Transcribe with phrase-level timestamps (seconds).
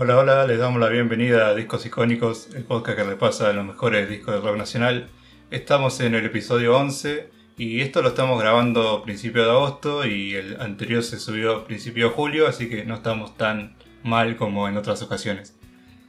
[0.00, 4.08] Hola, hola, les damos la bienvenida a Discos Icónicos, el podcast que repasa los mejores
[4.08, 5.08] discos de rock nacional.
[5.50, 10.34] Estamos en el episodio 11 y esto lo estamos grabando a principio de agosto y
[10.34, 14.68] el anterior se subió a principio de julio, así que no estamos tan mal como
[14.68, 15.57] en otras ocasiones.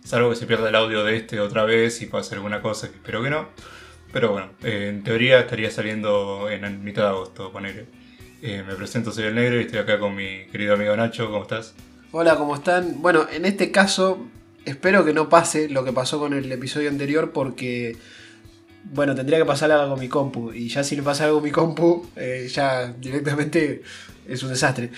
[0.10, 3.22] Salvo que se pierda el audio de este otra vez y pase alguna cosa espero
[3.22, 3.50] que no.
[4.12, 7.54] Pero bueno, eh, en teoría estaría saliendo en mitad de agosto.
[8.42, 11.44] Eh, me presento, soy el negro y estoy acá con mi querido amigo Nacho, ¿cómo
[11.44, 11.76] estás?
[12.12, 13.04] Hola, ¿cómo están?
[13.04, 14.26] Bueno, en este caso
[14.66, 17.96] espero que no pase lo que pasó con el episodio anterior porque,
[18.86, 21.44] bueno, tendría que pasar algo con mi compu y ya si le pasa algo con
[21.44, 23.84] mi compu, eh, ya directamente
[24.28, 24.90] es un desastre.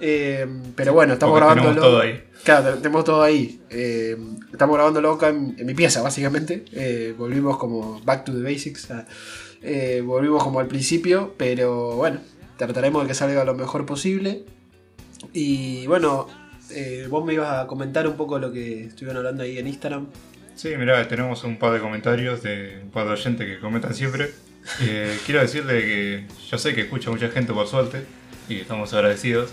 [0.00, 2.24] Eh, pero bueno, estamos grabando Tenemos todo ahí.
[2.42, 3.60] Claro, tenemos todo ahí.
[3.68, 4.16] Eh,
[4.50, 6.64] estamos grabándolo acá en, en mi pieza, básicamente.
[6.72, 8.90] Eh, volvimos como back to the basics.
[8.90, 9.06] ah,
[10.02, 12.20] volvimos como al principio, pero bueno,
[12.56, 14.44] trataremos de que salga lo mejor posible.
[15.34, 16.28] Y bueno,
[17.10, 20.06] vos me ibas a comentar un poco lo que estuvieron hablando ahí en Instagram.
[20.54, 24.30] Sí, mirá, tenemos un par de comentarios de un par de oyentes que comentan siempre.
[25.26, 28.02] Quiero decirle que yo sé que escucha mucha gente por suerte
[28.48, 29.50] y estamos agradecidos,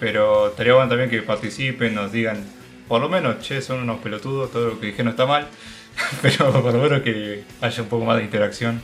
[0.00, 2.42] pero estaría bueno también que participen, nos digan,
[2.88, 5.46] por lo menos, che, son unos pelotudos, todo lo que dije no está mal,
[6.22, 8.80] pero por lo menos que haya un poco más de interacción.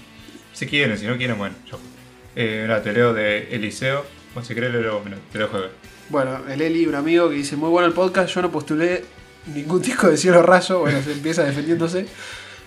[0.53, 1.79] Si quieren, si no quieren, bueno, yo.
[2.37, 5.71] Eh, mirá, te leo de Eliseo, o si querés, leo, mirá, te leo jueves.
[6.11, 9.03] Bueno, el Eli, un amigo que dice, muy bueno el podcast, yo no postulé
[9.47, 12.07] ningún disco de Cielo Rayo, bueno, se empieza defendiéndose.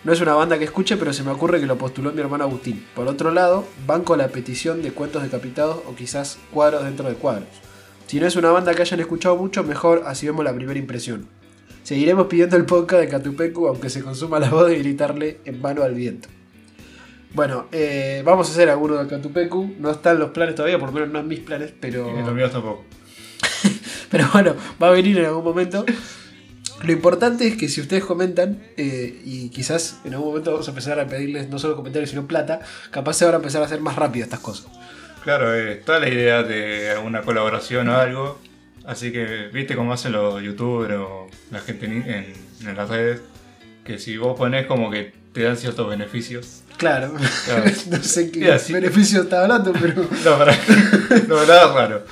[0.03, 2.45] No es una banda que escuche, pero se me ocurre que lo postuló mi hermano
[2.45, 2.86] Agustín.
[2.95, 7.69] Por otro lado, banco la petición de cuentos decapitados o quizás cuadros dentro de cuadros.
[8.10, 11.28] Si no es una banda que hayan escuchado mucho, mejor así vemos la primera impresión.
[11.84, 15.84] Seguiremos pidiendo el podcast de Catupecu, aunque se consuma la voz de gritarle en vano
[15.84, 16.28] al viento.
[17.36, 19.76] Bueno, eh, vamos a hacer alguno de Catupecu.
[19.78, 22.10] No están los planes todavía, por lo menos no en mis planes, pero.
[22.20, 22.84] Y los míos tampoco.
[24.09, 25.86] Pero bueno, va a venir en algún momento.
[26.81, 30.72] Lo importante es que si ustedes comentan, eh, y quizás en algún momento vamos a
[30.72, 32.59] empezar a pedirles no solo comentarios, sino plata,
[32.90, 34.66] capaz se van a empezar a hacer más rápido estas cosas.
[35.24, 38.40] Claro, eh, está la idea de alguna colaboración o algo.
[38.85, 42.34] Así que, viste cómo hacen los youtubers o la gente en, en-
[42.68, 43.22] en las redes.
[43.84, 46.63] Que si vos ponés como que te dan ciertos beneficios.
[46.78, 47.13] Claro,
[47.46, 47.63] Claro.
[47.90, 49.96] no sé qué Y así- beneficio está hablando, pero.
[50.25, 50.56] No, para,
[51.28, 52.06] no, nada raro.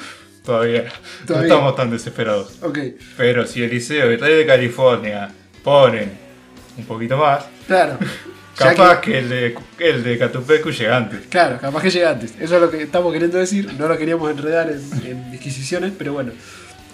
[0.43, 0.85] Todavía.
[1.25, 1.47] Todavía.
[1.49, 2.57] No estamos tan desesperados.
[2.61, 2.79] Ok,
[3.17, 5.29] Pero si Eliseo y Rey de California
[5.63, 6.11] ponen
[6.77, 7.97] un poquito más, claro.
[8.57, 11.27] Capaz que, el de el de Catupecu llega antes.
[11.29, 12.33] Claro, capaz que llega antes.
[12.39, 13.71] Eso es lo que estamos queriendo decir.
[13.77, 16.31] No lo queríamos enredar en, en disquisiciones, pero bueno.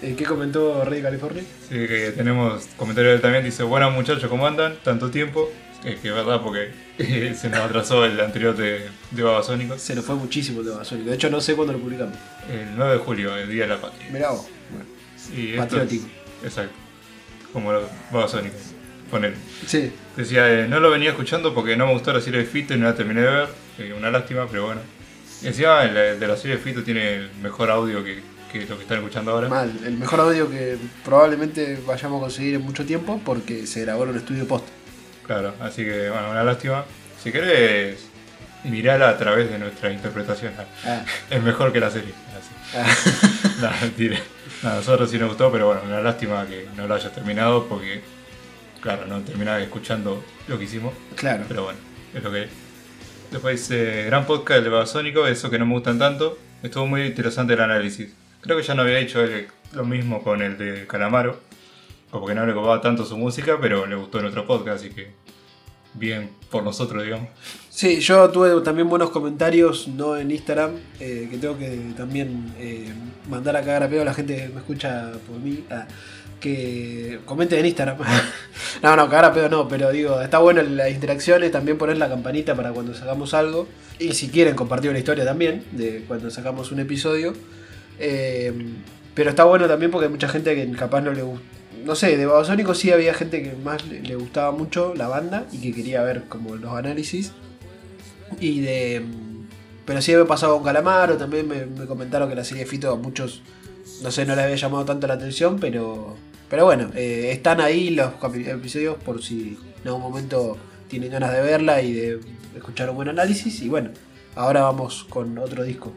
[0.02, 1.42] Eh, ¿Qué comentó Rey de California?
[1.64, 3.44] Así que tenemos comentarios de él también.
[3.44, 4.74] Dice: Buenas muchachos, ¿cómo andan?
[4.84, 5.50] Tanto tiempo.
[5.82, 6.70] Es que es verdad, porque
[7.34, 9.80] se nos atrasó el anterior de, de Babasónicos.
[9.80, 11.08] Se nos fue muchísimo el de Babasónico.
[11.10, 12.16] De hecho, no sé cuándo lo publicamos.
[12.50, 14.08] El 9 de julio, el Día de la Patria.
[14.10, 14.46] Mirá vos.
[14.70, 16.06] Bueno, patriótico.
[16.42, 16.74] es- exacto.
[17.52, 18.60] Como los Babasónicos.
[19.10, 19.34] Poner.
[19.66, 22.72] Sí, Decía, eh, no lo venía escuchando porque no me gustó la serie de Fito
[22.74, 23.48] y no la terminé de ver.
[23.78, 24.80] Eh, una lástima, pero bueno.
[25.42, 28.22] Encima el de la serie de Fito tiene el mejor audio que,
[28.52, 29.48] que lo que están escuchando ahora.
[29.48, 29.72] mal.
[29.84, 34.10] El mejor audio que probablemente vayamos a conseguir en mucho tiempo porque se grabó en
[34.10, 34.66] un estudio post.
[35.26, 36.84] Claro, así que bueno, una lástima.
[37.22, 38.06] Si querés,
[38.64, 40.52] mirala a través de nuestra interpretación.
[40.86, 42.12] Ah, Es mejor que la serie.
[42.38, 42.76] Así.
[42.78, 43.50] ah.
[43.60, 44.18] No, mentira.
[44.62, 47.66] No, a nosotros sí nos gustó, pero bueno, una lástima que no lo hayas terminado
[47.68, 48.02] porque,
[48.84, 50.92] claro, no terminaba escuchando lo que hicimos.
[51.16, 51.44] claro.
[51.48, 51.78] Pero bueno,
[52.14, 52.50] es lo que es.
[53.32, 56.38] Después dice, gran podcast de Babasónico, eso que no me gustan tanto.
[56.62, 58.12] Estuvo muy interesante el análisis.
[58.42, 59.24] Creo que ya no había hecho
[59.72, 61.40] lo mismo con el de Calamaro.
[62.10, 64.94] Como que no le copaba tanto su música, pero le gustó en otro podcast, así
[64.94, 65.12] que
[65.94, 67.30] bien por nosotros, digamos.
[67.70, 72.92] Sí, yo tuve también buenos comentarios, no en Instagram, eh, que tengo que también eh,
[73.30, 75.64] mandar a cagar a pedo a la gente que me escucha por mí.
[75.70, 75.86] ah,
[76.44, 77.96] que comenten en Instagram.
[78.82, 82.06] no, no, cagar a pedo no, pero digo, está bueno las interacciones, también poner la
[82.06, 83.66] campanita para cuando sacamos algo.
[83.98, 87.32] Y si quieren compartir una historia también, de cuando sacamos un episodio.
[87.98, 88.52] Eh,
[89.14, 91.46] pero está bueno también porque hay mucha gente que capaz no le gusta.
[91.82, 95.58] No sé, de Babasónico sí había gente que más le, gustaba mucho la banda y
[95.58, 97.32] que quería ver como los análisis.
[98.38, 99.00] Y de.
[99.00, 99.46] mm,
[99.86, 102.96] Pero sí había pasado con Calamaro, también me, me comentaron que la serie Fito a
[102.96, 103.42] muchos,
[104.02, 106.18] no sé, no les había llamado tanto la atención, pero.
[106.54, 108.12] Pero bueno, eh, están ahí los
[108.46, 110.56] episodios por si en algún momento
[110.86, 112.20] tienen ganas de verla y de
[112.54, 113.60] escuchar un buen análisis.
[113.60, 113.90] Y bueno,
[114.36, 115.92] ahora vamos con otro disco.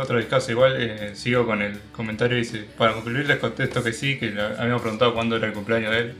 [0.00, 2.38] Otro discazo, igual eh, sigo con el comentario.
[2.38, 4.28] Dice: Para concluir, les contesto que sí, que
[4.58, 6.14] habíamos preguntado cuándo era el cumpleaños de él,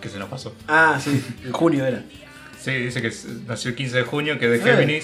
[0.00, 0.52] que se nos pasó.
[0.66, 2.02] Ah, sí, en junio era.
[2.60, 3.12] Sí, dice que
[3.46, 5.02] nació el 15 de junio, que es de Eh.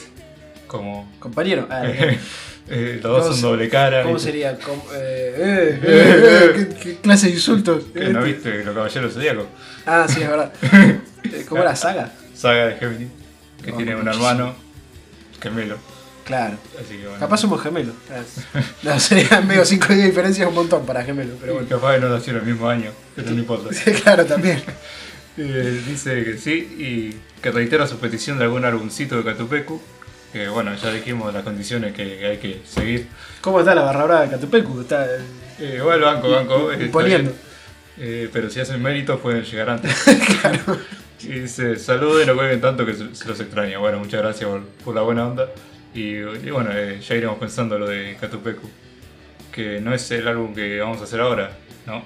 [0.66, 1.10] Como.
[1.18, 1.66] Compañero.
[1.70, 1.84] Ah,
[2.68, 4.02] eh, los dos ¿Cómo son doble cara.
[4.02, 4.30] ¿Cómo ¿viste?
[4.30, 4.58] sería?
[4.58, 7.84] Com- eh, eh, eh, eh, ¿qué, qué clase de insultos?
[7.94, 8.50] Que no Este.
[8.50, 9.46] viste los caballeros zodíacos.
[9.86, 10.52] Ah, sí, es verdad.
[11.26, 12.12] Eh, ¿Cómo era saga?
[12.36, 13.08] Saga de Géminis.
[13.64, 14.28] Que Oh, tiene un muchísimo.
[14.30, 14.54] hermano
[15.42, 15.76] gemelo.
[16.24, 16.56] Claro.
[16.80, 17.18] Así que bueno.
[17.18, 17.94] Capaz somos gemelos.
[18.84, 21.68] No, serían medio 5 días de diferencia, un montón para gemelos, pero bueno.
[21.68, 23.74] capaz que no nacieron el mismo año, pero no importa.
[23.74, 24.62] Sí, claro, también.
[25.36, 29.80] Eh, dice que sí y que reitera su petición de algún álbumcito de Catupecu.
[30.32, 33.08] Que bueno, ya dijimos las condiciones que, que hay que seguir.
[33.40, 34.80] ¿Cómo está la barra brava de Catupecu?
[34.80, 35.06] Está
[35.58, 36.72] eh, igual banco, banco.
[36.72, 37.32] imponiendo.
[37.98, 39.92] Eh, pero si hacen méritos pueden llegar antes.
[41.22, 43.78] Y dice, saluden y no cuelguen tanto que se, los extraña.
[43.78, 45.48] Bueno, muchas gracias por, por la buena onda.
[45.94, 48.68] Y, y bueno, eh, ya iremos pensando lo de Catupecu.
[49.50, 51.52] Que no es el álbum que vamos a hacer ahora,
[51.86, 52.04] ¿no?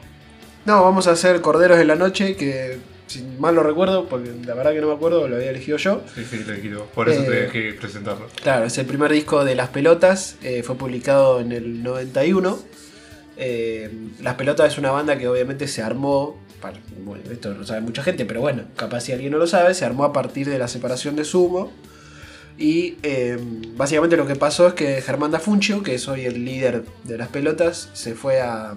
[0.65, 2.79] No, vamos a hacer Corderos en la Noche, que
[3.11, 6.03] si mal lo recuerdo, porque la verdad que no me acuerdo, lo había elegido yo.
[6.15, 6.89] Sí, sí, lo vos.
[6.95, 8.27] Por eso Eh, te dejé presentarlo.
[8.43, 12.59] Claro, es el primer disco de Las Pelotas, eh, fue publicado en el 91.
[13.37, 13.91] Eh,
[14.21, 18.03] Las Pelotas es una banda que obviamente se armó, para- bueno, esto lo sabe mucha
[18.03, 20.69] gente, pero bueno, capaz si alguien no lo sabe, se armó a partir de la
[20.69, 21.73] separación de Sumo.
[22.59, 23.39] Y eh,
[23.77, 27.29] básicamente lo que pasó es que Germán Dafuncio, que es hoy el líder de Las
[27.29, 28.75] Pelotas, se fue a,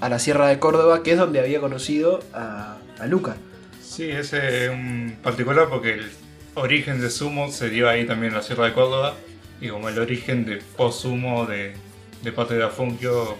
[0.00, 3.36] a la Sierra de Córdoba, que es donde había conocido a, a Luca.
[3.82, 6.10] Sí, es eh, un particular porque el
[6.54, 9.14] origen de Sumo se dio ahí también en la Sierra de Córdoba.
[9.60, 11.74] Y como el origen de post-Sumo de,
[12.22, 13.36] de parte de Afunquio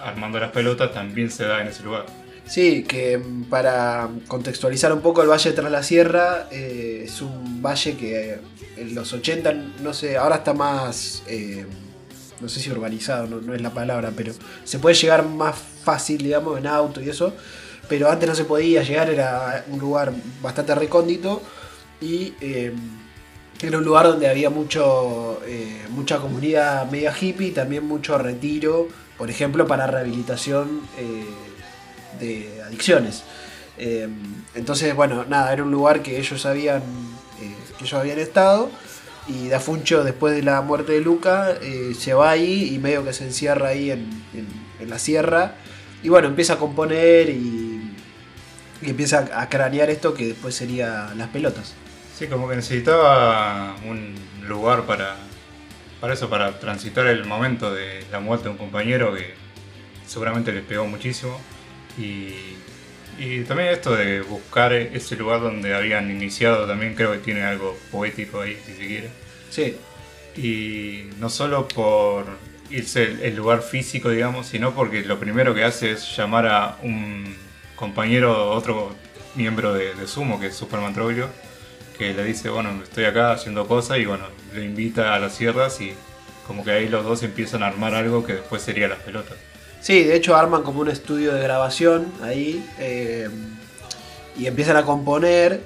[0.00, 2.06] armando las pelotas también se da en ese lugar.
[2.46, 3.20] Sí, que
[3.50, 8.38] para contextualizar un poco el Valle tras la Sierra, eh, es un valle que eh,
[8.76, 9.52] en los 80,
[9.82, 11.66] no sé, ahora está más, eh,
[12.40, 14.32] no sé si urbanizado, no, no es la palabra, pero
[14.62, 17.34] se puede llegar más fácil, digamos, en auto y eso,
[17.88, 20.12] pero antes no se podía llegar, era un lugar
[20.42, 21.42] bastante recóndito
[22.00, 22.72] y eh,
[23.62, 28.88] era un lugar donde había mucho, eh, mucha comunidad media hippie y también mucho retiro,
[29.16, 30.80] por ejemplo, para rehabilitación.
[30.98, 31.24] eh,
[32.20, 33.24] de adicciones.
[34.54, 36.80] Entonces, bueno, nada, era un lugar que ellos habían,
[37.38, 37.54] que
[37.84, 38.70] ellos habían estado.
[39.28, 41.58] Y Dafuncho, después de la muerte de Luca,
[41.98, 44.08] se va ahí y medio que se encierra ahí en-
[44.80, 45.56] en la sierra.
[46.02, 47.75] Y bueno, empieza a componer y,
[48.80, 51.78] y empieza a cranear esto que después sería las pelotas.
[52.12, 55.30] Sí, como que necesitaba un lugar para,
[56.00, 59.42] para eso, para transitar el momento de la muerte de un compañero que
[60.04, 61.48] seguramente les pegó muchísimo.
[61.96, 62.64] Y,
[63.16, 67.86] y también esto de buscar ese lugar donde habían iniciado también creo que tiene algo
[67.90, 69.16] poético ahí, si se quiere.
[69.48, 69.86] Sí,
[70.34, 75.64] Y no solo por irse el, el lugar físico, digamos, sino porque lo primero que
[75.64, 77.45] hace es llamar a un
[77.76, 78.90] compañero, otro
[79.34, 81.28] miembro de, Sumo, que es Superman Troglio,
[81.96, 84.24] que le dice, bueno, estoy acá haciendo cosas y bueno,
[84.54, 85.92] le invita a las sierras y
[86.46, 89.36] como que ahí los dos empiezan a armar algo que después sería las pelotas.
[89.80, 93.28] Sí, de hecho arman como un estudio de grabación ahí eh,
[94.36, 95.60] y empiezan a componer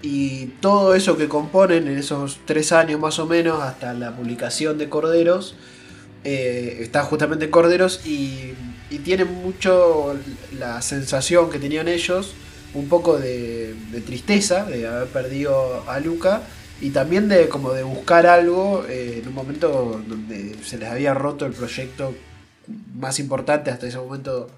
[0.00, 4.78] y todo eso que componen en esos tres años más o menos hasta la publicación
[4.78, 5.54] de Corderos
[6.24, 8.54] eh, está justamente en Corderos y,
[8.92, 10.14] y tiene mucho
[10.58, 12.34] la sensación que tenían ellos,
[12.74, 13.74] un poco de,
[14.04, 16.42] tristeza de haber perdido a Luca
[16.80, 21.14] y también de como de buscar algo eh, en un momento donde se les había
[21.14, 22.14] roto el proyecto
[22.94, 24.50] más importante hasta ese momento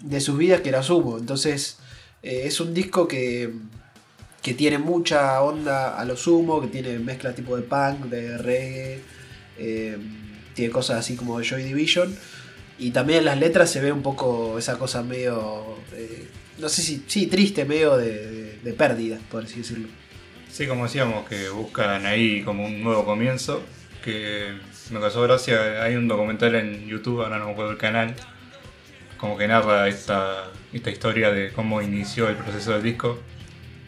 [0.00, 1.18] de sus vidas que era Sumo.
[1.18, 1.76] Entonces
[2.22, 3.52] eh, es un disco que,
[4.40, 9.00] que tiene mucha onda a lo Sumo, que tiene mezcla tipo de punk, de reggae,
[9.58, 9.98] eh,
[10.54, 12.16] tiene cosas así como de Joy Division.
[12.78, 16.28] Y también en las letras se ve un poco esa cosa medio, eh,
[16.58, 19.88] no sé si, sí, triste, medio de, de- de pérdida, por así decirlo.
[20.50, 23.62] Sí, como decíamos, que buscan ahí como un nuevo comienzo,
[24.04, 24.54] que
[24.90, 28.14] me causó gracia, hay un documental en YouTube, ahora no me acuerdo el canal,
[29.18, 33.18] como que narra esta, esta historia de cómo inició el proceso del disco,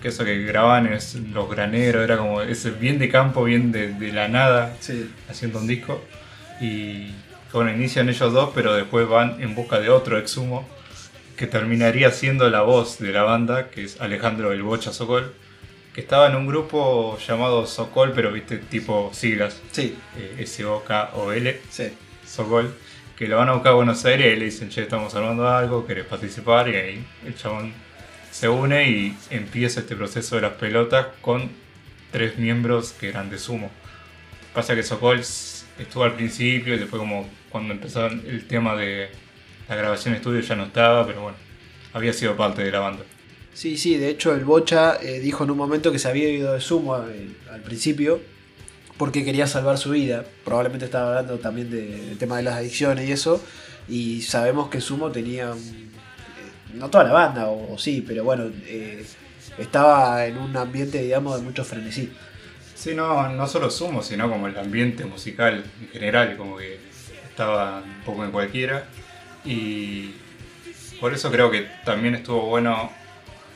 [0.01, 3.89] que eso que graban es los graneros, era como ese bien de campo, bien de,
[3.95, 5.11] de la nada, Sí.
[5.29, 6.03] haciendo un disco,
[6.61, 7.11] y
[7.53, 10.69] bueno, inician ellos dos, pero después van en busca de otro exhumo,
[11.37, 15.35] que terminaría siendo la voz de la banda, que es Alejandro el Bocha Sokol,
[15.95, 21.93] que estaba en un grupo llamado Sokol, pero viste, tipo siglas, Sí, eh, S-O-K-O-L, sí.
[22.27, 22.75] Sokol,
[23.17, 25.87] que lo van a buscar a Buenos Aires y le dicen, che, estamos armando algo,
[25.87, 26.69] ¿querés participar?
[26.69, 27.73] Y ahí el chabón
[28.31, 31.51] se une y empieza este proceso de las pelotas con
[32.13, 33.71] tres miembros que eran de sumo.
[34.53, 35.25] Pasa que Sokol
[35.79, 39.09] estuvo al principio y después como cuando empezaron el tema de
[39.69, 41.37] la grabación de estudio ya no estaba, pero bueno,
[41.93, 43.03] había sido parte de la banda.
[43.55, 46.53] Sí, sí, de hecho el Bocha eh, dijo en un momento que se había ido
[46.53, 48.21] de sumo al, principio
[48.99, 50.25] porque quería salvar su vida.
[50.45, 53.43] Probablemente estaba hablando también de- del tema de las adicciones y eso.
[53.89, 58.25] Y sabemos que Sumo tenía, un- eh, no toda la banda, o, o sí, pero
[58.25, 59.05] bueno, eh,
[59.59, 62.11] estaba en un ambiente, digamos, de mucho frenesí.
[62.87, 66.79] Sí, no, no solo Sumo, sino como el ambiente musical en general, como que
[67.29, 68.87] estaba un poco en cualquiera.
[69.45, 70.13] Y
[71.01, 72.93] por eso creo que también estuvo bueno,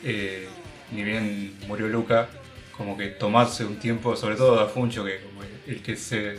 [0.03, 0.49] eh,
[0.91, 2.29] ni bien murió Luca,
[2.77, 6.35] como que tomarse un tiempo, sobre todo Da Funcho, que como el que se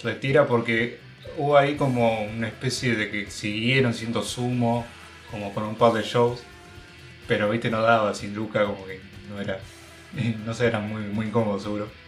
[0.00, 1.00] retira, porque
[1.36, 4.86] hubo ahí como una especie de que siguieron siendo Sumo,
[5.32, 6.44] como con un par de shows,
[7.26, 9.58] pero viste, no daba sin Luca, como que no era,
[10.46, 11.99] no sé, era muy, muy incómodo seguro.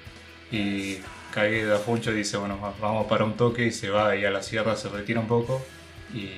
[0.53, 0.99] Y
[1.33, 4.25] cae da Funcho y dice, bueno, va- vamos para un toque y se va y
[4.25, 5.65] a la sierra se retira un poco
[6.13, 6.29] y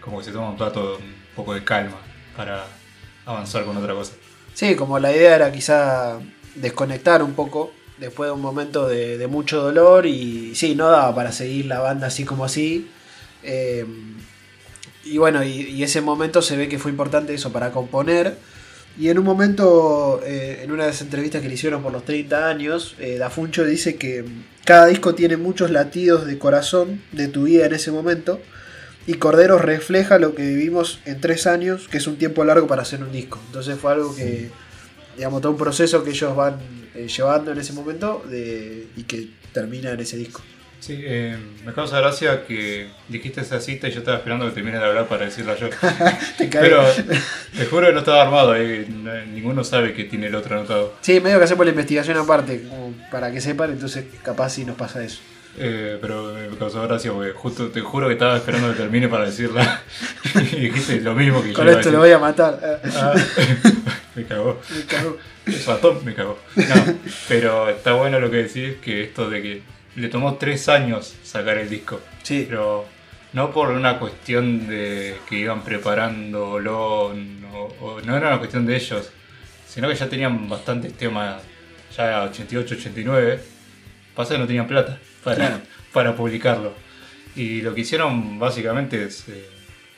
[0.00, 1.96] como que se toma un plato, un poco de calma
[2.36, 2.64] para
[3.26, 4.12] avanzar con otra cosa.
[4.54, 6.18] Sí, como la idea era quizá
[6.54, 11.32] desconectar un poco después de un momento de, mucho dolor y sí, no daba para
[11.32, 12.88] seguir la banda así como así.
[13.42, 13.84] Eh,
[15.04, 18.38] y bueno, y ese momento se ve que fue importante eso para componer.
[18.98, 22.04] Y en un momento, eh, en una de las entrevistas que le hicieron por los
[22.04, 24.24] 30 años, eh, Da Funcho dice que
[24.64, 28.40] cada disco tiene muchos latidos de corazón de tu vida en ese momento.
[29.06, 32.82] Y Corderos refleja lo que vivimos en tres años, que es un tiempo largo para
[32.82, 33.38] hacer un disco.
[33.46, 34.50] Entonces fue algo que,
[35.16, 36.58] digamos, todo un proceso que ellos van
[36.94, 40.42] eh, llevando en ese momento de- y que termina en ese disco.
[40.80, 44.80] Sí, eh, me causa gracia que dijiste esa cita y yo estaba esperando que termines
[44.80, 45.68] de hablar para decirla yo.
[46.38, 46.46] Te.
[46.48, 46.84] Pero
[47.56, 50.94] te juro que no estaba armado, eh, no- ninguno sabe que tiene el otro anotado.
[51.00, 54.76] Sí, medio que hacemos la investigación aparte, como para que sepan, entonces capaz si nos
[54.76, 55.20] pasa eso.
[55.58, 59.24] Eh, pero me causó gracia porque justo te juro que estaba esperando que termine para
[59.24, 59.82] decirla
[60.52, 62.60] y dijiste lo mismo que Con yo a esto lo voy a matar.
[62.94, 63.14] Ah,
[64.14, 64.60] me cagó.
[64.70, 65.16] me cago.
[65.46, 66.38] El ratón me cagó.
[66.56, 69.62] No, pero está bueno lo que decís, que esto de que
[69.96, 72.00] le tomó tres años sacar el disco.
[72.22, 72.86] Sí, Pero
[73.32, 78.76] no por una cuestión de que iban preparándolo, no, o no era una cuestión de
[78.76, 79.10] ellos,
[79.66, 81.42] sino que ya tenían bastantes temas,
[81.96, 83.40] ya 88, 89.
[84.14, 85.60] Pasa que no tenían plata para, Claro.
[85.92, 86.72] para publicarlo.
[87.34, 89.46] Y lo que hicieron básicamente es, eh,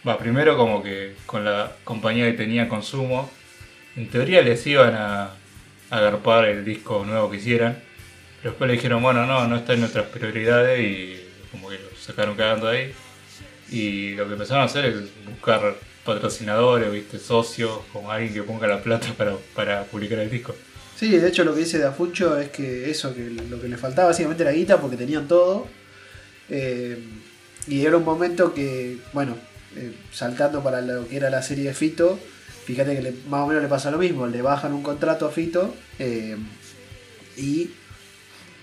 [0.06, 3.30] va, primero como que con la compañía que tenía consumo,
[3.96, 5.36] en teoría les iban a, a
[5.90, 7.78] agarpar el disco nuevo que hicieran.
[8.40, 11.88] Pero después le dijeron, bueno, no, no está en nuestras prioridades y como que lo
[12.00, 12.92] sacaron cagando ahí.
[13.70, 14.94] Y lo que empezaron a hacer es
[15.26, 20.54] buscar patrocinadores, viste, socios, con alguien que ponga la plata para, para publicar el disco.
[20.96, 24.08] Sí, de hecho lo que dice Dafucho es que eso, que lo que le faltaba
[24.08, 25.68] básicamente era guita porque tenían todo.
[26.48, 26.98] Eh,
[27.66, 29.36] y era un momento que, bueno,
[29.76, 32.18] eh, saltando para lo que era la serie de Fito,
[32.64, 35.74] fíjate que más o menos le pasa lo mismo, le bajan un contrato a Fito
[35.98, 36.36] eh,
[37.36, 37.70] y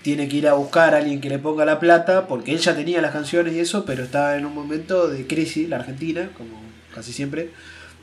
[0.06, 2.76] tiene que ir a buscar a alguien que le ponga la plata, porque él ya
[2.76, 6.62] tenía las canciones y eso, pero estaba en un momento de crisis, la Argentina, como
[6.94, 7.50] casi siempre,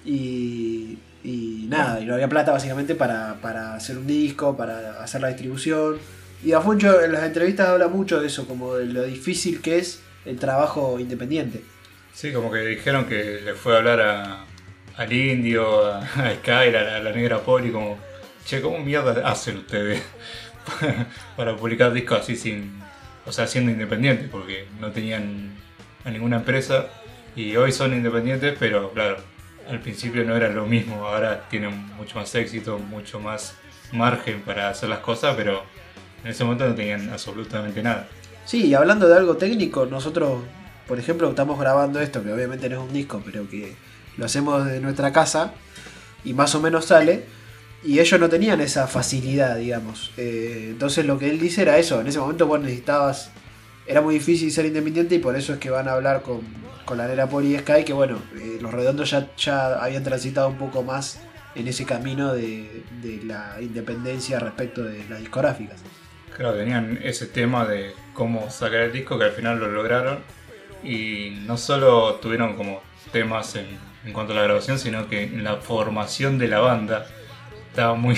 [0.04, 0.98] y,
[1.70, 5.98] nada, y no había plata básicamente para, para hacer un disco, para hacer la distribución.
[6.44, 10.02] Y Afuncho en las entrevistas habla mucho de eso, como de lo difícil que es
[10.26, 11.62] el trabajo independiente.
[12.14, 14.46] Sí, como que dijeron que le fue a hablar a,
[14.98, 16.02] al indio, a,
[16.42, 17.98] Sky, a a la negra Poli, como,
[18.44, 20.04] che, ¿cómo mierda hacen ustedes
[21.38, 22.80] para publicar discos así sin,
[23.26, 24.30] o sea, siendo independientes?
[24.30, 25.52] Porque no tenían
[26.06, 26.88] a ninguna empresa
[27.36, 29.18] y hoy son independientes, pero claro,
[29.70, 33.56] al principio no era lo mismo, ahora tienen mucho más éxito, mucho más
[33.92, 35.64] margen para hacer las cosas, pero
[36.24, 38.08] en ese momento no tenían absolutamente nada.
[38.46, 40.42] Sí, y hablando de algo técnico, nosotros,
[40.88, 43.76] por ejemplo, estamos grabando esto, que obviamente no es un disco, pero que
[44.18, 45.54] lo hacemos desde nuestra casa
[46.24, 47.26] y más o menos sale.
[47.86, 50.12] Y ellos no tenían esa facilidad, digamos.
[50.18, 52.00] Eh, entonces lo que él dice era eso.
[52.02, 53.32] En ese momento vos necesitabas...
[53.86, 56.40] Era muy difícil ser independiente y por eso es que van a hablar con,
[56.86, 60.48] con la Nera Poli y Sky, que bueno, eh, los redondos ya, ya habían transitado
[60.48, 61.20] un poco más
[61.54, 65.82] en ese camino de, de la independencia respecto de las discográficas.
[66.38, 70.20] Claro, tenían ese tema de cómo sacar el disco que al final lo lograron
[70.82, 73.68] y no solo tuvieron como temas en,
[74.06, 77.06] en cuanto a la grabación, sino que en la formación de la banda
[77.74, 78.16] estaba muy,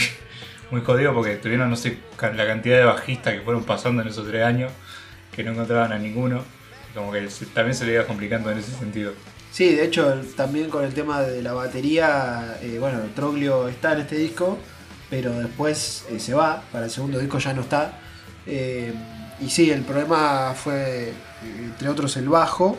[0.72, 4.28] muy jodido porque tuvieron, no sé, la cantidad de bajistas que fueron pasando en esos
[4.28, 4.72] tres años
[5.32, 6.44] que no encontraban a ninguno.
[6.94, 9.14] Como que también se le iba complicando en ese sentido.
[9.52, 14.02] Sí, de hecho también con el tema de la batería, eh, bueno, Troglio está en
[14.02, 14.58] este disco,
[15.10, 18.00] pero después eh, se va, para el segundo disco ya no está.
[18.46, 18.94] Eh,
[19.40, 22.78] y sí, el problema fue, entre otros, el bajo,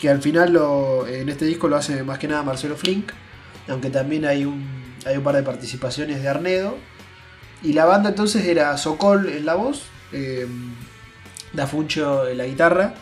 [0.00, 3.12] que al final lo, en este disco lo hace más que nada Marcelo Flink,
[3.68, 6.76] aunque también hay un, hay un par de participaciones de Arnedo.
[7.62, 10.46] Y la banda entonces era Sokol en la voz, eh,
[11.52, 12.94] Dafuncho en la guitarra,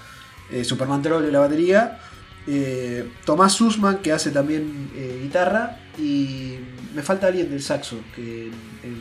[0.50, 2.00] eh, Superman Troll en la batería,
[2.47, 6.57] eh, Tomás Sussman que hace también eh, guitarra y
[6.95, 8.50] me falta alguien del saxo que eh,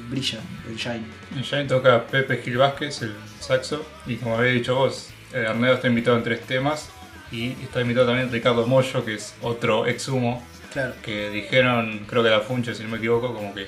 [0.09, 0.39] brilla,
[0.69, 1.05] el Shine.
[1.35, 5.87] En Shine toca Pepe Gil Vázquez, el saxo, y como había dicho vos, Arnedo está
[5.87, 6.89] invitado en tres temas,
[7.31, 10.45] y está invitado también Ricardo Mollo, que es otro ex humo,
[10.77, 10.93] Claro.
[11.01, 13.67] que dijeron, creo que la Funche, si no me equivoco, como que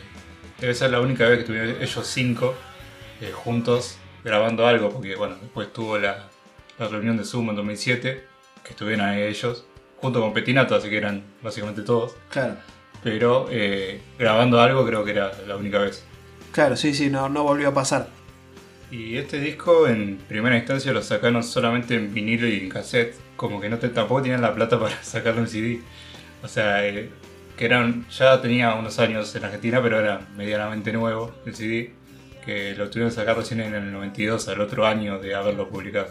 [0.59, 2.53] debe ser la única vez que estuvieron ellos cinco
[3.21, 6.27] eh, juntos grabando algo, porque bueno, después tuvo la,
[6.77, 8.23] la reunión de Zoom en 2007,
[8.63, 9.65] que estuvieron ahí ellos,
[9.97, 12.55] junto con Petinato, así que eran básicamente todos, Claro.
[13.03, 16.03] pero eh, grabando algo creo que era la única vez.
[16.51, 18.07] Claro, sí, sí, no, no volvió a pasar.
[18.91, 23.61] Y este disco en primera instancia lo sacaron solamente en vinilo y en cassette, como
[23.61, 25.79] que no te, tampoco tenían la plata para sacarlo en CD.
[26.43, 27.09] O sea, eh,
[27.57, 31.93] que eran, ya tenía unos años en Argentina, pero era medianamente nuevo el CD,
[32.45, 36.07] que lo tuvieron que sacar recién en el 92, al otro año de haberlo publicado.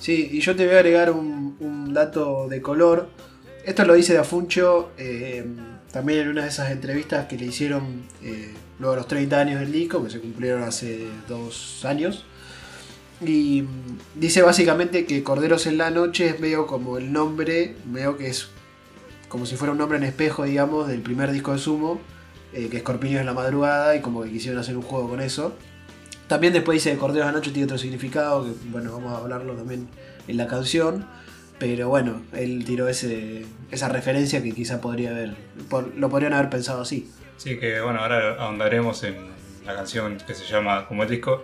[0.00, 3.08] Sí, y yo te voy a agregar un, dato de color.
[3.64, 5.44] Esto lo dice Dafuncho eh,
[5.92, 9.60] también en una de esas entrevistas que le hicieron eh, luego de los 30 años
[9.60, 12.24] del disco, que se cumplieron hace dos años.
[13.20, 18.16] Y mm, dice básicamente que Corderos en la Noche es medio como el nombre, medio
[18.16, 18.48] que es
[19.34, 22.00] como si fuera un nombre en espejo, digamos, del primer disco de Sumo,
[22.52, 25.20] eh, que es Corpiños en la Madrugada, y como que quisieron hacer un juego con
[25.20, 25.56] eso.
[26.28, 29.16] También después dice que Corderos de la Noche tiene otro significado, que bueno, vamos a
[29.16, 29.88] hablarlo también
[30.28, 31.04] en la canción.
[31.58, 35.34] Pero bueno, él tiró ese, esa referencia que quizá podría haber,
[35.68, 37.10] por- lo podrían haber pensado así.
[37.36, 39.16] Así que bueno, ahora ahondaremos en
[39.66, 41.42] la canción que se llama como el disco,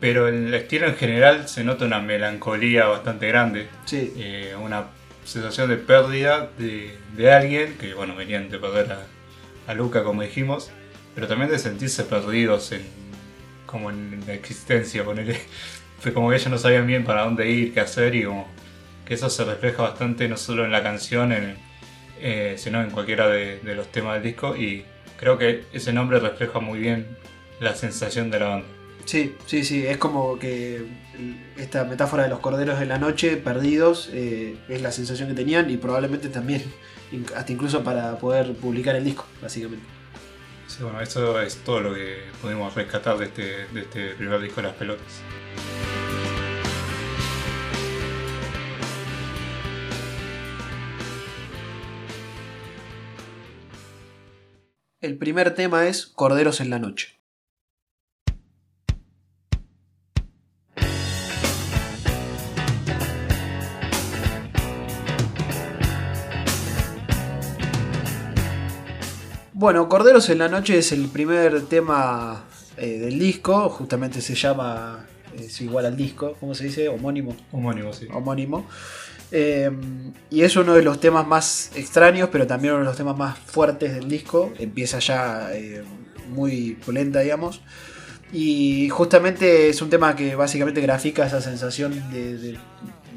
[0.00, 3.68] pero el estilo en general se nota una melancolía bastante grande.
[3.86, 4.84] Sí, eh, una
[5.24, 9.06] sensación de pérdida de, de alguien, que bueno, venían de perder a,
[9.70, 10.70] a Luca como dijimos,
[11.14, 12.82] pero también de sentirse perdidos en
[13.72, 15.40] como en la existencia, ponele.
[16.00, 18.46] Fue como que ellos no sabían bien para dónde ir, qué hacer y como
[19.06, 21.32] que eso se refleja bastante no solo en la canción,
[22.20, 24.84] eh, sino en cualquiera de, de los temas del disco y
[25.18, 27.06] creo que ese nombre refleja muy bien
[27.60, 28.66] la sensación de la banda.
[29.04, 30.82] sí, sí, sí, es como que
[31.56, 35.70] esta metáfora de los corderos de la noche perdidos eh, es la sensación que tenían
[35.70, 36.62] y probablemente también,
[37.36, 39.84] hasta incluso para poder publicar el disco, básicamente.
[40.66, 44.62] Sí, bueno, eso es todo lo que pudimos rescatar de este, de este primer disco
[44.62, 45.22] de las pelotas.
[55.02, 57.21] El primer tema es Corderos en la Noche.
[69.62, 72.46] Bueno, Corderos en la Noche es el primer tema
[72.76, 75.06] eh, del disco, justamente se llama,
[75.38, 76.88] es igual al disco, ¿cómo se dice?
[76.88, 78.08] Homónimo Homónimo, sí.
[78.12, 78.66] homónimo.
[79.30, 79.70] Eh,
[80.30, 83.38] y es uno de los temas más extraños, pero también uno de los temas más
[83.38, 84.52] fuertes del disco.
[84.58, 85.84] Empieza ya eh,
[86.30, 87.60] muy polenta, digamos.
[88.32, 92.58] Y justamente es un tema que básicamente grafica esa sensación de, de-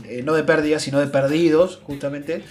[0.08, 2.44] eh, no de pérdida, sino de perdidos, justamente,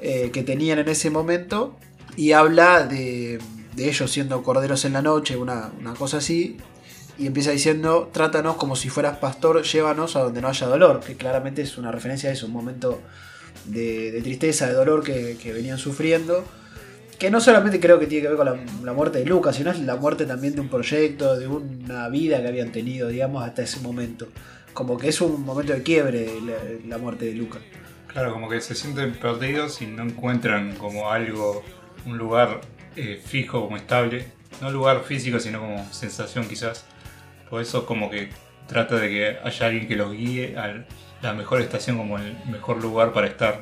[0.00, 1.76] eh, que tenían en ese momento.
[2.20, 3.38] Y habla de,
[3.78, 6.58] ellos siendo corderos en la noche, una, una cosa así.
[7.16, 11.00] Y empieza diciendo, trátanos como si fueras pastor, llévanos a donde no haya dolor.
[11.00, 13.00] Que claramente es una referencia a eso, un momento
[13.64, 16.44] de, tristeza, de dolor que, venían sufriendo.
[17.18, 19.70] Que no solamente creo que tiene que ver con la, la muerte de Lucas, sino
[19.70, 23.62] es la muerte también de un proyecto, de una vida que habían tenido, digamos, hasta
[23.62, 24.28] ese momento.
[24.74, 26.56] Como que es un momento de quiebre la,
[26.86, 27.62] la muerte de Lucas.
[28.08, 31.62] Claro, como que se sienten perdidos y no encuentran como algo,
[32.06, 32.60] un lugar
[32.96, 34.26] eh, fijo, como estable.
[34.60, 36.84] No lugar físico, sino como sensación quizás.
[37.48, 38.30] Por eso como que
[38.66, 40.84] trata de que haya alguien que los guíe a
[41.22, 43.60] la mejor estación, como el mejor lugar para estar.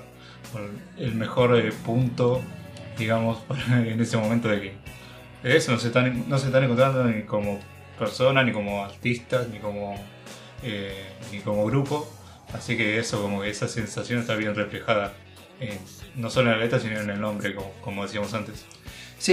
[0.96, 2.42] El mejor eh, punto,
[2.96, 3.38] digamos,
[3.70, 4.72] en ese momento de que
[5.42, 7.60] eso no se están, no se están encontrando ni como
[7.98, 9.94] persona, ni como artistas, ni como,
[10.62, 12.10] eh, ni como grupo.
[12.52, 15.12] Así que eso, como que esa sensación está bien reflejada,
[15.60, 15.78] en-
[16.16, 18.64] no solo en la letra, sino en el nombre, como, como decíamos antes.
[19.18, 19.32] Sí,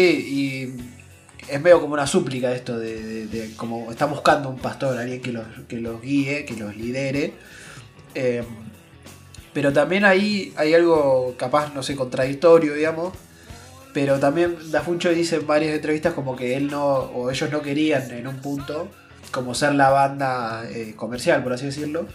[1.49, 4.97] y es medio como una súplica esto de, de- de como está buscando un pastor,
[4.97, 7.33] alguien que los, que los guíe, que los lidere.
[8.15, 8.43] Eh,
[9.53, 13.13] pero también ahí hay algo capaz, no sé, contradictorio, digamos.
[13.93, 18.11] Pero también Dafuncho dice en varias entrevistas como que él no, o ellos no querían
[18.11, 18.89] en un punto,
[19.31, 22.05] como ser la banda eh, comercial, por así decirlo.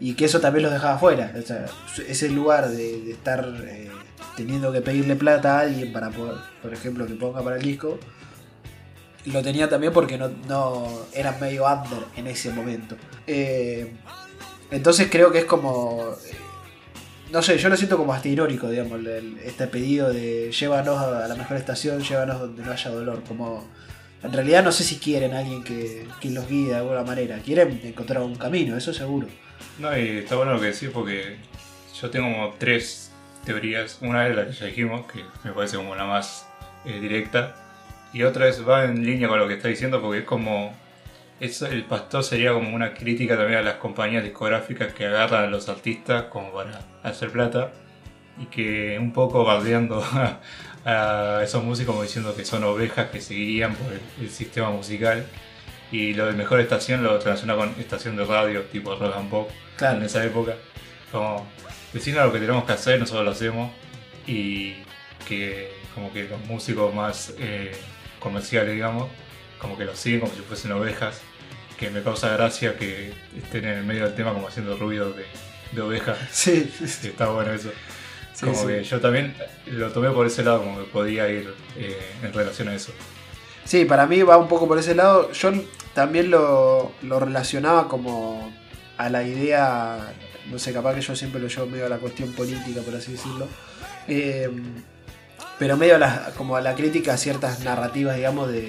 [0.00, 1.32] Y que eso también los dejaba fuera.
[1.38, 1.64] O sea,
[2.06, 3.88] ese lugar de, estar eh,
[4.36, 7.98] teniendo que pedirle plata a alguien para poder, por ejemplo, que ponga para el disco,
[9.26, 12.96] lo tenía también porque no, no eran medio under en ese momento.
[13.26, 13.92] Eh,
[14.70, 16.16] entonces creo que es como.
[17.30, 19.00] No sé, yo lo siento como hasta irónico, digamos,
[19.42, 23.22] este pedido de llévanos a la mejor estación, llévanos donde no haya dolor.
[23.26, 23.66] Como.
[24.22, 27.38] En realidad no sé si quieren alguien que, que los guíe de alguna manera.
[27.38, 29.26] Quieren encontrar un camino, eso seguro.
[29.78, 31.36] No, y está bueno lo que decís porque
[32.00, 33.01] yo tengo como tres
[33.44, 33.98] teorías.
[34.00, 36.46] Una es la que ya dijimos, que me parece como la más
[36.84, 37.54] eh, directa.
[38.12, 40.74] Y otra es, va en línea con lo que está diciendo porque es como...
[41.40, 45.46] Eso, el pastor sería como una crítica también a las compañías discográficas que agarran a
[45.48, 47.72] los artistas como para hacer plata
[48.38, 50.38] y que un poco bardeando a,
[50.84, 54.70] a esos músicos como diciendo que son ovejas que se guían por el, el sistema
[54.70, 55.26] musical
[55.90, 59.50] y lo de mejor estación lo relaciona con estación de radio tipo rock and pop
[59.76, 59.98] Claro.
[59.98, 60.54] en esa época
[61.10, 61.44] como
[61.92, 63.72] decirnos lo que tenemos que hacer nosotros lo hacemos.
[64.26, 64.76] Y
[65.26, 67.72] que como que los músicos más eh,
[68.18, 69.08] comerciales digamos
[69.58, 71.20] como que los siguen como si fuesen ovejas.
[71.78, 75.24] Que me causa gracia que estén en el medio del tema como haciendo ruido de,
[75.72, 76.18] de ovejas.
[76.30, 77.70] Sí, y está bueno eso.
[78.34, 78.66] Sí, como sí.
[78.66, 79.34] que yo también
[79.66, 82.92] lo tomé por ese lado como que podía ir eh, en relación a eso.
[83.64, 85.30] Sí, para mí va un poco por ese lado.
[85.32, 85.52] Yo
[85.94, 88.52] también lo, lo relacionaba como
[88.98, 90.12] a la idea,
[90.50, 93.12] no sé, capaz que yo siempre lo llevo medio a la cuestión política, por así
[93.12, 93.46] decirlo.
[94.08, 94.50] Eh,
[95.58, 98.60] pero medio a la- como a la crítica a ciertas narrativas, digamos, de,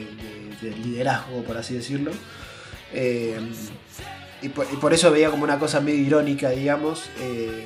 [0.62, 2.12] de- de liderazgo, por así decirlo.
[2.94, 3.40] Eh,
[4.42, 7.66] y, por, eso veía como una cosa medio irónica, digamos, eh,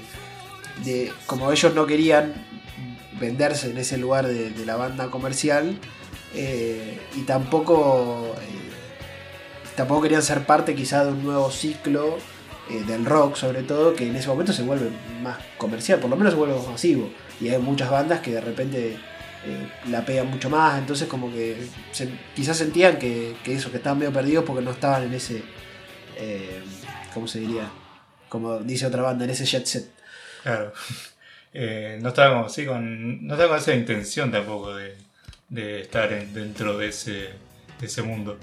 [0.85, 2.33] de como ellos no querían
[3.19, 5.75] venderse en ese lugar de, de la banda comercial
[6.35, 12.19] eh, y tampoco eh, tampoco querían ser parte quizá de un nuevo ciclo
[12.69, 14.89] eh, del rock sobre todo que en ese momento se vuelve
[15.21, 18.97] más comercial por lo menos se vuelve masivo y hay muchas bandas que de repente
[19.45, 21.57] eh, la pegan mucho más entonces como que
[22.35, 25.43] quizás sentían que, que eso que estaban medio perdidos porque no estaban en ese
[26.17, 26.61] eh,
[27.13, 27.69] ¿cómo se diría?
[28.29, 29.91] como dice otra banda en ese jet set
[30.43, 30.71] Claro.
[31.53, 36.77] No estaba como, sí, con, no estaba con esa intención tampoco de, estar en- dentro
[36.77, 37.11] de ese,
[37.79, 38.37] de ese mundo.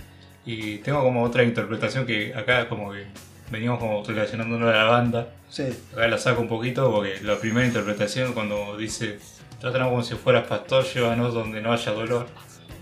[0.45, 3.05] Y tengo como otra interpretación que acá como que
[3.51, 5.29] venimos como relacionándonos a la banda.
[5.49, 9.19] sí Acá la saco un poquito porque la primera interpretación cuando dice
[9.61, 12.27] trátame como si fueras pastor, llévanos donde no haya dolor.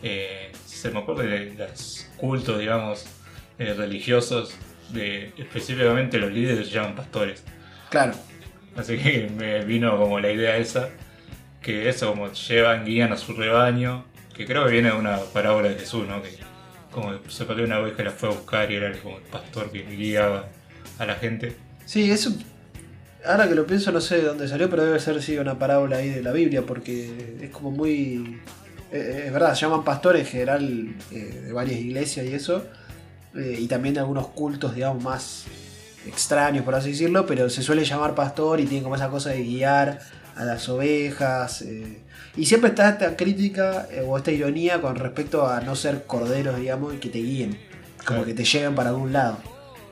[0.03, 3.07] Eh, se me acuerda de los cultos, digamos,
[3.59, 4.57] eh, religiosos,
[4.91, 7.45] de, específicamente los líderes se llaman pastores.
[7.89, 8.15] claro
[8.77, 10.89] Así que me vino como la idea esa,
[11.61, 15.69] que eso como llevan, guían a su rebaño, que creo que viene de una parábola
[15.69, 16.23] de Jesús, ¿no?
[16.23, 16.39] Que
[16.93, 19.71] como se perdió una oveja y la fue a buscar y era como el pastor
[19.71, 20.49] que guiaba
[20.99, 21.57] a la gente.
[21.87, 22.33] Sí, eso.
[23.25, 25.97] Ahora que lo pienso, no sé de dónde salió, pero debe ser sí una parábola
[25.97, 28.41] ahí de la Biblia, porque es como muy.
[28.91, 32.65] eh, es verdad, se llaman pastores en general eh, de varias iglesias y eso,
[33.37, 35.45] eh, y también de algunos cultos, digamos, más
[36.07, 39.43] extraños, por así decirlo, pero se suele llamar pastor y tiene como esa cosa de
[39.43, 40.01] guiar
[40.35, 41.63] a las ovejas.
[41.63, 42.02] eh,
[42.37, 46.57] y siempre está esta crítica eh, o esta ironía con respecto a no ser corderos,
[46.59, 47.59] digamos, y que te guíen,
[47.99, 48.25] como Claro.
[48.25, 49.39] que te lleven para algún lado.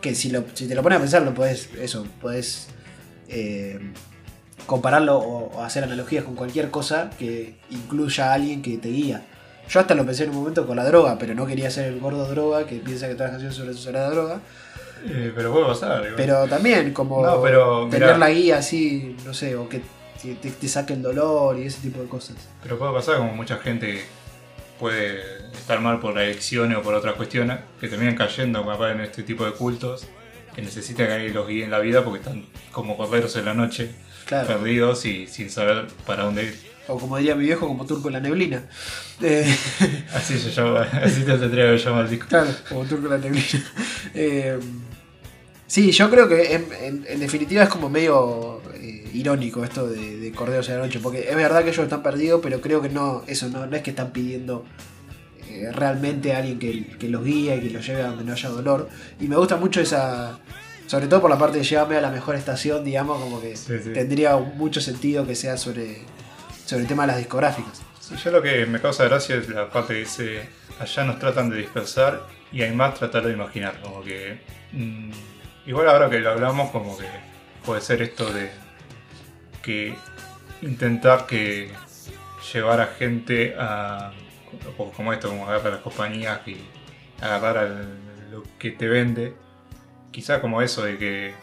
[0.00, 2.68] Que si, lo, si te lo pones a pensar, lo podés, eso, podés
[3.28, 3.78] eh,
[4.66, 9.26] compararlo o, o hacer analogías con cualquier cosa que incluya a alguien que te guía.
[9.68, 12.00] Yo hasta lo pensé en un momento con la droga, pero no quería ser el
[12.00, 14.40] gordo droga que piensa que todas las canciones sobre eso la droga.
[15.06, 15.98] Eh, pero puede pasar.
[16.00, 16.14] igual.
[16.16, 18.18] Pero también como No, pero, tener mirá.
[18.18, 19.80] la guía así, no sé, o que
[20.22, 22.36] te, te- te saque el dolor y ese tipo de cosas.
[22.62, 24.02] Pero puede pasar como mucha gente
[24.78, 25.20] puede
[25.52, 29.44] estar mal por adicciones o por otras cuestiones, que terminan cayendo capaz en este tipo
[29.44, 30.06] de cultos,
[30.54, 33.54] que necesitan que alguien los guíe en la vida porque están como corderos en la
[33.54, 33.90] noche,
[34.26, 34.46] Claro.
[34.46, 36.70] perdidos y sin saber para dónde ir.
[36.88, 38.64] O como diría mi viejo, como turco en la neblina.
[39.20, 39.44] Eh,
[40.14, 42.26] Así se llama, así te tendría que llamar el disco.
[42.28, 43.44] Claro, como turco en la neblina.
[44.14, 44.58] Eh,
[45.66, 48.59] sí, yo creo que en, en- en definitiva es como medio
[49.14, 52.40] irónico esto de, de Corderos de la Noche, porque es verdad que ellos están perdidos,
[52.42, 54.64] pero creo que no, eso no, no es que están pidiendo
[55.48, 58.32] eh, realmente a alguien que, que los guíe y que los lleve a donde no
[58.32, 58.88] haya dolor.
[59.20, 60.38] Y me gusta mucho esa,
[60.86, 63.74] sobre todo por la parte de llévame a la mejor estación, digamos, como que Sí,
[63.82, 63.92] sí.
[63.92, 65.98] tendría mucho sentido que sea sobre,
[66.66, 67.82] sobre el tema de las discográficas.
[68.00, 71.48] Sí, yo lo que me causa gracia es la parte que dice, allá nos tratan
[71.50, 74.40] de dispersar y hay más tratar de imaginar, como que...
[74.72, 75.10] mm,
[75.66, 77.04] igual ahora que lo hablamos, como que
[77.64, 78.50] puede ser esto de
[79.62, 79.94] que
[80.62, 81.70] intentar que
[82.52, 84.12] llevar a gente a...
[84.76, 86.56] como- esto, como agarrar a las compañías y
[87.20, 87.64] agarrar a
[88.30, 89.34] lo que te vende,
[90.10, 91.34] quizá como eso de que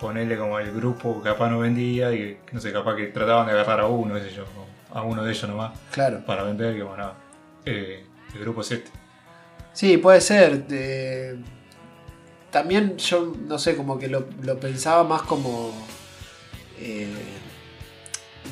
[0.00, 3.52] ponerle como el grupo que capaz no vendía y no sé, capaz que trataban de
[3.52, 4.44] agarrar a uno, sé yo,
[4.92, 6.24] a uno de ellos nomás Claro.
[6.26, 7.12] para vender, que bueno,
[7.64, 8.90] eh, el grupo es este.
[9.72, 10.64] Sí, puede ser.
[10.70, 11.36] eh,
[12.50, 15.72] también yo, no sé, como que lo, lo pensaba más como
[16.80, 17.08] eh,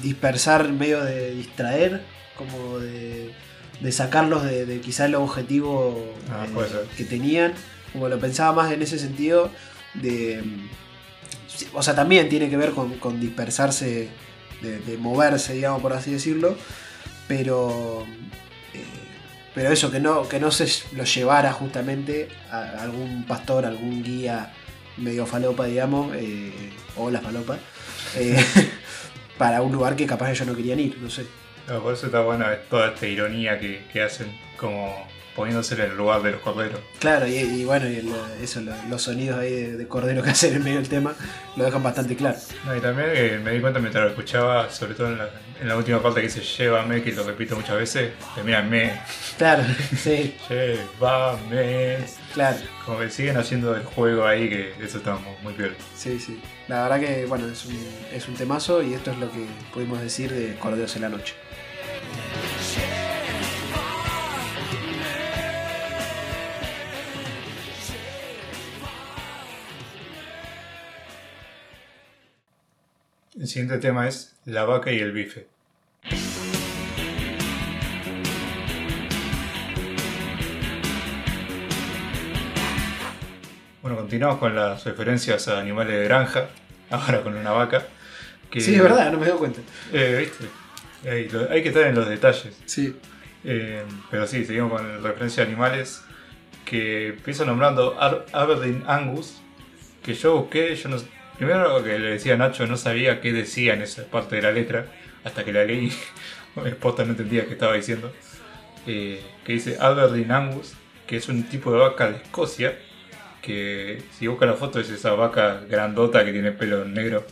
[0.03, 2.03] dispersar, medio de distraer,
[2.37, 3.33] como de,
[3.81, 7.55] de sacarlos de, de quizá el objetivo Ah, eh, que tenían.
[7.93, 9.51] Como lo pensaba más en ese sentido
[9.95, 10.43] de...
[11.73, 14.09] O sea, también tiene que ver con, con dispersarse,
[14.61, 16.57] de, de moverse, digamos, por así decirlo.
[17.29, 18.05] Pero...
[18.73, 18.83] eh,
[19.55, 24.53] pero eso, que no, que no se lo llevara justamente a algún pastor, algún guía
[24.97, 26.53] medio falopa, digamos, eh,
[26.97, 27.59] o la falopa,
[28.17, 28.37] eh,
[29.39, 31.27] para un lugar que capaz ellos no querían ir, no sé.
[31.69, 35.97] No, por eso está buena toda esta ironía que, que hacen, como poniéndose en el
[35.97, 36.79] lugar de los corderos.
[37.01, 40.31] Claro, y, y bueno, y el- eso, lo- los sonidos ahí de, de cordero que
[40.31, 41.15] hacen en medio del tema
[41.57, 42.37] lo dejan bastante claro.
[42.67, 45.29] No, y también eh, me di cuenta mientras lo escuchaba, sobre todo en la,
[45.61, 49.01] en la última parte que dice llévame, que lo repito muchas veces, termina en me,
[49.39, 49.63] Claro,
[50.03, 51.99] sí, llévame.
[52.33, 55.75] claro, Como que siguen haciendo el juego ahí, que eso está muy, peor.
[55.97, 56.41] sí, sí.
[56.69, 57.79] La verdad que, bueno, es un,
[58.13, 61.35] es un temazo y esto es lo que pudimos decir de Corderos en la Noche.
[73.45, 75.47] El siguiente tema es la vaca y el bife.
[83.83, 86.47] Bueno, continuamos con las referencias a animales de granja,
[86.91, 87.87] ahora con una vaca.
[88.51, 89.61] que- Sí, es verdad, no me doy cuenta.
[89.93, 91.51] Eh, ¿viste?
[91.51, 92.57] Hay, que estar en los detalles.
[92.67, 92.97] Sí,
[93.47, 96.03] Eh, pero sí, seguimos con la referencia a animales.
[96.65, 97.95] Que empieza nombrando
[98.33, 99.35] Aberdeen Angus.
[100.03, 100.97] Que yo busqué, yo no.
[101.39, 104.53] Primero que le decía a Nacho, no sabía qué decía en esa parte de la
[104.53, 104.87] letra.
[105.25, 105.93] Hasta que la leí.
[106.81, 108.13] Posta no entendía qué estaba diciendo.
[108.87, 110.75] Eh, que dice Aberdeen Angus,
[111.07, 112.79] que es un tipo de vaca de Escocia.
[113.43, 117.27] Que si busca la foto es esa vaca grandota que tiene pelo negro.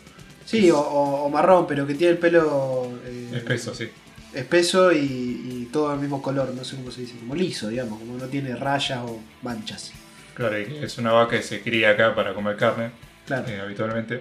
[0.45, 3.89] sí o, o- o marrón, pero que tiene el pelo eh, Espeso, sí.
[4.35, 7.99] espeso y, y todo el mismo color, no sé cómo se dice, como liso, digamos,
[7.99, 9.93] como no tiene rayas o manchas.
[10.35, 12.91] Claro, y es una vaca que se cría acá para comer carne,
[13.27, 13.47] Claro.
[13.49, 14.21] eh, habitualmente.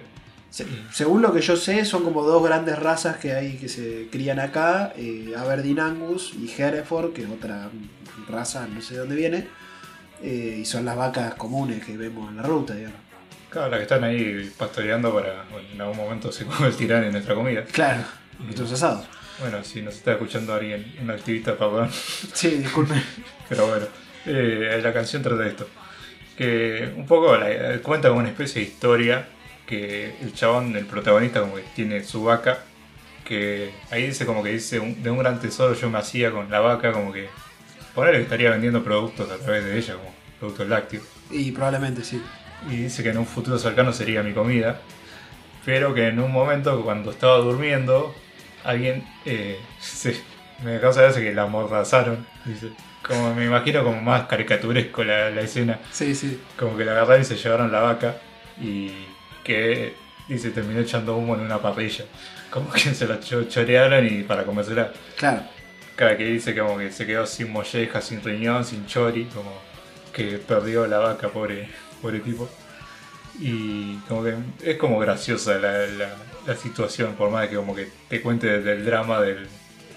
[0.50, 4.08] Se- según lo que yo sé, son como dos grandes razas que hay que se
[4.10, 7.70] crían acá, eh, Aberdeen Angus y Hereford, que es otra
[8.28, 9.46] raza, no sé de dónde viene,
[10.22, 12.98] eh, y son las vacas comunes que vemos en la ruta, digamos.
[13.50, 17.34] Claro, las que están ahí pastoreando para bueno, en algún momento se convertirán en nuestra
[17.34, 17.64] comida.
[17.64, 18.02] Claro,
[18.38, 19.06] nuestros asados.
[19.40, 21.90] Bueno, si nos está escuchando alguien, un activista, perdón,
[22.34, 23.02] Sí, disculpen.
[23.48, 23.86] pero bueno,
[24.26, 25.66] eh, la canción trata de esto.
[26.36, 29.28] Que un poco la- cuenta como una especie de historia
[29.66, 32.58] que el chabón, el protagonista, como que tiene su vaca,
[33.24, 36.50] que ahí dice como que dice, "Un- de un gran tesoro yo me hacía con
[36.50, 37.28] la vaca, como que
[37.94, 41.04] ponerle que estaría vendiendo productos a través de ella, como productos lácteos.
[41.30, 42.20] Y probablemente sí.
[42.70, 44.80] y dice que en un futuro cercano sería mi comida,
[45.64, 48.14] pero que en un momento cuando estaba durmiendo,
[48.64, 50.16] alguien eh, se,
[50.64, 52.70] me causa gracia que la amordazaron, dice.
[53.12, 56.40] Como me imagino como más caricaturesco la, la escena, Sí, sí.
[56.58, 58.16] como que la agarraron y se llevaron la vaca
[58.60, 58.90] y
[59.44, 59.94] que
[60.28, 62.04] dice terminó echando humo en una parrilla,
[62.50, 64.92] como que se la cho- chorearon y para comérsela.
[65.16, 65.42] Claro.
[65.96, 69.52] Cara que dice como que se quedó sin molleja, sin riñón, sin chori, como
[70.12, 71.68] que perdió la vaca, pobre,
[72.00, 72.48] pobre tipo.
[73.40, 77.88] Y como que es como graciosa la, la- la situación, por más que como que
[78.08, 79.46] te cuente del drama del,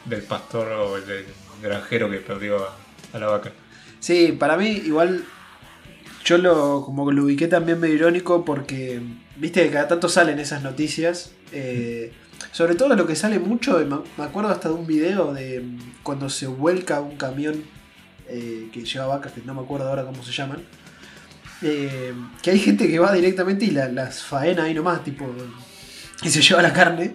[0.05, 1.25] del pastor o el del
[1.61, 2.77] granjero que perdió a,
[3.15, 3.51] a la vaca.
[3.99, 5.23] Sí, para mí igual
[6.23, 8.99] yo lo como lo ubiqué también medio irónico porque
[9.37, 11.31] viste que cada tanto salen esas noticias.
[11.51, 12.11] eh,
[12.51, 15.79] sobre todo lo que sale mucho, y me acuerdo hasta de un video de mm,
[16.03, 17.63] cuando se vuelca un camión
[18.27, 20.59] eh, que lleva vacas, que no me acuerdo ahora cómo se llaman.
[21.61, 25.25] eh, que hay gente que va directamente y la- las faena ahí nomás, tipo,
[26.23, 27.13] y se lleva la carne.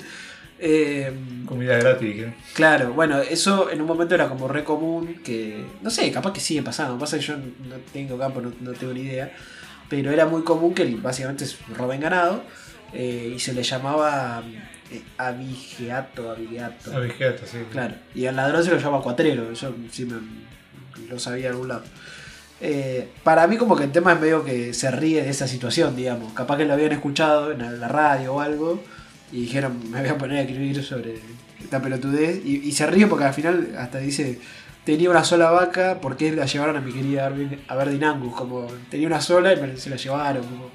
[0.63, 1.11] Eh,
[1.47, 2.35] Comida gratis, ¿eh?
[2.53, 6.41] Claro, bueno, eso en un momento era como re común, que no sé, capaz que
[6.41, 9.33] sigue pasando, pasa que yo no tengo campo, no, no tengo ni idea,
[9.89, 12.43] pero era muy común que básicamente roben ganado
[12.93, 14.43] eh, y se le llamaba
[14.91, 16.95] eh, abigeato, abigeato.
[16.95, 17.59] Abigeato, sí.
[17.73, 20.21] Claro, y al ladrón se lo llama cuatrero, eso sí me,
[21.09, 21.85] lo sabía de algún lado.
[22.61, 25.97] Eh, para mí como que el tema es medio que se ríe de esa situación,
[25.97, 26.35] digamos.
[26.35, 28.83] Capaz que lo habían escuchado en la radio o algo
[29.33, 31.17] y dijeron, me voy a poner a escribir sobre
[31.63, 32.41] esta pelotudez.
[32.45, 34.39] Y, y se ríe porque al final hasta dice,
[34.85, 38.35] tenía una sola vaca, ¿por qué la llevaron a mi querida Aberdeen- Aberdeen Angus?
[38.35, 40.43] Como tenía una sola y se la llevaron.
[40.45, 40.71] Como,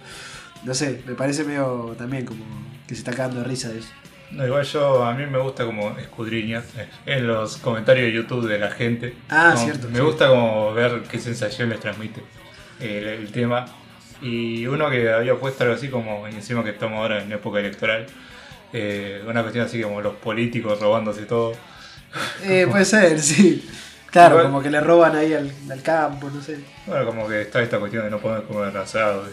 [0.63, 2.43] no sé, me parece medio también como
[2.87, 3.89] que se está cagando de risa de eso.
[4.31, 8.47] No, igual yo, a mí me gusta como escudriñar eh, en los comentarios de YouTube
[8.47, 9.13] de la gente.
[9.29, 10.01] Ah, Como- cierto, Me sí.
[10.01, 12.21] gusta como ver qué sensación les transmite
[12.79, 13.65] el, el tema.
[14.21, 17.59] Y uno que había puesto algo así como, y encima que estamos ahora en época
[17.59, 18.07] electoral,
[18.77, 21.53] eh, una cuestión así como los políticos robándose todo.
[22.43, 23.65] Eh, puede ser, sí.
[24.11, 26.59] Claro, Igual- como que le roban ahí al, al campo, no sé.
[26.85, 29.25] Bueno, como que está esta cuestión de no poder comer asado.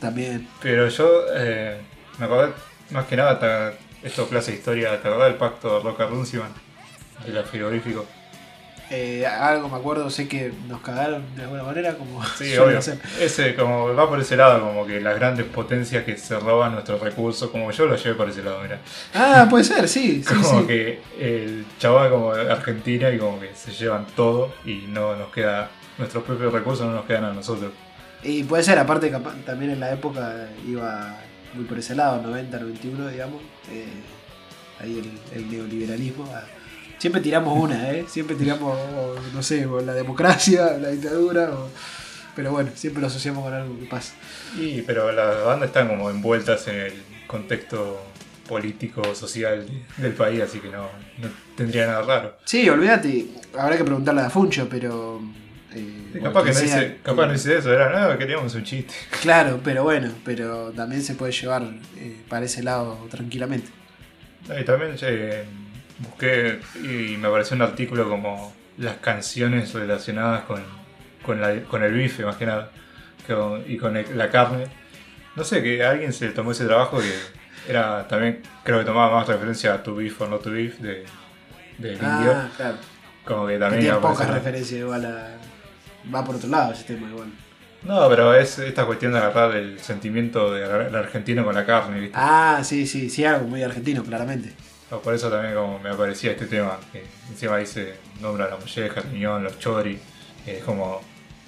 [0.00, 0.48] También.
[0.62, 1.78] Pero yo eh,
[2.18, 2.52] me acordé,
[2.90, 5.80] más que nada, esto clase de historia, ¿te acordás del pacto?
[7.26, 8.06] De la frigorífico.
[8.96, 12.78] Eh, algo me acuerdo, sé que nos cagaron de alguna manera, como Sí, obvio.
[12.78, 12.98] hacer.
[13.20, 17.00] Ese, como va por ese lado, como que las grandes potencias que se roban nuestros
[17.00, 18.78] recursos, como yo lo llevé por ese lado, mira.
[19.14, 20.66] Ah, puede ser, sí, sí, Como sí.
[20.66, 25.32] que el chaval como de Argentina y como que se llevan todo y no nos
[25.32, 27.72] queda, nuestros propios recursos no nos quedan a nosotros.
[28.22, 29.12] Y puede ser, aparte
[29.44, 31.16] también en la época iba
[31.54, 33.42] muy por ese lado, 90, 91, digamos.
[33.70, 33.86] eh,
[34.80, 34.98] ahí
[35.32, 36.28] el, el neoliberalismo.
[36.32, 36.42] ah.
[37.04, 38.06] Siempre tiramos una, ¿eh?
[38.08, 41.68] Siempre tiramos, o, no sé, o la democracia, la dictadura, o-
[42.34, 44.14] pero bueno, siempre lo asociamos con algo que pasa.
[44.58, 46.92] Y, pero las bandas están como envueltas en el
[47.26, 48.00] contexto
[48.48, 50.84] político, social de- del país, así que no,
[51.18, 52.38] no tendría nada raro.
[52.46, 53.26] Sí, olvídate,
[53.58, 55.20] habrá que preguntarle a Funcho, pero...
[55.74, 58.64] eh, Sí, capaz que no sea, dice, capaz no dice eso, era, no, queríamos un
[58.64, 58.94] chiste.
[59.20, 61.64] Claro, pero bueno, pero también se puede llevar
[61.98, 63.68] eh, para ese lado tranquilamente.
[64.58, 65.44] Y también eh,
[65.98, 70.62] busqué y me apareció un artículo como las canciones relacionadas con,
[71.22, 72.70] con, la- con el bife, más que nada,
[73.26, 74.66] con- y con el- la carne.
[75.36, 77.12] No sé, que alguien se tomó ese trabajo que
[77.70, 81.04] era también, creo que tomaba más referencia a To Beef or Not To Beef de,
[81.78, 82.00] indio.
[82.02, 82.76] Ah, claro.
[83.24, 85.36] Como que Que también tiene aparece- pocas referencias igual a...
[86.14, 87.28] Va por otro lado ese tema igual.
[87.84, 92.16] No, pero es esta cuestión de agarrar el sentimiento del argentino con la carne, ¿viste?
[92.18, 94.52] Ah, sí, sí, sí, algo muy argentino, claramente.
[94.90, 99.00] O Por eso también como me aparecía este tema, que encima dice, nombra la molleja,
[99.00, 99.98] el riñón, los chori,
[100.46, 101.00] es como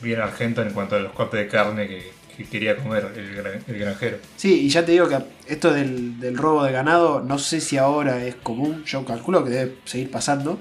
[0.03, 3.63] bien argento en cuanto a los cortes de carne que, que quería comer el, gran-
[3.67, 4.19] el granjero.
[4.37, 8.25] Sí, y ya te digo que esto del, robo de ganado, no sé si ahora
[8.25, 10.59] es común, yo calculo que debe seguir pasando,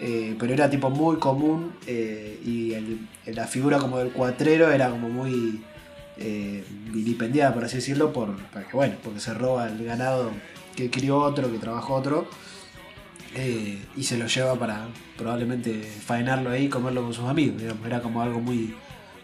[0.00, 4.90] eh, pero era tipo muy común eh, y el- la figura como del cuatrero era
[4.90, 5.62] como muy
[6.18, 6.64] eh,
[7.54, 10.30] por así decirlo, por, porque, bueno, porque se roba el ganado
[10.76, 12.28] que crió otro, que trabajó otro,
[13.34, 14.86] eh, y se lo lleva para
[15.16, 18.74] probablemente faenarlo ahí y comerlo con sus amigos, digamos, era como algo muy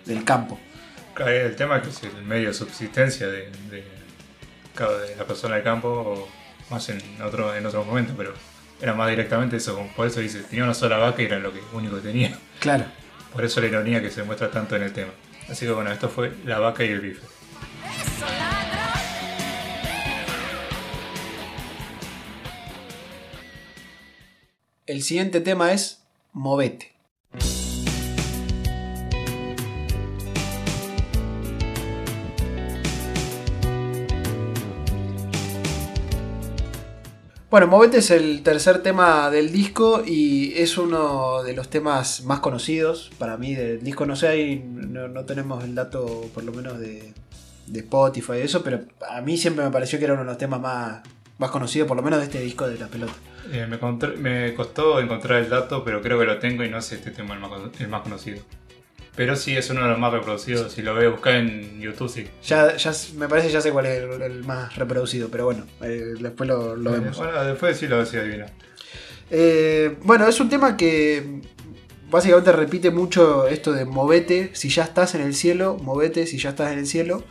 [0.05, 0.59] del campo.
[1.19, 3.85] El tema es que es el medio de subsistencia de, de
[4.75, 6.29] cada- de la persona del campo, o
[6.71, 8.33] más en otro en otros momentos, pero
[8.81, 11.61] era más directamente eso, por eso dice, tenía una sola vaca y era lo que
[11.75, 12.37] único que tenía.
[12.61, 12.85] Claro.
[13.33, 15.13] Por eso la ironía que se muestra tanto en el tema.
[15.49, 17.23] Así que bueno, esto fue la vaca y el bife.
[24.93, 26.03] El siguiente tema es
[26.35, 26.93] Movete.
[37.51, 42.41] Bueno, Movete es el tercer tema del disco y es uno de los temas más
[42.41, 44.05] conocidos para mí del disco.
[44.05, 47.15] No sé, ahí no, no tenemos el dato por lo menos de,
[47.73, 50.61] Spotify y eso, pero a mí siempre me pareció que era uno de los temas
[50.61, 51.01] más,
[51.39, 53.15] más conocidos, por lo menos de este disco de la pelota.
[53.51, 57.11] Eh, me, costó encontrar el dato, pero creo que lo tengo y no sé este
[57.11, 57.51] tema el más,
[57.81, 58.41] el más conocido.
[59.15, 60.73] Pero sí es uno de los más reproducidos.
[60.73, 62.27] Si lo a buscar en YouTube, sí.
[62.45, 66.15] Ya, ya me parece ya sé cuál es el, el más reproducido, pero bueno, eh,
[66.19, 67.19] después lo, lo vemos.
[67.19, 68.47] Bueno, después sí lo voy a decir adivina.
[69.31, 71.41] Eh, bueno, es un tema que
[72.11, 76.51] básicamente repite mucho esto de movete si ya estás en el cielo, movete si ya
[76.51, 77.23] estás en el cielo.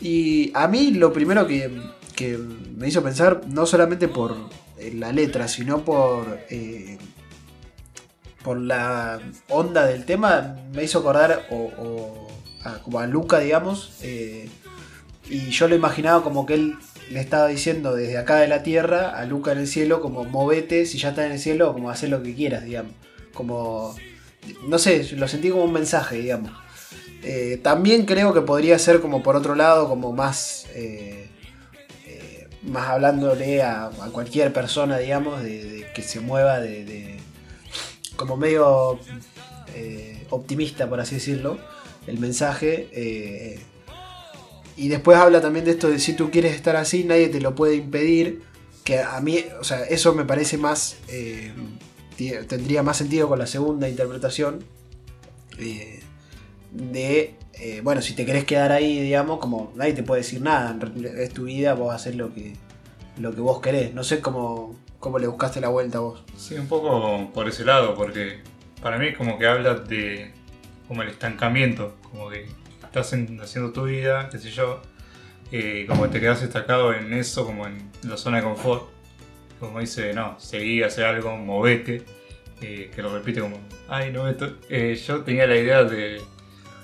[0.00, 1.70] Y a mí lo primero que,
[2.14, 2.38] que
[2.76, 4.36] me hizo pensar, no solamente por
[4.94, 6.98] la letra, sino por, eh,
[8.42, 12.28] por la onda del tema, me hizo acordar o,
[12.64, 13.98] a, Luca, digamos.
[14.02, 14.48] eh,
[15.28, 16.74] y yo lo imaginaba como que él
[17.10, 20.86] le estaba diciendo desde acá de la tierra a Luca en el cielo, como movete,
[20.86, 22.92] si ya estás en el cielo, como hacer lo que quieras, digamos.
[23.34, 23.94] Como,
[24.66, 26.52] no sé, lo sentí como un mensaje, digamos.
[27.22, 30.66] Eh, también creo que podría ser como por otro lado, como más,
[32.62, 37.18] más hablándole a, cualquier persona, digamos, de, que se mueva de,
[38.16, 38.98] como medio
[39.74, 41.58] eh, optimista, por así decirlo,
[42.06, 42.88] el mensaje.
[42.92, 43.60] eh,
[44.76, 47.54] y después habla también de esto de si tú quieres estar así, nadie te lo
[47.54, 48.42] puede impedir.
[48.84, 50.96] Que a mí, o sea, eso me parece más.
[51.08, 51.52] eh,
[52.48, 54.64] tendría más sentido con la segunda interpretación.
[56.72, 57.34] de.
[57.60, 60.76] Eh, bueno, si te querés quedar ahí, digamos, como nadie te puede decir nada.
[61.18, 62.54] Es tu vida, vos haces lo que,
[63.18, 63.92] lo que vos querés.
[63.94, 66.22] No sé cómo, cómo le buscaste la vuelta a vos.
[66.36, 68.40] Sí, un poco por ese lado, porque
[68.82, 70.32] para mí como que habla de
[70.88, 72.46] como el estancamiento, como que
[72.82, 74.80] estás en- haciendo tu vida, qué sé yo,
[75.52, 78.88] y como te quedas destacado en eso, como en la zona de confort.
[79.60, 82.02] Como dice, no, seguí, hace algo, movete,
[82.62, 83.58] eh, que lo repite como,
[83.88, 84.56] ay, no, esto.
[84.70, 86.20] Eh, yo tenía la idea de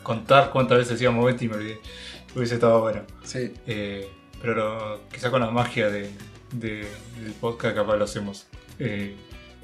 [0.07, 1.81] contar cuántas veces decía movete y me olvidé.
[2.35, 3.03] Hubiese estado bueno.
[3.25, 3.53] Sí.
[3.67, 4.09] Eh,
[4.41, 6.11] pero quizá con la magia de,
[6.53, 6.87] de-
[7.21, 8.47] del podcast capaz lo hacemos.
[8.79, 9.17] Eh,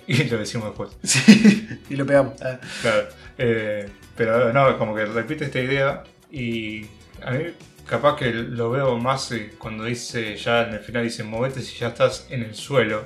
[0.07, 0.91] y lo decimos después.
[1.05, 1.69] Sí.
[1.91, 2.35] y lo pegamos.
[2.43, 3.09] Ah, Claro.
[3.39, 6.87] Eh, pero no, como que repite esta idea y
[7.25, 7.45] a mí
[7.87, 11.89] capaz que lo veo más cuando dice ya en el final dice movete si ya
[11.89, 13.05] estás en el suelo.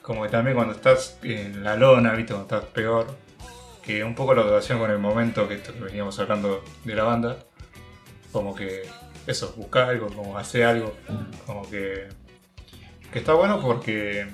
[0.00, 3.06] Como que también cuando estás en la lona, viste, cuando estás peor.
[3.82, 7.02] Que un poco la relación con el momento que, esto que veníamos hablando de la
[7.04, 7.38] banda.
[8.30, 8.82] Como que
[9.26, 10.94] eso, buscar algo, como hacer algo.
[11.46, 12.08] Como que.
[13.12, 14.26] Que está bueno porque.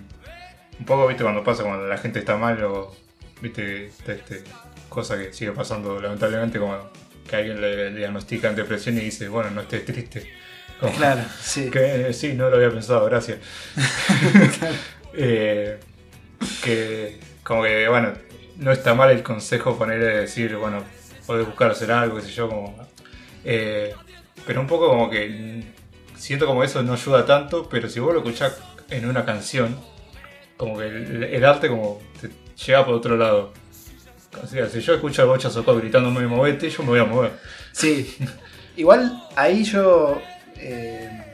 [0.78, 2.94] Un poco, viste, cuando pasa cuando la gente está mal o.
[3.40, 4.44] Viste, esta- este,
[4.88, 6.76] cosa que sigue pasando lamentablemente, como
[7.28, 10.30] que alguien le, le diagnostican depresión y dice, bueno, no estés triste.
[10.80, 11.70] Como, claro, sí.
[11.72, 13.38] que, eh, sí, no lo había pensado, gracias.
[15.20, 15.80] Eh,
[16.62, 18.12] que como que, bueno,
[18.58, 20.82] no está mal el consejo ponerle de decir, bueno,
[21.26, 22.76] podés buscar hacer algo, qué sé yo, como...
[23.44, 23.94] eh,
[24.46, 25.62] pero un poco como que
[26.16, 28.56] siento como eso no ayuda tanto, pero si vos lo escuchás
[28.90, 29.76] en una canción,
[30.56, 32.30] como que el, arte como te
[32.66, 33.52] llega por otro lado.
[34.42, 37.04] O sea, si yo escucho a Bocha Socó gritando muy movete, yo me voy a
[37.04, 37.32] mover.
[37.72, 38.16] Sí.
[38.76, 40.20] Igual ahí yo.
[40.56, 41.24] eh,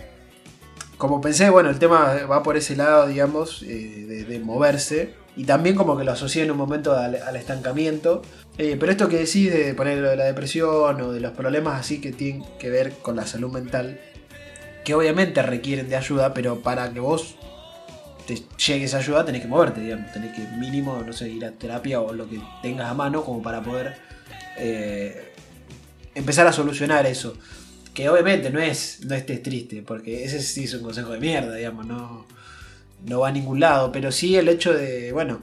[0.97, 5.14] como pensé, bueno, el tema va por ese lado, digamos, eh, de moverse.
[5.37, 8.22] Y también como que lo asocié en un momento al, estancamiento.
[8.57, 11.80] Eh, pero esto que decís de poner lo de la depresión o de los problemas
[11.80, 13.99] así que tienen que ver con la salud mental,
[14.85, 17.37] que obviamente requieren de ayuda, pero para que vos
[18.26, 20.12] te llegue esa ayuda tenés que moverte, digamos.
[20.12, 23.43] Tenés que mínimo, no sé, ir a terapia o lo que tengas a mano como
[23.43, 23.97] para poder
[24.57, 25.32] eh,
[26.14, 27.37] empezar a solucionar eso.
[27.93, 31.55] Que obviamente no es, no estés triste, porque ese sí es un consejo de mierda,
[31.55, 32.26] digamos, no,
[33.05, 33.93] no va a ningún lado.
[33.93, 35.41] Pero sí el hecho de, bueno,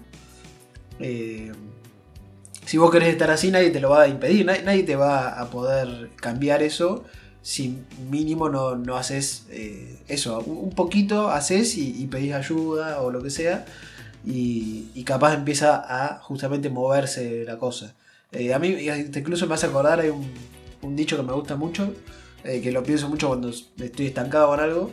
[1.00, 1.52] eh,
[2.66, 5.50] si vos querés estar así, nadie te lo va a impedir, nadie, te va a
[5.50, 7.04] poder cambiar eso
[7.42, 13.22] si mínimo no, no haces eh, eso, un poquito haces y, pedís ayuda o lo
[13.24, 13.66] que sea,
[14.24, 17.96] y, capaz empieza a justamente moverse la cosa.
[18.32, 18.78] Eh, a mí
[19.16, 20.32] incluso me hace acordar, hay un,
[20.84, 21.94] un dicho que me gusta mucho,
[22.44, 24.92] que lo pienso mucho cuando estoy estancado con algo,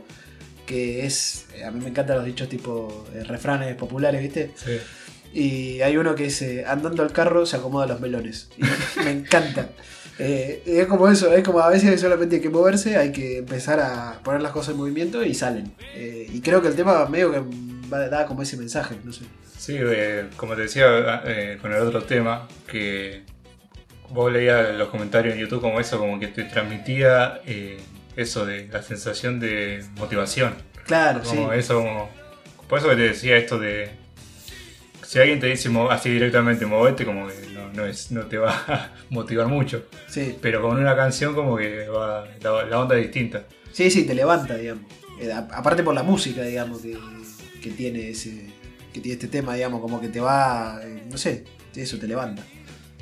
[0.69, 4.53] que es, eh, a mí me encantan los dichos tipo eh, refranes populares, ¿viste?
[4.55, 4.79] Sí.
[5.33, 8.51] Y hay uno que eh, andando al carro se acomoda los melones.
[8.57, 8.63] Y
[9.05, 9.71] me encanta.
[10.19, 13.79] Eh, es como eso, es como a veces solamente hay que moverse, hay que empezar
[13.79, 15.73] a poner las cosas en movimiento y salen.
[15.95, 17.43] Eh, y creo que el tema medio que
[17.93, 19.25] va a dar como ese mensaje, no sé.
[19.57, 23.23] Sí, eh, como te decía eh, con el otro tema, que
[24.11, 27.41] vos leías los comentarios en YouTube como eso, como que te transmitía
[28.19, 30.55] eso de la sensación de motivación.
[30.85, 31.37] Claro, sí.
[31.37, 32.11] Como eso, como,
[32.69, 33.91] por eso que te decía esto de.
[35.07, 38.51] Si alguien te dice así directamente movete, como que no, no, es, no te va
[38.67, 39.87] a motivar mucho.
[40.09, 43.45] Sí, Pero con una canción, como que va, la, la onda es distinta.
[43.73, 44.85] sí, sí, te levanta, digamos.
[45.21, 46.97] Eh, aparte por la música, digamos, que,
[47.63, 48.53] que tiene ese
[48.93, 51.45] que tiene este tema, digamos, como que te va, eh, no sé,
[51.75, 52.43] eso te levanta.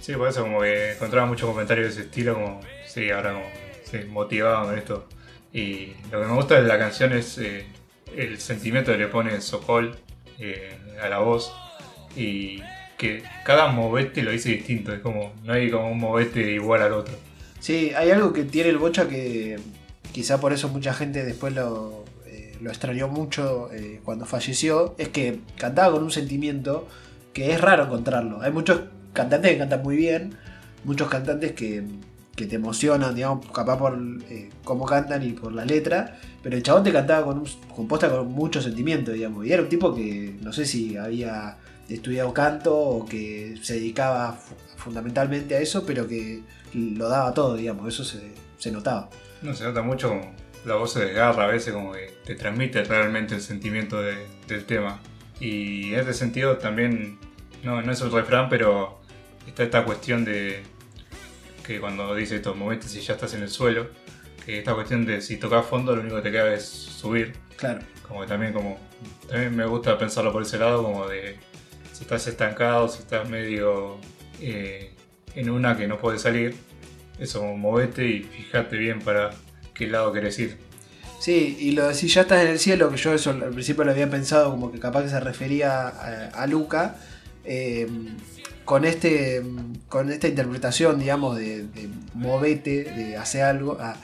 [0.01, 3.47] Sí, por eso como que encontraba muchos comentarios de ese estilo, como, sí, ahora como,
[3.91, 5.07] sí, motivado esto.
[5.53, 7.67] Y lo que me gusta de la canción es eh,
[8.15, 9.97] el sentimiento que le pone Sokol
[10.39, 11.53] eh, a la voz.
[12.15, 12.63] Y
[12.99, 16.93] que cada movete lo dice distinto, es como, no hay como un movete igual al
[16.93, 17.15] otro.
[17.61, 19.59] Sí, hay algo que tiene el Bocha que
[20.13, 23.69] quizá por eso mucha gente después lo, eh, lo extrañó mucho
[24.03, 26.89] cuando falleció, es que cantaba con un sentimiento
[27.35, 28.41] que es raro encontrarlo.
[28.41, 28.81] Hay muchos
[29.13, 30.37] cantantes que cantan muy bien,
[30.85, 31.83] muchos cantantes que,
[32.37, 36.63] que te emocionan, digamos, capaz por eh, cómo cantan y por la letra, pero el
[36.63, 40.37] chabón te cantaba con un, composta con mucho sentimiento, digamos, y era un tipo que
[40.43, 41.57] no sé si había
[41.89, 46.43] estudiado canto o que se dedicaba fu- fundamentalmente a eso, pero que
[46.75, 49.09] lo daba todo, digamos, eso se, notaba.
[49.43, 50.21] No se nota mucho
[50.67, 54.65] la voz se desgarra a veces, como que te transmite realmente el sentimiento de- del
[54.65, 55.01] tema.
[55.41, 57.19] Y en ese sentido también,
[57.63, 58.99] no, no es un refrán, pero
[59.47, 60.63] está esta cuestión de
[61.67, 63.89] que cuando dice estos momentos si ya estás en el suelo,
[64.45, 67.35] que esta cuestión de si tocas fondo lo único que te queda es subir.
[67.57, 68.79] Claro, Como que también como
[69.29, 71.37] también me gusta pensarlo por ese lado, como de
[71.93, 73.97] si estás estancado, si estás medio
[74.41, 74.93] eh,
[75.35, 76.55] en una que no puedes salir,
[77.19, 79.31] eso, movete y fíjate bien para
[79.75, 80.59] qué lado querés ir.
[81.19, 83.85] Sí, y lo de si ya estás en el cielo, que yo eso al principio
[83.85, 86.97] lo había pensado como que capaz que se refería a, a Luca,
[87.45, 87.89] eh,
[88.67, 89.43] con este
[89.89, 93.79] con esta interpretación, digamos, de, de movete, de hacer algo.
[93.81, 93.97] ah,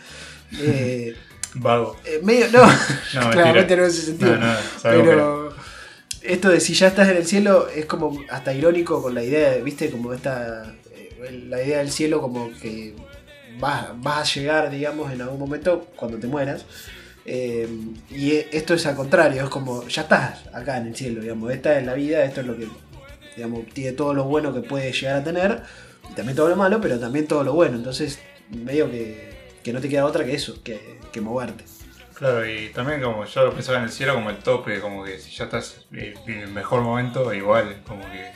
[0.59, 1.15] eh,
[1.55, 1.97] Vago.
[2.07, 2.61] eh, medio, no,
[3.15, 4.37] No, claramente no en ese sentido.
[4.39, 5.23] No, no, sabemos que no.
[5.23, 5.53] pero
[6.23, 9.51] esto de si ya estás en el cielo es como hasta irónico con la idea,
[9.51, 10.73] de, viste, como esta.
[10.95, 12.95] eh, la idea del cielo como que
[13.59, 16.65] vas, vas a llegar, digamos, en algún momento cuando te mueras.
[17.25, 17.69] Eh,
[18.11, 21.53] y e- esto es al contrario, es como ya estás acá en el cielo, digamos,
[21.53, 22.67] esta es la vida, esto es lo que,
[23.37, 25.63] digamos, tiene todo lo bueno que puede llegar a tener,
[26.11, 28.19] y también todo lo malo, pero también todo lo bueno, entonces
[28.51, 31.65] medio que, que no te queda otra que eso, que, que moverte.
[32.15, 35.19] Claro, y también como yo lo pensaba en el cielo como el tope, como que
[35.19, 38.31] si ya estás eh, en el mejor momento, igual, como que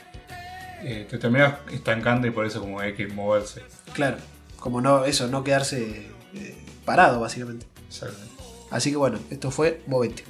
[0.81, 3.61] eh, te terminas estancando y por eso como hay que moverse.
[3.93, 4.17] Claro,
[4.59, 7.65] como no, eso, no quedarse eh, parado, básicamente.
[7.87, 8.43] Exactamente.
[8.71, 10.23] Así que bueno, esto fue Movete.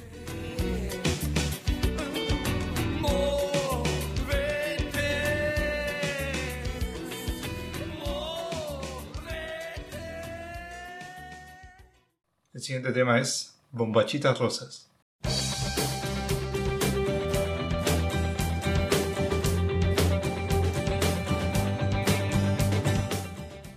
[12.68, 14.90] Siguiente tema es Bombachitas Rosas.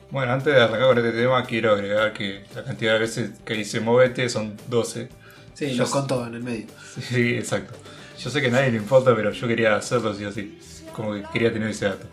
[0.09, 3.53] Bueno, antes de arrancar con este tema, quiero agregar que la cantidad de veces que
[3.53, 5.07] dice movete son 12.
[5.53, 5.93] Sí, Yo los sé.
[5.93, 6.67] contó en el medio.
[6.99, 7.73] Sí, exacto.
[8.19, 10.59] Yo sé que a nadie le importa, pero yo quería hacerlo sí o sí.
[10.91, 12.07] Como que quería tener ese dato.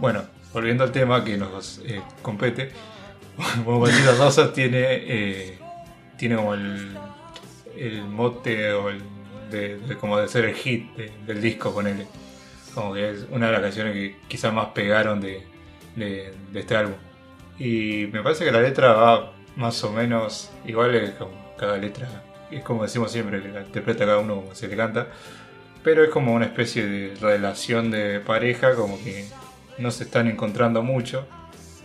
[0.00, 2.72] Bueno, volviendo al tema que nos eh, compete.
[3.64, 5.61] Bombachitas Rosas tiene, eh,
[6.22, 6.96] tiene como el,
[7.76, 9.02] el mote o el
[9.50, 12.06] de, de- como de ser el hit de- del disco, ponele.
[12.76, 15.42] Como que es una de las canciones que quizás más pegaron de,
[15.96, 16.94] de- de este álbum.
[17.58, 22.08] Y me parece que la letra va más o menos igual es como cada letra.
[22.52, 25.08] Es como decimos siempre, que la interpreta cada uno como se le canta.
[25.82, 29.26] Pero es como una especie de relación de pareja, como que
[29.78, 31.26] no se están encontrando mucho.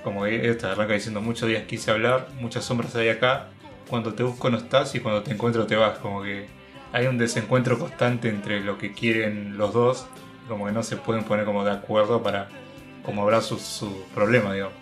[0.03, 3.47] Como esta arranca diciendo muchos días quise hablar, muchas sombras hay acá.
[3.89, 5.97] Cuando te busco no estás y cuando te encuentro te vas.
[5.99, 6.47] Como que
[6.93, 10.05] hay un desencuentro constante entre lo que quieren los dos.
[10.47, 12.49] Como que no se pueden poner como de acuerdo para
[13.03, 14.75] como hablar sus sus problemas, digamos.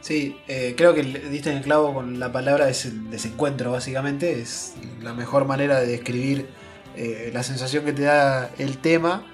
[0.00, 4.40] Sí, eh, creo que diste en el clavo con la palabra des- desencuentro, básicamente.
[4.40, 6.48] Es la mejor manera de describir
[6.96, 9.24] eh, la sensación que te da el tema.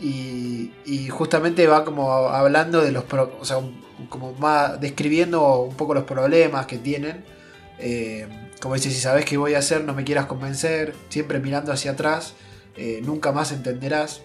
[0.00, 0.70] Y,
[1.10, 3.04] justamente va como hablando de los.
[3.04, 3.58] pro- o sea,
[4.08, 7.24] como más describiendo un poco los problemas que tienen.
[7.78, 8.26] Eh,
[8.60, 10.94] como dice, si sabes qué voy a hacer, no me quieras convencer.
[11.08, 12.34] Siempre mirando hacia atrás,
[12.76, 14.22] eh, nunca más entenderás.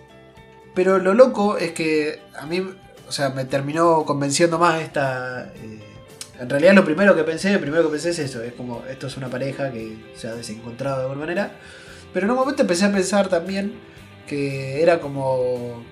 [0.76, 2.60] Pero lo loco es que a mí,
[3.08, 5.52] o sea, me terminó convenciendo más esta.
[5.56, 5.80] eh,
[6.40, 9.08] en realidad, lo primero que pensé, lo primero que pensé es eso: es como esto
[9.08, 11.52] es una pareja que se ha desencontrado de alguna manera.
[12.14, 13.74] Pero en un momento empecé a pensar también
[14.28, 15.84] que era como.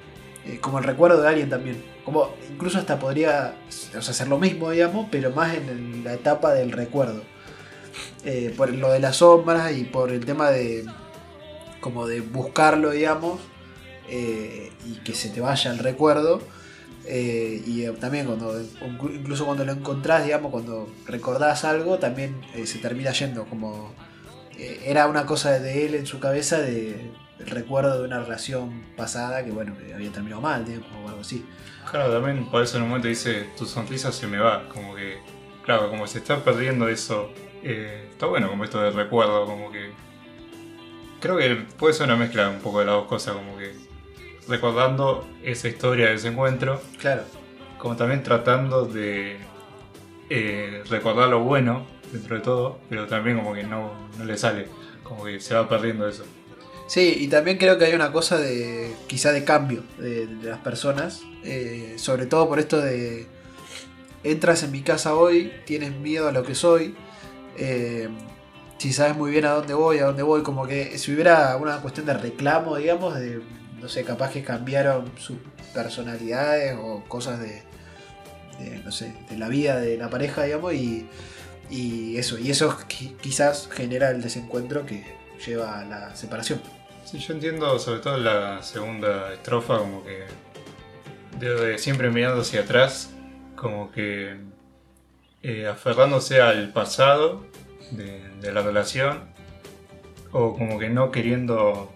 [0.61, 1.83] como el recuerdo de alguien también.
[2.05, 6.53] Como incluso hasta podría o sea, hacer lo mismo, digamos, pero más en la etapa
[6.53, 7.23] del recuerdo.
[8.23, 10.85] Eh, por lo de las sombras y por el tema de.
[11.81, 13.39] como de buscarlo, digamos
[14.09, 16.41] eh, y que se te vaya el recuerdo.
[17.05, 18.61] eh, y también cuando,
[19.13, 23.45] incluso cuando lo encontrás, digamos, cuando recordás algo, también se termina yendo.
[23.45, 23.93] Como
[24.57, 29.51] era una cosa de él en su cabeza, de, recuerdo de una relación pasada que,
[29.51, 31.45] bueno, que había terminado mal, digamos, o algo así.
[31.89, 35.17] Claro, también por eso en un momento dice, tu sonrisa se me va, como que,
[35.63, 37.31] claro, como se está perdiendo eso,
[37.69, 39.89] eh, está bueno como esto del recuerdo, como que,
[41.19, 43.73] creo que puede ser una mezcla un poco de las dos cosas, como que
[44.47, 47.23] recordando esa historia de ese encuentro, Claro.
[47.77, 49.37] como también tratando de
[50.29, 54.67] eh, recordar lo bueno dentro de todo, pero también como que no, no le sale,
[55.03, 56.23] como que se va perdiendo eso.
[56.87, 60.59] Sí, y también creo que hay una cosa de quizá de cambio de, de las
[60.59, 63.27] personas, eh, sobre todo por esto de
[64.23, 66.95] entras en mi casa hoy, tienes miedo a lo que soy,
[67.57, 68.09] eh,
[68.77, 71.81] si sabes muy bien a dónde voy, a dónde voy, como que si hubiera una
[71.81, 73.41] cuestión de reclamo, digamos, de,
[73.81, 75.37] no sé, capaz que cambiaron sus
[75.73, 77.63] personalidades o cosas de,
[78.83, 81.07] no sé, de la vida de la pareja, digamos, y,
[82.17, 85.03] eso, y eso qui- quizás genera el desencuentro que
[85.45, 86.61] lleva a la separación.
[87.05, 90.25] Sí, yo entiendo sobre todo la segunda estrofa como que
[91.39, 93.09] de, de siempre mirando hacia atrás,
[93.55, 94.37] como que
[95.43, 97.45] eh, aferrándose al pasado
[97.91, 99.21] de, de la relación
[100.31, 101.91] o como que no queriendo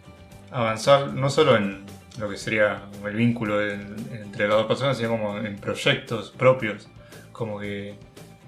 [0.52, 1.84] avanzar no solo en
[2.20, 6.88] lo que sería el vínculo en- entre las dos personas, sino como en proyectos propios,
[7.32, 7.96] como que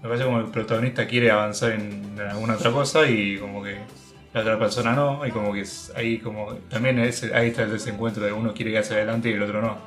[0.02, 3.78] Me parece como el protagonista quiere avanzar en, alguna otra cosa y como que
[4.34, 5.64] la otra persona no, y como que
[5.96, 9.34] ahí como también es, ahí está el desencuentro de uno quiere ir hacia adelante y
[9.34, 9.78] el otro no.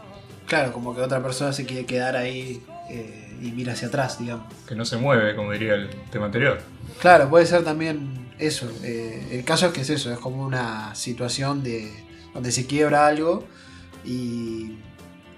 [0.47, 4.47] Claro, como que otra persona se quiere quedar ahí eh, y mira hacia atrás, digamos.
[4.67, 6.59] Que no se mueve, como diría el tema anterior.
[7.01, 8.71] Claro, puede ser también eso.
[8.83, 11.93] Eh, el caso es que es eso, es como una situación de
[12.35, 13.45] donde se quiebra algo
[14.05, 14.77] y,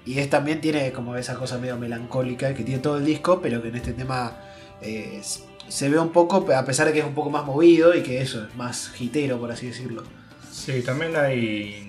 [0.05, 3.63] y es también tiene como esa cosa medio melancólica que tiene todo el disco, pero
[3.63, 4.41] que en este tema
[4.81, 5.21] eh,
[5.69, 8.21] se ve un poco, a pesar de que es un poco más movido y que
[8.21, 10.03] eso es más hitero, por así decirlo.
[10.51, 11.89] Sí, también hay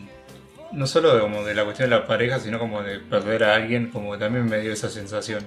[0.72, 3.90] no solo como de la cuestión de la pareja, sino como de perder a alguien,
[3.90, 5.44] como que también me dio esa sensación.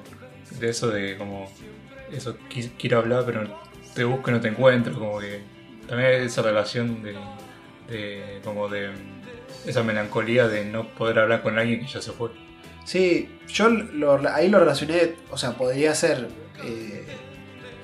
[0.58, 1.50] De eso de como,
[2.12, 2.36] eso
[2.78, 3.42] quiero hablar, pero
[3.94, 5.40] te busco y no te encuentro, como que
[5.88, 7.14] también esa relación de,
[7.88, 8.90] de como de
[9.66, 12.30] esa melancolía de no poder hablar con alguien que ya se fue.
[12.84, 13.68] Sí, yo
[14.32, 16.28] ahí lo relacioné, o sea, podría ser
[16.64, 17.04] eh,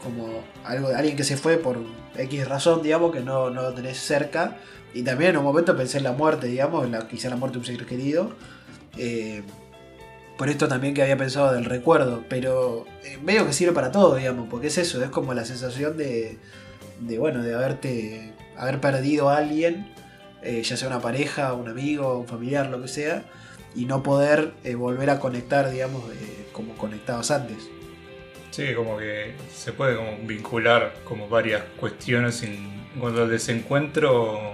[0.02, 1.78] como algo alguien que se fue por
[2.16, 4.56] X razón, digamos, que no, no lo tenés cerca,
[4.94, 7.58] y también en un momento pensé en la muerte, digamos, en la, quizá la muerte
[7.58, 8.32] de un ser querido.
[8.96, 9.42] Eh,
[10.38, 14.14] por esto también que había pensado del recuerdo, pero eh, medio que sirve para todo,
[14.14, 16.38] digamos, porque es eso, es como la sensación de,
[17.00, 19.92] de bueno, de haberte, haber perdido a alguien,
[20.42, 23.24] eh, ya sea una pareja, un amigo, un familiar, lo que sea,
[23.74, 26.02] y no poder volver a conectar, digamos,
[26.52, 27.68] como conectabas antes.
[28.50, 34.52] Sí, como que se puede como vincular como varias cuestiones en cuanto al desencuentro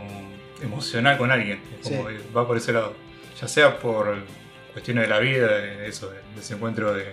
[0.60, 1.60] emocional con alguien.
[1.82, 2.94] Como va por ese lado.
[3.40, 4.16] Ya sea por
[4.74, 7.06] cuestiones de la vida, de eso, del desencuentro de,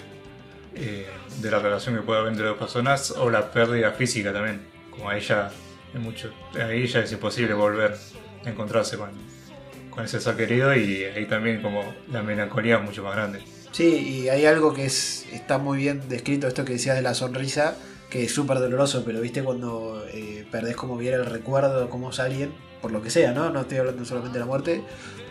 [0.75, 1.07] eh,
[1.39, 4.67] de la relación que puede haber entre dos personas, o la pérdida física también.
[4.89, 5.49] Como a ella,
[5.93, 7.95] es mucho, a ella es imposible volver
[8.43, 9.11] a encontrarse con,
[9.91, 13.41] con ese ser querido y ahí también como la melancolía es mucho más grande.
[13.71, 17.13] Sí, y hay algo que es, está muy bien descrito, esto que decías de la
[17.13, 17.77] sonrisa,
[18.09, 22.19] que es súper doloroso, pero viste cuando eh, perdés como viera el recuerdo cómo es
[22.19, 23.49] alguien, por lo que sea, ¿no?
[23.51, 24.83] No estoy hablando solamente de la muerte,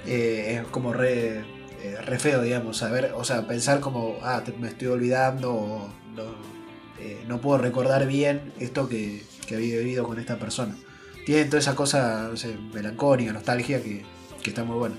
[0.07, 1.45] eh, es como re,
[1.83, 5.89] eh, re, feo, digamos, saber, o sea, pensar como, ah, me estoy olvidando o
[7.29, 10.77] no, puedo recordar bien esto que, que, había vivido con esta persona.
[11.25, 14.03] Tiene toda esa cosa, no sé, melancólica, nostalgia que,
[14.43, 14.97] que está muy buena.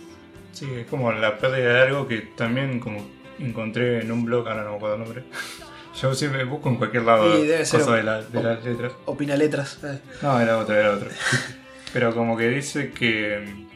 [0.51, 3.05] Sí, es como la pérdida de algo que también como
[3.39, 5.23] encontré en un blog, ahora no me acuerdo el nombre.
[6.01, 8.93] Yo siempre busco en cualquier lado cosas de, las letras.
[9.05, 9.79] Opina letras.
[9.83, 9.99] Eh.
[10.21, 11.09] No, era otro, era otro.
[11.93, 13.67] Pero como que dice que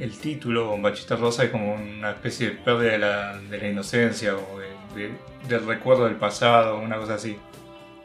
[0.00, 4.34] el título, Bombachita Rosa, es como una especie de pérdida de la, de la inocencia
[4.34, 4.58] o
[5.48, 7.36] del recuerdo del pasado, una cosa así.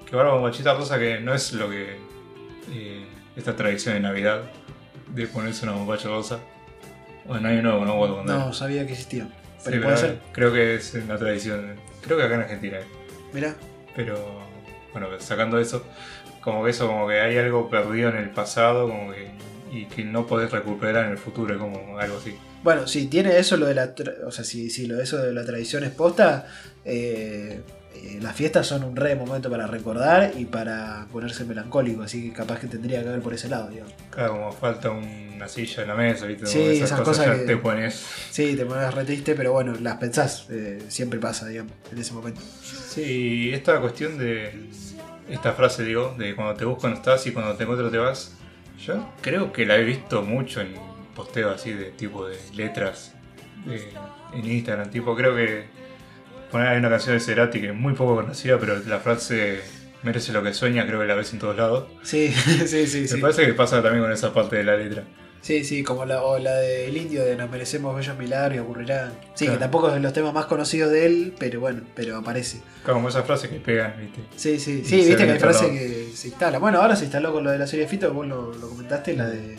[0.05, 1.97] Que ahora Bombachita Rosa que no es lo que
[2.71, 4.43] eh, esta tradición de Navidad
[5.07, 6.39] de ponerse una bombacha rosa.
[7.27, 9.27] O en Año Nuevo, no No, sabía que existía.
[9.63, 10.19] Pero puede ser.
[10.31, 11.75] Creo que es una tradición.
[12.01, 12.77] Creo que acá en Argentina.
[13.33, 13.55] Mira.
[13.95, 14.41] Pero,
[14.91, 15.83] bueno, sacando eso,
[16.41, 19.31] como que eso, como que hay algo perdido en el pasado, como que,
[19.75, 22.35] y que no podés recuperar en el futuro, como algo así.
[22.63, 23.93] Bueno, si tiene eso lo de la,
[24.25, 26.47] o sea, si, si lo de eso de la tradición es posta,
[26.83, 27.61] eh,
[27.95, 32.33] eh, las fiestas son un re momento para recordar y para ponerse melancólico, así que
[32.35, 33.93] capaz que tendría que ver por ese lado, digamos.
[34.09, 36.45] Claro, como falta una silla en la mesa, ¿viste?
[36.47, 38.03] Sí, esas, cosas, que te pones.
[38.31, 42.13] Sí, te pones re triste, pero bueno, las pensás, eh, siempre pasa, digamos, en ese
[42.13, 42.41] momento.
[42.63, 44.69] Sí, esta cuestión de.
[45.29, 48.31] Esta frase, digo, de cuando te busco no estás y cuando te encuentro te vas.
[48.79, 50.73] Yo creo que la he visto mucho en
[51.15, 53.13] posteos así de tipo de letras
[54.33, 55.65] en Instagram, tipo, creo que
[56.51, 59.61] poner hay una canción de Cerati que es muy poco conocida, pero la frase
[60.03, 61.87] merece lo que sueña, creo que la ves en todos lados.
[62.03, 62.29] Sí,
[62.65, 63.07] sí, sí.
[63.15, 65.03] Me parece que pasa también con esa parte de la letra.
[65.45, 69.13] Sí, sí, como la, o la del indio de Nos merecemos bellos milagros y ocurrirán.
[69.35, 72.61] Sí, que tampoco es los temas más conocidos de él, pero bueno, pero aparece.
[72.83, 74.21] Como esas frases que pegan, ¿viste?
[74.35, 76.59] Sí, sí, sí, viste que hay frases que se instalan.
[76.59, 79.29] Bueno, ahora se instaló con lo de la serie Fito, vos lo, lo comentaste, la
[79.29, 79.55] de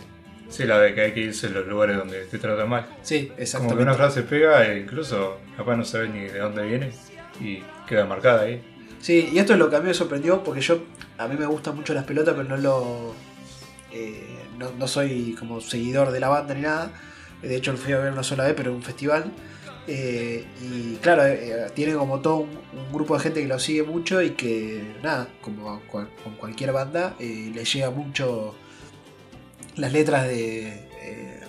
[0.48, 2.88] Sí, la de que hay que irse a los lugares donde te tratan mal.
[3.02, 3.56] Sí, exactamente.
[3.58, 6.90] Como que una frase pega e incluso capaz no sabes ni de dónde viene
[7.40, 8.60] y queda marcada ahí.
[9.00, 10.82] Sí, y esto es lo que a mí me sorprendió porque yo,
[11.16, 13.14] a mí me gustan mucho las pelotas, pero no lo...
[13.92, 16.92] Eh, no, soy como seguidor de la banda ni nada.
[17.42, 19.32] De hecho, lo fui a ver una sola vez, pero en un festival.
[19.88, 24.22] Eh, y claro, eh, tiene como todo un, grupo de gente que lo sigue mucho
[24.22, 28.54] y que, nada, como con cualquier banda, le llega mucho
[29.76, 30.68] las letras de,
[31.02, 31.40] eh,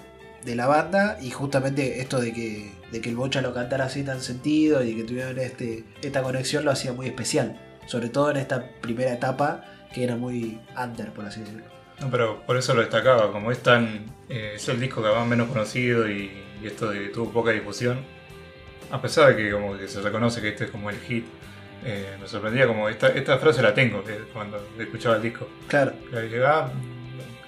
[0.44, 4.04] de la banda y justamente esto de que, de que el Bocha lo cantara así
[4.04, 7.60] tan sentido y que tuvieran este, esta conexión lo hacía muy especial.
[7.86, 11.77] Sobre todo en esta primera etapa que era muy under, por así decirlo.
[12.00, 14.06] No, pero por eso lo destacaba, como es tan.
[14.30, 18.00] Eh, es el disco que va menos conocido y, esto de tuvo poca difusión.
[18.90, 21.26] A pesar de que como que se reconoce que este es como el hit,
[21.86, 25.48] eh, me sorprendía como esta, esta frase la tengo eh, cuando escuchaba el disco.
[25.68, 25.94] Claro.
[26.12, 26.72] La ah,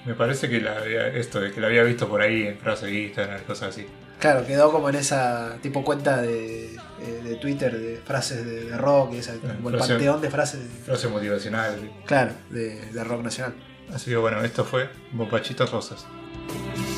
[0.06, 2.86] me parece que la había, esto, de que la había visto por ahí en frase
[2.86, 3.86] de Instagram, cosas así.
[4.18, 8.76] Claro, quedó como en esa tipo cuenta de, eh, de Twitter de frases de, de
[8.76, 11.90] rock esa, como el panteón de frases, Frase motivacional.
[12.04, 13.54] claro, de, de rock nacional.
[13.94, 16.06] Así que bueno, esto fue Bompachitos Rosas.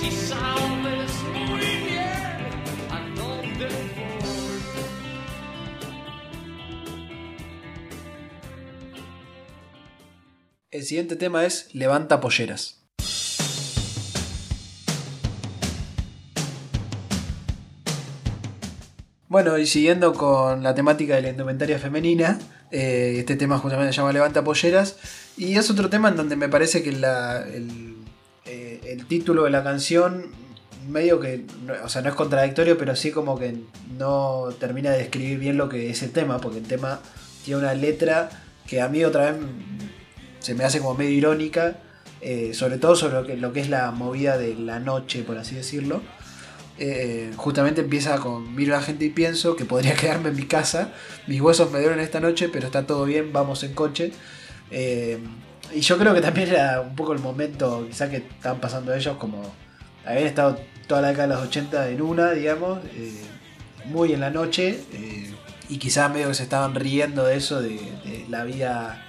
[0.01, 1.99] Si sabes muy bien
[2.91, 4.13] a dónde voy.
[10.71, 12.83] El siguiente tema es Levanta polleras.
[19.29, 22.39] Bueno, y siguiendo con la temática de la indumentaria femenina,
[22.71, 24.99] eh, este tema justamente se llama Levanta polleras,
[25.45, 27.95] y es otro tema en donde me parece que la- el,
[28.47, 30.27] eh, título de la canción
[30.89, 31.45] medio que,
[31.85, 33.55] o sea, no es contradictorio, pero sí como que
[33.99, 37.01] no termina de describir bien lo que es el tema, porque el tema
[37.45, 38.31] tiene una letra
[38.67, 39.41] que a mí otra vez
[40.41, 41.77] se me hace como medio irónica,
[42.21, 45.39] eh, sobre todo sobre lo que, lo que es la movida de la noche, por
[45.39, 46.03] así decirlo.
[46.79, 50.47] Eh, justamente empieza con miro a la gente y pienso que podría quedarme en mi
[50.47, 50.93] casa,
[51.29, 54.13] mis huesos me duelen esta noche, pero está todo bien, vamos en coche.
[54.73, 55.19] Eh,
[55.75, 59.17] y yo creo que también era un poco el momento quizá que estaban pasando ellos,
[59.19, 59.43] como
[60.05, 63.23] habían estado toda la década de los 80 en una, digamos, eh,
[63.85, 65.31] muy en la noche, eh,
[65.69, 67.79] y quizá medio que se estaban riendo de eso, de,
[68.29, 69.07] la vida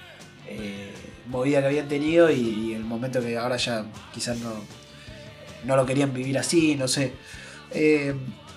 [1.26, 4.52] movida que habían tenido y, el momento que ahora ya quizás no,
[5.64, 7.12] no lo querían vivir así, no sé.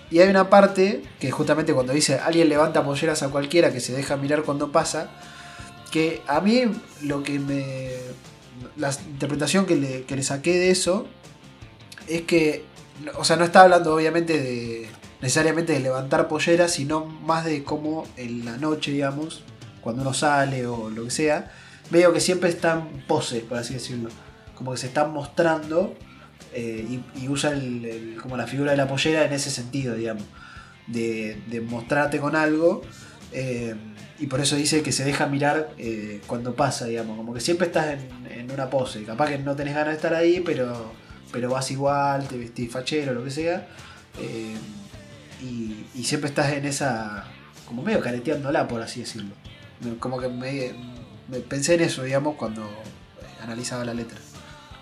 [0.09, 3.93] Y hay una parte que justamente cuando dice alguien levanta polleras a cualquiera que se
[3.93, 5.09] deja mirar cuando pasa,
[6.27, 6.63] a mí
[7.01, 7.89] lo que me...
[8.75, 11.07] La interpretación que le, que le saqué de eso
[12.07, 12.63] es que,
[13.17, 14.87] o sea, no está hablando obviamente de
[15.21, 19.43] necesariamente de levantar polleras, sino más de cómo en la noche, digamos,
[19.81, 21.51] cuando uno sale o lo que sea,
[21.89, 24.09] veo que siempre están pose, por así decirlo.
[24.55, 25.95] Como que se están mostrando
[26.53, 26.85] eh,
[27.15, 27.53] y, y usa
[28.21, 30.23] como la figura de la pollera en ese sentido, digamos.
[30.87, 32.81] De, de mostrarte con algo.
[33.31, 33.75] eh,
[34.19, 37.17] y por eso dice que se deja mirar eh, cuando pasa, digamos.
[37.17, 39.03] Como que siempre estás en, en una pose.
[39.03, 40.91] Capaz que no tenés ganas de estar ahí, pero,
[41.31, 43.67] pero vas igual, te vestís fachero, lo que sea.
[44.19, 44.55] eh,
[45.41, 47.25] y, siempre estás en esa.
[47.67, 49.33] como medio careteándola, por así decirlo.
[49.99, 50.73] Como que me,
[51.41, 52.67] pensé en eso, digamos, cuando
[53.43, 54.17] analizaba la letra.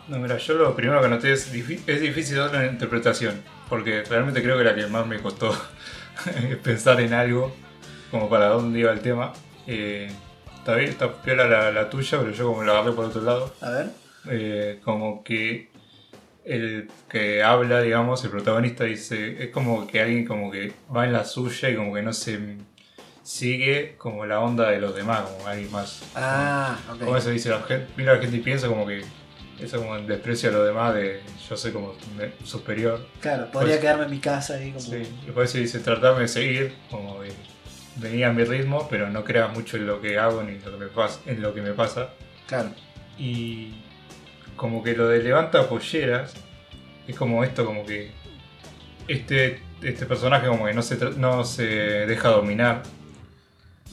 [0.07, 4.41] No, mira, yo lo primero que noté es, es difícil dar una interpretación, porque realmente
[4.43, 5.57] creo que la que más me costó
[6.63, 7.55] pensar en algo,
[8.12, 9.34] como para dónde iba el tema.
[9.68, 10.10] Eh,
[10.58, 13.53] está bien, está piola la, la tuya, pero yo como la agarré por otro lado,
[13.62, 13.88] A ver.
[14.30, 15.70] eh, como que
[16.43, 21.14] el que habla, digamos, el protagonista dice, es como que alguien como que va en
[21.14, 22.58] la suya y como que no se
[23.24, 26.03] sigue como la onda de los demás, como alguien más.
[26.16, 27.18] Ah, Como ok.
[27.18, 29.03] eso dice la gente, mira la gente y piensa como que
[29.60, 31.95] eso como el desprecio a lo demás de yo soy como
[32.43, 33.03] superior.
[33.22, 34.82] Claro, podría quedarme en mi casa ahí como.
[34.86, 35.01] Sí.
[35.26, 37.32] Después se dice tratarme de seguir, como de
[37.97, 40.77] venir a mi ritmo, pero no creas mucho en lo que hago ni lo que
[40.77, 42.09] me pasa, en lo que me pasa.
[42.47, 42.69] Claro.
[43.17, 43.73] Y
[44.55, 46.33] como que lo de levanta polleras
[47.07, 48.11] es como esto, como que
[49.07, 52.83] este, este personaje como que no se, no se deja dominar.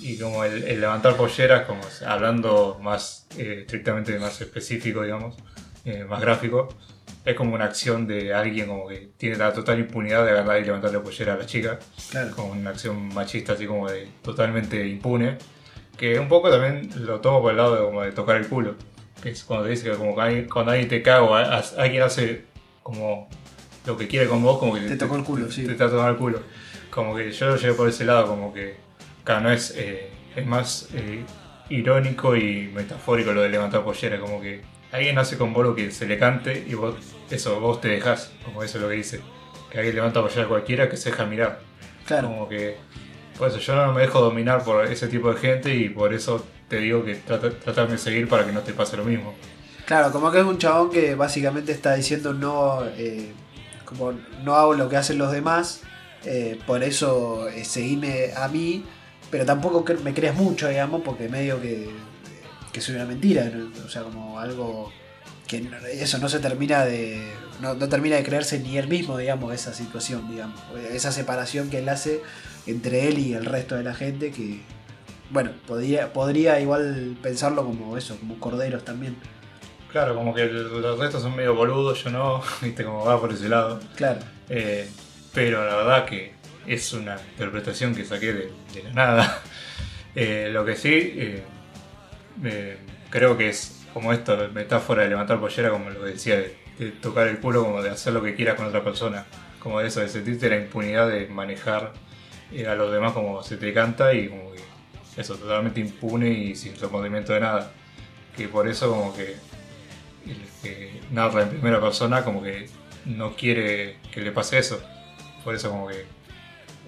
[0.00, 5.36] Y como el, el levantar polleras, como hablando más eh, estrictamente más específico, digamos,
[5.84, 6.68] eh, más gráfico,
[7.24, 10.64] es como una acción de alguien como que tiene la total impunidad de agarrar y
[10.64, 11.78] levantarle pollera a la chica
[12.10, 12.34] Claro.
[12.34, 15.38] como una acción machista así como de totalmente impune
[15.96, 18.74] que un poco también lo tomo por el lado de, como de tocar el culo
[19.22, 21.64] que es cuando te dice que como que cuando alguien te caga o a- a-
[21.78, 22.44] alguien hace
[22.82, 23.28] como
[23.86, 25.64] lo que quiere con vos como que Te tocó el culo, te, sí.
[25.64, 26.40] te está tocando el culo
[26.90, 28.76] como que yo lo llevo por ese lado como que
[29.22, 31.22] claro, no es eh, es más eh,
[31.68, 34.62] irónico y metafórico lo de levantar pollera como que
[34.92, 36.94] alguien hace con vos lo que se le cante y vos
[37.30, 39.20] eso vos te dejás como eso es lo que dice
[39.70, 41.60] que alguien levanta pollera a cualquiera que se deja mirar
[42.06, 42.28] Claro.
[42.28, 42.76] como que.
[43.38, 46.44] Por eso yo no me dejo dominar por ese tipo de gente y por eso
[46.68, 49.34] te digo que trata, de seguir para que no te pase lo mismo.
[49.86, 52.84] Claro, como que es un chabón que básicamente está diciendo no.
[52.96, 53.32] eh,
[53.84, 54.12] como
[54.42, 55.80] no hago lo que hacen los demás.
[56.24, 58.84] eh, por eso eh, seguime a mí.
[59.30, 61.88] Pero tampoco me creas mucho, digamos, porque medio que.
[62.72, 63.50] Que soy una mentira.
[63.84, 64.92] O sea, como algo.
[65.46, 67.22] que eso no se termina de.
[67.60, 70.60] No, no termina de creerse ni él mismo, digamos, esa situación, digamos.
[70.90, 72.22] Esa separación que él hace
[72.66, 74.60] entre él y el resto de la gente que.
[75.30, 79.16] Bueno, podría, podría igual pensarlo como eso, como corderos también.
[79.90, 83.48] Claro, como que los restos son medio boludos, yo no, viste cómo va por ese
[83.48, 83.80] lado.
[83.94, 84.20] Claro.
[84.48, 84.88] Eh,
[85.34, 86.32] pero la verdad que
[86.66, 89.42] es una interpretación que saqué de, de la nada.
[90.14, 91.42] Eh, lo que sí, eh,
[93.10, 97.38] creo que es como esto, metáfora de levantar pollera, como lo decía, de, tocar el
[97.38, 99.26] culo, como de hacer lo que quieras con otra persona.
[99.58, 101.92] Como de eso, de sentirte la impunidad de manejar
[102.52, 104.60] eh, a los demás como se te canta y como que
[105.20, 107.72] eso, totalmente impune y sin remordimiento de nada.
[108.36, 109.36] Que por eso como que
[110.26, 112.68] el que narra en primera persona como que
[113.04, 114.82] no quiere que le pase eso.
[115.44, 116.06] Por eso como que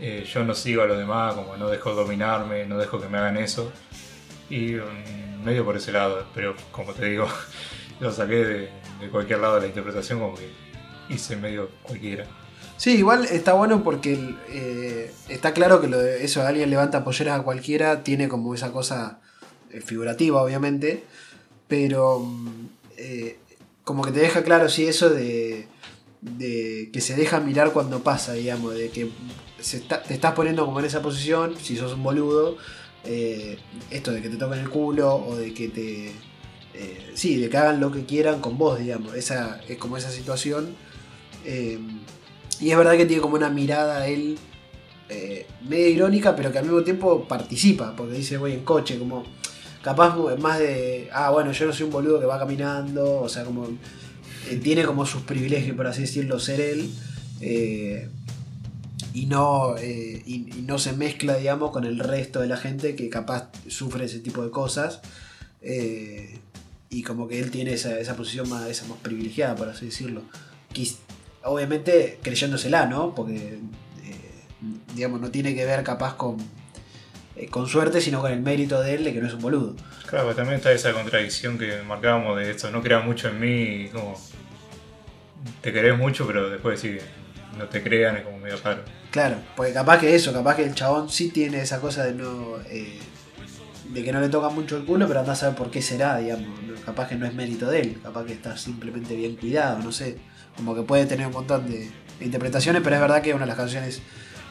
[0.00, 3.18] eh, yo no sigo a los demás, como no dejo dominarme, no dejo que me
[3.18, 3.72] hagan eso.
[4.50, 7.26] Mm, medio por ese lado, pero como te digo,
[8.00, 8.70] lo saqué de,
[9.10, 10.48] cualquier lado de la interpretación como que
[11.08, 12.26] hice medio cualquiera.
[12.76, 17.38] Sí, igual está bueno porque eh, está claro que lo de eso alguien levanta polleras
[17.40, 19.20] a cualquiera tiene como esa cosa
[19.70, 21.04] eh, figurativa, obviamente,
[21.68, 22.66] pero mm,
[22.96, 23.38] eh,
[23.84, 25.68] como que te deja claro, sí, eso de,
[26.20, 29.10] de que se deja mirar cuando pasa, digamos, de que
[29.60, 32.56] se está- te estás poniendo como en esa posición, si sos un boludo,
[33.04, 33.58] eh,
[33.90, 36.06] esto de que te toquen el culo o de que te...
[36.74, 40.10] eh, sí, de que hagan lo que quieran con vos, digamos, esa, es como esa
[40.10, 40.74] situación.
[41.44, 41.78] eh,
[42.60, 44.38] y es verdad que tiene como una mirada él
[45.68, 49.24] medio irónica, pero que al mismo tiempo participa, porque dice voy en coche, como
[49.82, 53.44] capaz más de, ah, bueno, yo no soy un boludo que va caminando, o sea,
[53.44, 53.68] como
[54.62, 56.90] tiene como sus privilegios, por así decirlo, ser él,
[57.40, 58.08] eh,
[59.14, 63.08] y, no, eh, y, no se mezcla, digamos, con el resto de la gente que
[63.08, 65.00] capaz sufre ese tipo de cosas.
[65.62, 66.40] eh,
[66.90, 70.22] y como que él tiene esa, esa posición más, esa más privilegiada, por así decirlo.
[71.42, 73.14] Obviamente creyéndosela, ¿no?
[73.14, 73.58] Porque, eh,
[74.94, 76.36] digamos, no tiene que ver capaz con,
[77.50, 79.74] con suerte, sino con el mérito de él de que no es un boludo.
[80.06, 83.88] Claro, pero también está esa contradicción que marcábamos de esto, no creas mucho en mí,
[83.92, 84.16] como
[85.60, 87.00] te querés mucho, pero después que
[87.58, 88.82] no te crean es como medio raro.
[89.10, 92.58] Claro, porque capaz que eso, capaz que el chabón sí tiene esa cosa de no.
[92.68, 92.98] eh,
[93.88, 96.18] de que no le toca mucho el culo, pero anda a saber por qué será,
[96.18, 96.48] digamos.
[96.62, 96.74] ¿no?
[96.84, 100.18] Capaz que no es mérito de él, capaz que está simplemente bien cuidado, no sé.
[100.56, 101.90] Como que puede tener un montón de,
[102.20, 104.02] interpretaciones, pero es verdad que es una de las canciones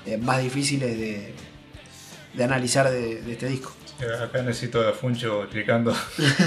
[0.05, 1.33] eh, más difíciles de,
[2.33, 3.73] de analizar de, de este disco.
[4.21, 5.95] Acá necesito a Funcho explicando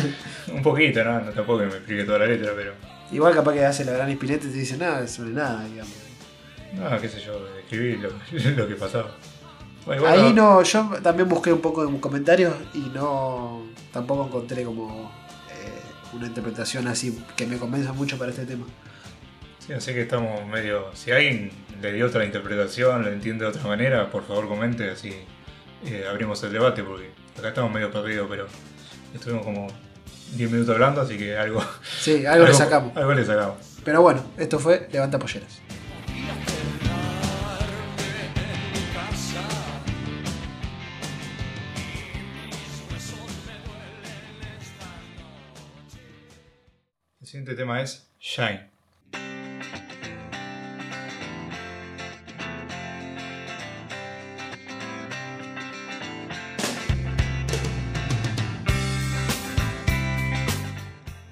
[0.52, 1.20] un poquito, ¿no?
[1.20, 2.72] No tampoco que me explique toda la letra, pero.
[3.12, 6.05] Igual capaz que hace la gran espinete y te dice nada sobre nada, digamos.
[6.74, 8.10] No, qué sé yo, escribí lo,
[8.56, 9.10] lo que pasaba.
[9.84, 13.62] Bueno, Ahí no, yo también busqué un poco en comentarios y no
[13.92, 15.12] tampoco encontré como
[15.52, 15.80] eh,
[16.12, 18.66] una interpretación así que me convenza mucho para este tema.
[19.64, 20.86] Sí, así que estamos medio.
[20.94, 21.50] Si alguien
[21.80, 25.14] le dio otra interpretación, lo entiende de otra manera, por favor comente, así
[25.84, 28.46] eh, abrimos el debate, porque acá estamos medio perdidos, pero
[29.14, 29.68] estuvimos como
[30.34, 31.62] 10 minutos hablando, así que algo.
[32.00, 32.96] Sí, algo le sacamos.
[32.96, 33.56] Algo le sacamos.
[33.84, 35.60] Pero bueno, esto fue Levanta Polleras.
[47.37, 48.70] Siguiente tema es Shine.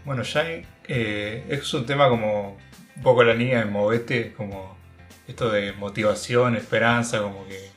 [0.05, 2.59] Bueno, Shine eh, es un tema como
[2.97, 4.77] un poco la línea de Movete, como
[5.27, 7.71] esto de motivación, esperanza, como que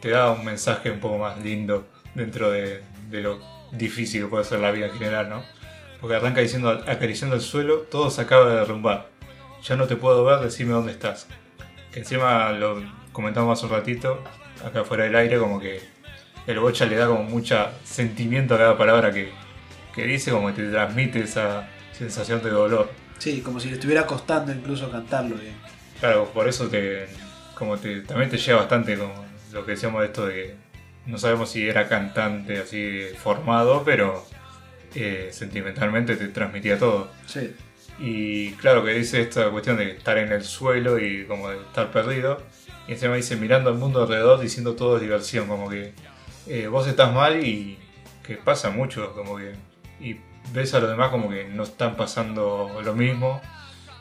[0.00, 3.38] te da un mensaje un poco más lindo dentro de, de lo
[3.72, 5.59] difícil que puede ser la vida en general, ¿no?
[6.00, 9.08] Porque arranca diciendo acariciando el suelo, todo se acaba de derrumbar.
[9.62, 11.26] Ya no te puedo ver, decime dónde estás.
[11.92, 12.82] Que encima lo
[13.12, 14.22] comentamos hace un ratito,
[14.64, 15.80] acá fuera del aire, como que
[16.46, 19.30] el bocha le da como mucha sentimiento a cada palabra que,
[19.94, 22.90] que dice, como que te transmite esa sensación de dolor.
[23.18, 25.36] Sí, como si le estuviera costando incluso cantarlo.
[25.36, 25.54] bien.
[26.00, 27.06] Claro, por eso te,
[27.54, 30.54] como te, también te lleva bastante como lo que decíamos de esto de que
[31.06, 34.24] no sabemos si era cantante así formado, pero
[34.94, 37.10] eh, sentimentalmente te transmitía todo.
[37.26, 37.54] Sí,
[37.98, 41.90] Y claro que dice esta cuestión de estar en el suelo y como de estar
[41.90, 42.42] perdido.
[42.88, 45.92] Y encima dice mirando al mundo alrededor diciendo todo es diversión, como que
[46.46, 47.78] eh, vos estás mal y
[48.26, 49.52] que pasa mucho, como que...
[50.00, 50.16] Y
[50.52, 53.40] ves a los demás como que no están pasando lo mismo.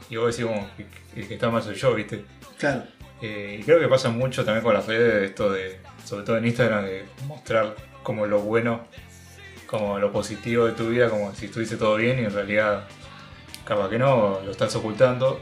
[0.09, 0.87] Y vos decís como que
[1.19, 2.25] el que está mal soy yo, ¿viste?
[2.57, 2.83] claro.
[3.21, 6.45] Eh, y creo que pasa mucho también con las redes, esto de, sobre todo en
[6.45, 8.87] Instagram, de mostrar como lo bueno,
[9.69, 12.87] como lo positivo de tu vida, como si estuviese todo bien y en realidad
[13.63, 15.39] capaz que no, lo estás ocultando.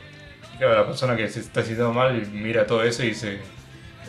[0.54, 3.40] Y claro, la persona que se está sintiendo mal mira todo eso y dice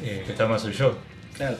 [0.03, 0.99] eh, que está mal soy yo.
[1.37, 1.57] Claro.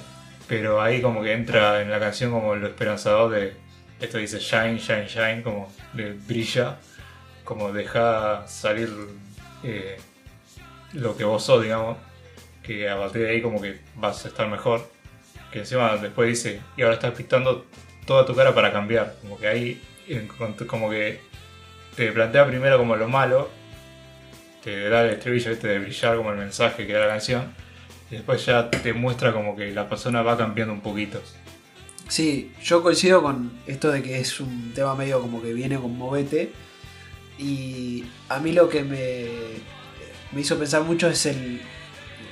[0.49, 3.55] Pero ahí como que entra en la canción como lo esperanzador de,
[4.01, 6.79] esto dice shine, shine, shine, como de brilla,
[7.45, 8.91] como deja salir
[9.63, 9.99] eh,
[10.95, 11.97] lo que vos sos, digamos,
[12.65, 14.91] que a partir de ahí como que vas a estar mejor.
[15.53, 17.65] que encima después dice, y ahora estás pintando
[18.09, 19.15] toda tu cara para cambiar.
[19.21, 19.83] Como que ahí,
[20.67, 21.21] como que
[21.95, 23.51] te plantea primero como lo malo,
[24.65, 27.53] te da el estribillo este de brillar como el mensaje que da la canción,
[28.11, 31.21] y después ya te muestra como que la persona va cambiando un poquito.
[32.09, 35.97] Sí, yo coincido con esto de que es un tema medio como que viene con
[35.97, 36.53] movete.
[37.39, 39.27] Y a mí lo que me,
[40.33, 41.61] me hizo pensar mucho es el.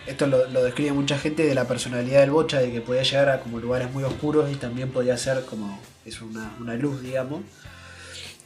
[0.06, 3.28] Esto lo, lo describe mucha gente de la personalidad del Bocha, de que podía llegar
[3.28, 5.80] a como lugares muy oscuros y también podía ser como.
[6.04, 7.42] Es una, una luz, digamos.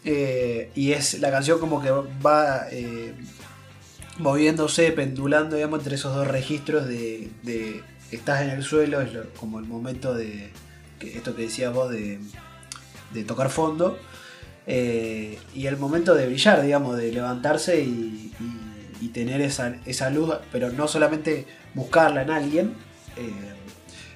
[0.05, 3.13] Eh, y es la canción como que va eh,
[4.19, 9.29] moviéndose, pendulando, digamos, entre esos dos registros de, de estás en el suelo, es lo-
[9.35, 10.51] como el momento de
[11.01, 12.19] esto que decías vos de,
[13.13, 13.99] de tocar fondo,
[14.67, 18.33] eh, y el momento de brillar, digamos, de levantarse y-
[19.01, 22.75] y tener esa, esa luz, pero no solamente buscarla en alguien,
[23.17, 23.33] eh,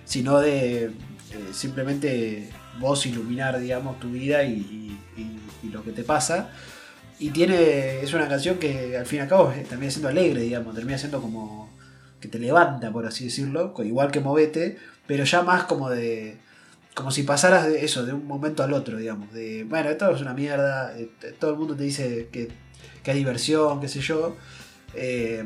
[0.04, 0.92] sino de
[1.52, 4.80] simplemente vos iluminar, digamos, tu vida y,
[5.70, 6.50] lo que te pasa.
[7.18, 10.42] Y tiene, es una canción que al fin y al cabo eh, termina siendo alegre,
[10.42, 11.70] digamos, termina siendo como
[12.20, 16.38] que te levanta, por así decirlo, igual que Movete, pero ya más como de,
[16.94, 20.20] como si pasaras de eso, de un momento al otro, digamos, de, bueno, esto es
[20.20, 22.48] una mierda, eh, todo el mundo te dice que,
[23.02, 24.36] que hay diversión, qué sé yo,
[24.96, 25.44] eh,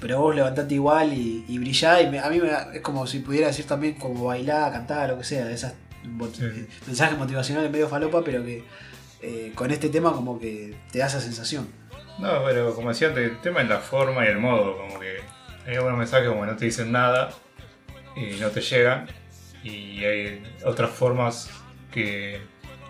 [0.00, 3.20] pero vos levantate igual y, y brillá, y me- a mí me es como si
[3.20, 5.74] pudiera decir también como bailar, cantar, lo que sea, esas
[6.34, 6.66] Sí.
[6.86, 8.62] mensajes motivacionales medio falopa, pero que
[9.22, 11.66] eh, con este tema como que te da esa sensación.
[12.18, 15.16] No, pero como decía antes, el tema es la forma y el modo, como que
[15.66, 17.30] hay algunos mensajes como que no te dicen nada
[18.14, 19.06] y no te llegan,
[19.62, 21.48] y hay otras formas
[21.90, 22.38] que,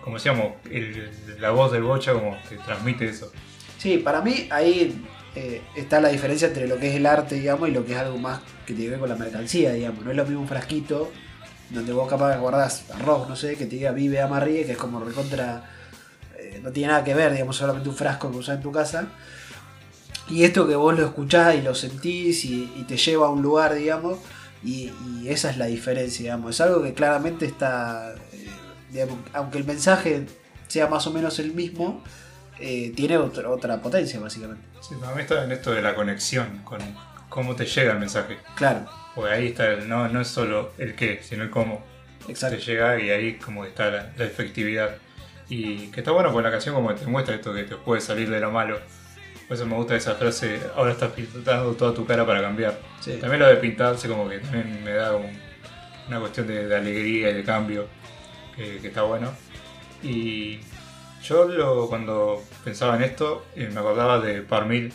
[0.03, 1.09] como decíamos, el-
[1.39, 3.31] la voz del bocha como que transmite eso.
[3.77, 5.01] Sí, para mí ahí
[5.35, 7.97] eh, está la diferencia entre lo que es el arte, digamos, y lo que es
[7.99, 10.03] algo más que tiene que ver con la mercancía, digamos.
[10.03, 11.11] No es lo mismo un frasquito
[11.69, 14.77] donde vos capaz guardás arroz, no sé, que te diga vive, ama, ríe, que es
[14.77, 15.63] como recontra...
[16.37, 19.07] eh, no tiene nada que ver, digamos, solamente un frasco que usás en tu casa.
[20.29, 23.41] Y esto que vos lo escuchás y lo sentís y, y te lleva a un
[23.41, 24.19] lugar, digamos,
[24.63, 26.55] y, y esa es la diferencia, digamos.
[26.55, 28.47] Es algo que claramente está, eh,
[28.91, 30.25] digamos, aunque el mensaje
[30.67, 32.03] sea más o menos el mismo,
[32.59, 34.63] eh, tiene otra, otra potencia, básicamente.
[34.81, 36.79] Sí, para mí está en esto de la conexión, con
[37.29, 38.37] cómo te llega el mensaje.
[38.55, 41.83] Claro, Porque ahí está, el- no, no es solo el qué, sino el cómo
[42.27, 42.57] exacto.
[42.57, 44.95] te llega y ahí como está la, la efectividad.
[45.49, 48.01] Y que está bueno con la canción como que te muestra esto que te puede
[48.01, 48.79] salir de lo malo.
[49.47, 52.79] Por eso me gusta esa frase, ahora estás pintando toda tu cara para cambiar.
[52.99, 53.17] Sí.
[53.21, 55.15] También lo de pintarse como que también me da
[56.07, 57.87] una cuestión de, de alegría y de cambio,
[58.55, 59.31] que, que está bueno.
[60.01, 60.59] Y
[61.27, 64.91] yo lo, cuando pensaba en esto, eh, me acordaba de Parmil,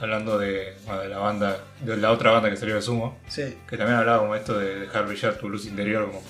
[0.00, 3.56] hablando de, bueno, de la banda, de la otra banda que salió de Sumo, Sí,
[3.68, 6.22] que también hablaba como esto de dejar brillar tu luz interior, como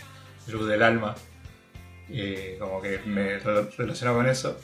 [0.48, 1.14] luz del alma.
[2.10, 4.58] Eh, como que me re- relacionaba con eso.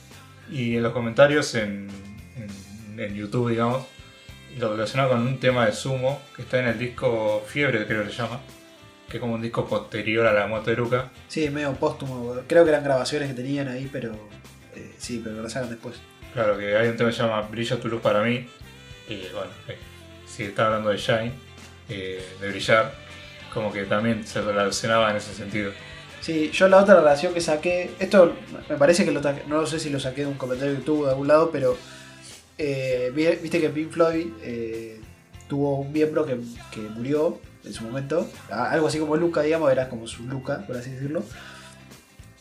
[0.51, 1.87] Y en los comentarios en,
[2.37, 3.85] en- en YouTube, digamos,
[4.59, 8.11] lo relacionaba con un tema de Sumo que está en el disco Fiebre, creo que
[8.11, 8.41] se llama,
[9.09, 11.09] que es como un disco posterior a la muerte de Luca.
[11.27, 12.35] sí, medio póstumo.
[12.47, 14.11] Creo que eran grabaciones que tenían ahí, pero
[14.81, 15.95] eh, sí, pero lo sacan después.
[16.33, 18.47] Claro, que hay un tema que se llama Brilla tu luz para mí.
[19.09, 19.77] Y bueno, eh,
[20.27, 21.33] si está hablando de Shine,
[21.89, 22.93] eh, de brillar,
[23.53, 25.71] como que también se relacionaba en ese sentido.
[26.21, 28.33] Sí, yo la otra relación que saqué, esto
[28.69, 31.05] me parece que lo no sé si lo saqué de un comentario de YouTube o
[31.05, 31.75] de algún lado, pero
[32.57, 35.01] eh, vi- viste que Pink Floyd eh,
[35.49, 36.37] tuvo un miembro que,
[36.71, 40.77] que murió en su momento, algo así como Luca, digamos, era como su Luca, por
[40.77, 41.23] así decirlo.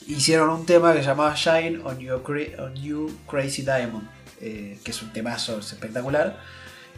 [0.07, 2.23] Hicieron un tema que se llamaba Shine on Your,
[2.59, 4.09] on You Crazy Diamond,
[4.41, 6.39] eh, que es un temazo es espectacular.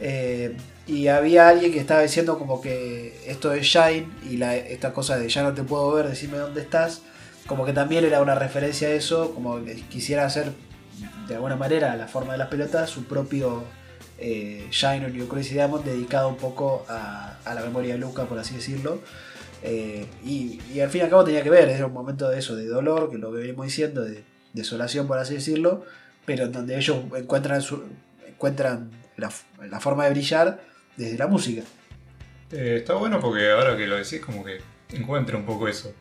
[0.01, 4.93] Eh, y había alguien que estaba diciendo como que esto de Shine y la, esta
[4.93, 7.03] cosa de ya no te puedo ver, decime dónde estás,
[7.47, 10.53] como que también era una referencia a eso, como que quisiera hacer
[11.29, 13.65] de alguna manera la forma de las pelotas su propio
[14.19, 18.25] eh, Shine on Your Crazy Diamond dedicado un poco a, a la memoria de Luca,
[18.25, 19.01] por así decirlo.
[19.63, 22.57] Eh, y, al fin y al cabo tenía que ver, era un momento de eso,
[22.57, 25.85] de dolor, que lo venimos diciendo, de desolación, por así decirlo,
[26.25, 27.63] pero en donde ellos encuentran,
[28.27, 29.31] encuentran la,
[29.81, 30.61] forma de brillar
[30.97, 31.63] desde la música.
[32.51, 34.61] Eh, está bueno porque ahora que lo decís, como que
[34.91, 35.95] encuentra un poco eso.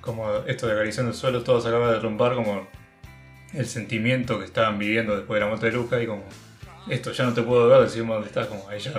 [0.00, 2.68] Como esto de acariciando el suelo, todo se acaba de derrumbar, como
[3.52, 6.22] el sentimiento que estaban viviendo después de la muerte de Luca y como
[6.88, 8.92] esto ya no te puedo ver, decimos dónde estás, como ahí ya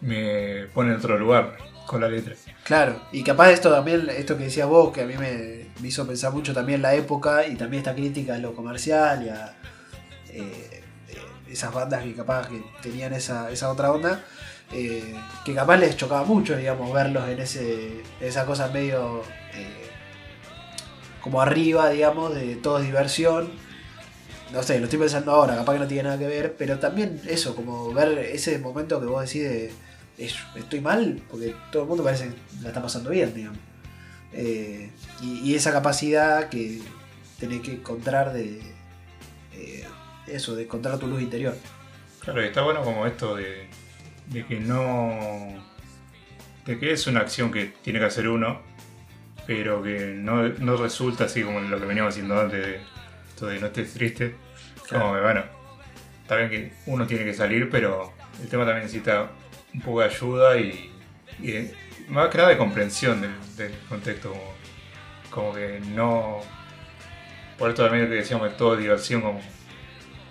[0.00, 1.56] me pone en otro lugar
[1.88, 2.36] con la letra.
[2.62, 6.32] Claro, y capaz esto también, esto que decías vos, que a mí me, hizo pensar
[6.32, 9.56] mucho también la época y también esta crítica a lo comercial y a
[10.30, 10.82] eh,
[11.50, 14.22] esas bandas que capaz que tenían esa, esa otra onda.
[14.72, 15.14] eh,
[15.44, 19.22] que capaz les chocaba mucho, digamos, verlos en ese esa cosa medio
[19.54, 19.88] eh,
[21.22, 23.50] como arriba, digamos, de todo es diversión.
[24.52, 27.20] No sé, lo estoy pensando ahora, capaz que no tiene nada que ver, pero también
[27.26, 29.72] eso, como ver ese momento que vos decís de
[30.18, 33.58] "Es- estoy mal, porque todo el mundo parece que la está pasando bien, digamos.
[34.32, 34.90] Eh,
[35.22, 36.80] y, y esa capacidad que
[37.40, 38.60] tenés que encontrar de
[39.54, 39.84] eh,
[40.26, 41.56] eso, de encontrar tu luz interior.
[42.20, 43.68] Claro, y está bueno como esto de,
[44.26, 45.48] de que no.
[46.66, 48.60] de que es una acción que tiene que hacer uno,
[49.46, 52.80] pero que no, no resulta así como lo que veníamos haciendo antes de
[53.30, 54.34] esto de no estés triste.
[54.86, 55.04] Claro.
[55.04, 55.42] Como que bueno,
[56.22, 58.12] está bien que uno tiene que salir, pero
[58.42, 59.30] el tema también necesita
[59.78, 60.90] un poco de ayuda y,
[61.40, 61.74] y de-
[62.08, 64.30] más que nada de comprensión del, del contexto.
[64.30, 64.42] Como,
[65.30, 66.40] como que no.
[67.58, 69.40] Por esto también que decíamos de todo diversión, como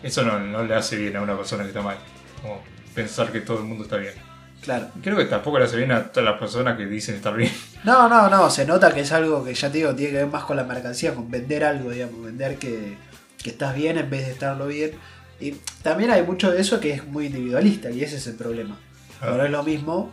[0.03, 1.97] eso no, no le hace bien a una persona que está mal.
[2.41, 2.61] Como
[2.93, 4.13] pensar que todo el mundo está bien.
[4.61, 4.89] Claro.
[5.03, 7.51] Creo que tampoco le hace bien a todas las personas que dicen estar bien.
[7.83, 10.27] No, no, no, se nota que es algo que ya te digo, tiene que ver
[10.27, 12.97] más con la mercancía, con vender algo, digamos, vender que,
[13.41, 14.91] que estás bien en vez de estarlo bien.
[15.39, 15.51] Y
[15.83, 18.77] también hay mucho de eso que es muy individualista y ese es el problema.
[19.21, 20.11] Ahora es lo mismo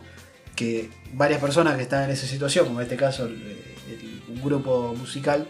[0.55, 5.47] que varias personas que están en esa situación, como en este caso un grupo musical,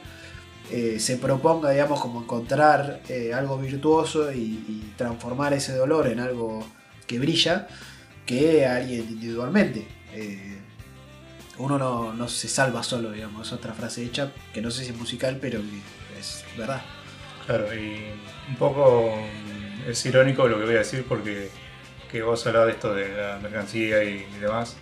[0.71, 6.65] eh, se proponga, digamos, como encontrar eh, algo virtuoso y, transformar ese dolor en algo
[7.05, 7.67] que brilla,
[8.25, 9.85] que alguien individualmente.
[10.13, 10.57] Eh,
[11.57, 14.91] uno no, no se salva solo, digamos, es otra frase hecha, que no sé si
[14.91, 15.59] es musical, pero
[16.17, 16.81] es verdad.
[17.45, 17.97] Claro, y
[18.49, 21.49] un poco mm, es irónico lo que voy a decir porque
[22.19, 24.75] que vos hablás de esto de la mercancía y, y demás.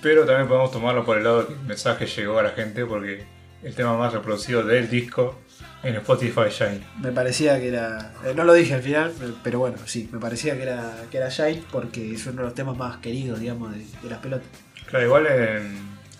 [0.00, 2.84] Pero también podemos tomarlo por el lado de que el mensaje llegó a la gente
[2.84, 3.24] porque
[3.62, 5.40] el tema más reproducido del disco
[5.82, 6.80] en Spotify Shine.
[7.00, 8.12] Me parecía que era.
[8.24, 9.12] eh, no lo dije al final,
[9.42, 12.54] pero bueno, sí, me parecía que era, que era Shine porque es uno de los
[12.54, 14.46] temas más queridos, digamos, de, de las pelotas.
[14.86, 15.62] Claro, igual eh,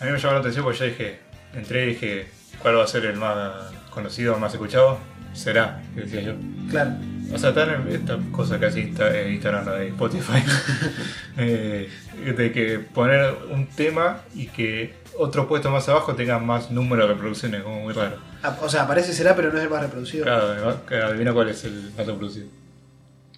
[0.00, 1.18] a mí me llamó la atención porque ya dije,
[1.54, 2.28] entré y dije,
[2.60, 4.98] ¿cuál va a ser el más conocido, más escuchado?
[5.34, 6.34] Será, decía yo.
[6.70, 6.92] Claro,
[7.32, 10.42] O sea, están en esta cosa que hace eh, Instagram, de Spotify,
[11.38, 11.88] eh,
[12.36, 17.14] de que poner un tema y que otro puesto más abajo tenga más número de
[17.14, 18.18] reproducciones, como muy raro.
[18.42, 20.24] Ah, o sea, aparece será, pero no es el más reproducido.
[20.24, 22.46] Claro, que adivina cuál es el más reproducido.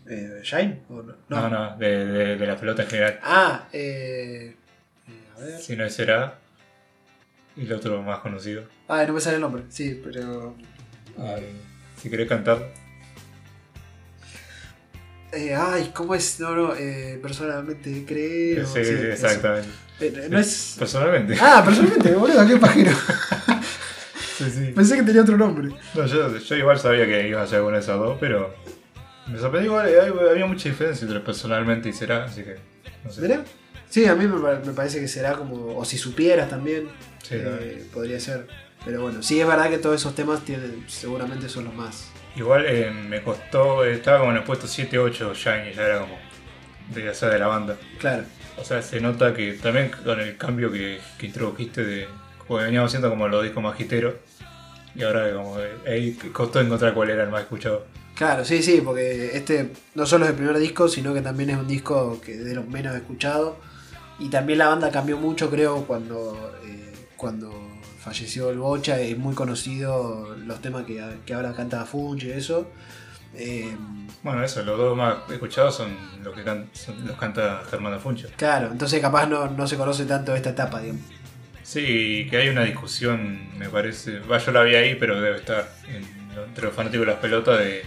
[0.09, 0.81] Eh, ¿Shine?
[0.89, 1.15] ¿O no?
[1.29, 3.21] No, no, de, de- de la pelota en general.
[3.23, 4.55] Ah, eh,
[5.09, 5.61] eh, a ver.
[5.61, 6.39] Si no es será,
[7.57, 8.65] y el otro más conocido.
[8.89, 10.55] Ah, no me sale el nombre, sí, pero.
[11.97, 12.59] Si querés cantar,
[15.37, 16.41] Eh, ay, ¿cómo es?
[16.41, 18.67] No, no, eh, personalmente creo.
[18.67, 19.27] sí, sí, sí, eso.
[19.27, 19.69] exactamente.
[20.01, 20.77] Eh, no es.
[20.79, 21.37] Personalmente.
[21.41, 22.93] Ah, personalmente, boludo, qué pajero.
[24.39, 24.73] Sí, sí.
[24.75, 25.71] Pensé que tenía otro nombre.
[25.95, 28.55] No, yo, yo igual sabía que iba a ser alguna de esas dos, pero
[29.29, 32.57] me sorprendió igual, eh, había mucha diferencia entre personalmente y será, así que
[33.03, 33.23] no sé.
[33.23, 33.45] ¿Será?
[33.89, 35.79] Sí, a mí me, pa- me parece que será como.
[35.79, 36.87] O si supieras también,
[37.23, 37.89] Sí, también.
[37.95, 38.47] podría ser.
[38.85, 42.09] Pero bueno, sí es verdad que todos esos temas tienen, seguramente son los más.
[42.37, 46.19] Igual eh, me costó, estaba como en el puesto 7-8 Shiny, ya era como
[46.95, 47.77] de, sea, de la banda.
[47.99, 48.25] Claro.
[48.59, 52.09] O sea, se nota que también con el cambio que, que introdujiste de.
[52.47, 54.15] Porque veníamos haciendo como los discos más giteros.
[54.95, 57.87] Y ahora como eh, ahí costó encontrar cuál era el más escuchado.
[58.15, 61.59] Claro, sí, sí, porque este no solo es el primer disco, sino que también es
[61.59, 63.57] un disco que de los menos escuchados.
[64.19, 67.53] Y también la banda cambió mucho, creo, cuando, eh, cuando
[68.11, 69.01] falleció el Bocha.
[69.01, 72.71] Es muy conocido los temas que, que ahora canta Funge y eso.
[73.35, 73.77] Eh,
[74.23, 75.91] Bueno, eso, los dos más escuchados son
[76.23, 78.29] los que can- son- los canta Germán Funcho.
[78.37, 81.03] claro, entonces capaz no, no se conoce tanto esta etapa, digamos.
[81.63, 84.21] Sí, que hay una discusión, me parece.
[84.21, 86.07] Va, yo la vi ahí, pero debe estar en-
[86.47, 87.83] entre los fanáticos de las pelotas de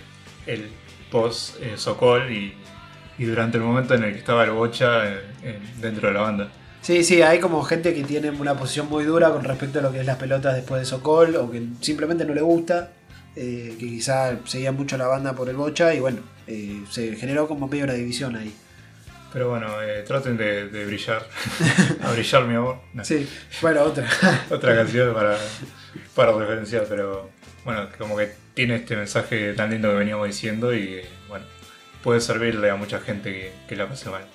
[0.48, 0.70] el
[1.10, 2.54] post eh, Sokol y,
[3.18, 6.22] y durante el momento en el que estaba el Bocha eh, en- dentro de la
[6.22, 6.50] banda.
[6.90, 9.92] Sí, sí, hay como gente que tiene una posición muy dura con respecto a lo
[9.92, 12.94] que es las pelotas después de Sokol, o que simplemente no le gusta,
[13.36, 16.18] eh, que quizá seguía mucho la banda por el Bocha, y bueno,
[16.48, 18.52] eh, se generó como medio una división ahí.
[19.32, 21.28] Pero bueno, eh, traten de, de brillar.
[22.02, 22.80] A brillar, mi amor.
[22.96, 23.30] No, Sí,
[23.62, 24.10] bueno, otra.
[24.50, 25.38] Otra canción para,
[26.16, 27.30] para referenciar, pero
[27.66, 31.46] bueno, como que tiene este mensaje tan lindo que veníamos diciendo y bueno,
[32.04, 34.26] puede servirle a mucha gente que, que la pase mal.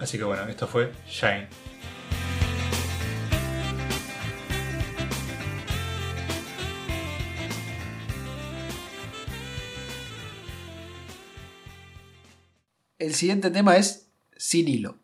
[0.00, 1.46] Así que bueno, esto fue Shine.
[13.02, 14.06] El siguiente tema es
[14.36, 14.94] Sin Hilo.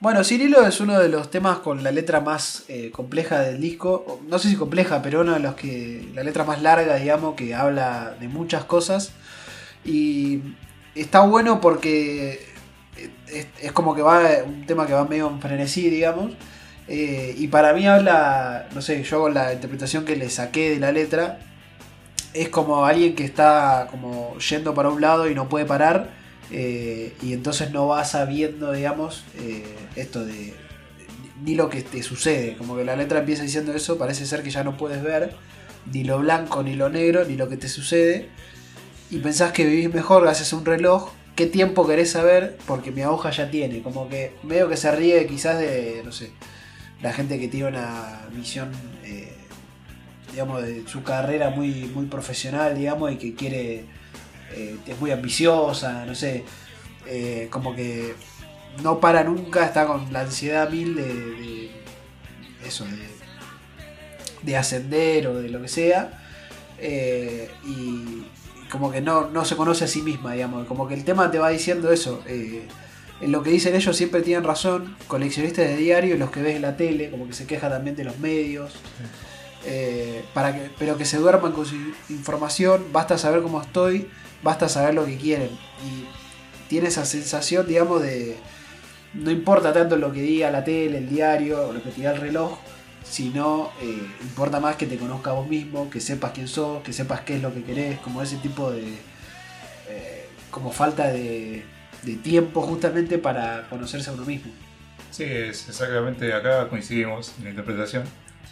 [0.00, 4.22] Bueno, Cirilo es uno de los temas con la letra más eh, compleja del disco.
[4.26, 6.10] No sé si compleja, pero uno de los que.
[6.14, 9.12] La letra más larga, digamos, que habla de muchas cosas.
[9.84, 10.40] Y
[10.94, 12.46] está bueno porque
[13.26, 14.22] es, es como que va.
[14.46, 16.32] Un tema que va medio en frenesí, digamos.
[16.88, 18.68] Eh, y para mí habla.
[18.74, 21.38] No sé, yo con la interpretación que le saqué de la letra.
[22.34, 26.10] Es como alguien que está como yendo para un lado y no puede parar.
[26.50, 29.64] eh, y entonces no va sabiendo, digamos, eh,
[29.96, 30.54] esto de.
[31.44, 32.56] Ni lo que te sucede.
[32.56, 33.98] Como que la letra empieza diciendo eso.
[33.98, 35.34] Parece ser que ya no puedes ver.
[35.92, 38.28] Ni lo blanco, ni lo negro, ni lo que te sucede.
[39.10, 41.12] Y pensás que vivís mejor a un reloj.
[41.36, 42.58] ¿Qué tiempo querés saber?
[42.66, 43.82] Porque mi aguja ya tiene.
[43.82, 46.30] Como que medio que se ríe quizás de, no sé,
[47.02, 48.70] la gente que tiene una visión,
[49.04, 49.32] eh,
[50.30, 53.84] digamos, de su carrera muy, muy profesional, digamos, y que quiere,
[54.52, 56.44] eh, es muy ambiciosa, no sé,
[57.06, 58.14] eh, como que
[58.82, 61.70] no para nunca, está con la ansiedad mil de,
[62.64, 63.08] eso, de,
[64.42, 66.18] de ascender o de lo que sea,
[67.64, 68.24] y
[68.70, 71.38] como que no, no se conoce a sí misma, digamos, como que el tema te
[71.38, 72.22] va diciendo eso.
[73.22, 76.62] En lo que dicen ellos siempre tienen razón, coleccionistas de diario, los que ves en
[76.62, 78.72] la tele, como que se queja también de los medios,
[79.64, 81.76] eh, para que, pero que se duerman con su
[82.08, 84.08] información, basta saber cómo estoy,
[84.42, 85.50] basta saber lo que quieren.
[85.50, 88.36] Y tiene esa sensación, digamos, de
[89.14, 92.20] no importa tanto lo que diga la tele, el diario, lo que te diga el
[92.20, 92.58] reloj,
[93.04, 97.20] sino eh, importa más que te conozca vos mismo, que sepas quién sos, que sepas
[97.20, 98.82] qué es lo que querés, como ese tipo de...
[99.88, 101.64] eh, como falta de,
[102.02, 104.52] de tiempo justamente para conocerse a uno mismo.
[105.10, 108.04] Sí, es exactamente acá coincidimos en la interpretación.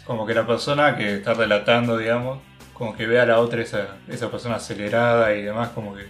[0.05, 2.39] Como que la persona que está relatando, digamos,
[2.73, 6.05] como que ve a la otra esa, esa persona acelerada y demás, como que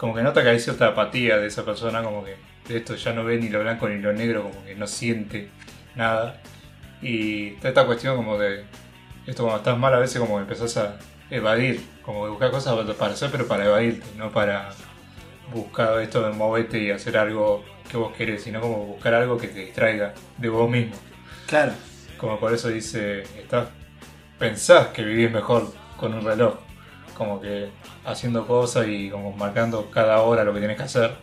[0.00, 2.36] como que nota que hay cierta apatía de esa persona, como que
[2.68, 5.50] de esto ya no ve ni lo blanco ni lo negro, como que no siente
[5.94, 6.40] nada.
[7.02, 8.64] Y está esta cuestión como de
[9.26, 10.96] esto cuando estás mal a veces como que empezás a
[11.28, 14.70] evadir, como de buscar cosas para hacer pero para evadirte, no para
[15.52, 19.48] buscar esto de moverte y hacer algo que vos querés, sino como buscar algo que
[19.48, 20.96] te distraiga de vos mismo.
[21.46, 21.72] Claro,
[22.16, 23.68] Como por eso dice, estás,
[24.38, 26.54] pensás que vivís mejor con un reloj,
[27.16, 27.70] como que
[28.04, 31.14] haciendo cosas y como marcando cada hora lo que tienes que hacer,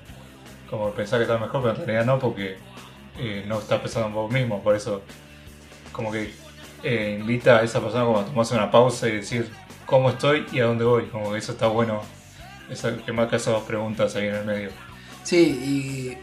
[0.69, 2.57] como pensás que estás mejor, pero en realidad no, porque
[3.19, 5.01] eh, no estás pensando en vos mismo, por eso
[5.91, 6.33] como que
[6.83, 9.51] eh, invita a esa persona como a tomarse una pausa y decir
[9.85, 12.01] cómo estoy y a dónde voy, como que eso está bueno,
[12.69, 14.69] esa, que marca esas dos preguntas ahí en el medio.
[15.23, 16.17] sí, y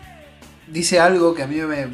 [0.70, 1.88] dice algo que a mí me,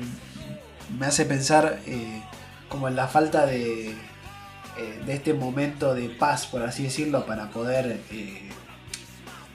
[0.98, 2.22] me hace pensar eh,
[2.68, 7.50] como en la falta de, eh, de este momento de paz, por así decirlo, para
[7.50, 8.48] poder eh,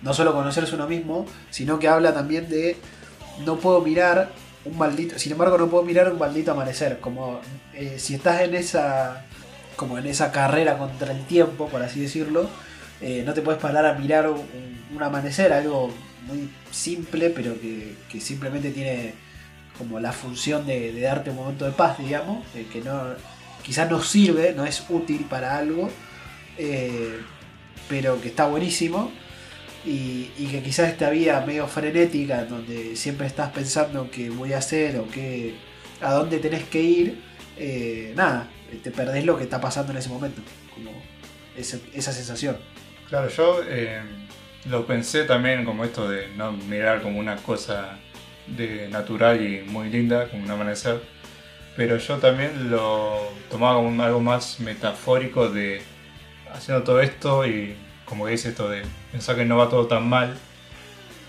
[0.01, 2.77] no solo conocerse uno mismo, sino que habla también de
[3.45, 4.31] no puedo mirar
[4.65, 7.39] un maldito, sin embargo no puedo mirar un maldito amanecer, como
[7.97, 9.25] si estás en esa
[9.75, 12.49] como en esa carrera contra el tiempo, por así decirlo,
[13.01, 15.91] eh, no te puedes parar a mirar un, amanecer, algo
[16.27, 19.13] muy simple, pero que, simplemente tiene
[19.77, 23.15] como la función de, darte un momento de paz, digamos, que no
[23.65, 25.89] quizás no sirve, no es útil para algo,
[26.57, 27.19] eh,
[27.89, 29.11] pero que está buenísimo.
[29.85, 34.57] Y, que quizás esta vida medio frenética, en donde siempre estás pensando qué voy a
[34.57, 35.55] hacer o qué,
[36.01, 37.21] a dónde tenés que ir,
[37.57, 38.49] eh, nada,
[38.83, 40.41] te perdés lo que está pasando en ese momento.
[40.73, 40.91] Como
[41.55, 42.57] esa sensación.
[43.15, 44.01] Claro, yo eh,
[44.69, 47.97] lo pensé también como esto de no mirar como una cosa
[48.45, 50.99] de natural y muy linda, como un amanecer,
[51.77, 55.81] pero yo también lo tomaba como algo más metafórico de
[56.53, 58.81] haciendo todo esto y como que dice esto de
[59.13, 60.35] pensar que no va todo tan mal,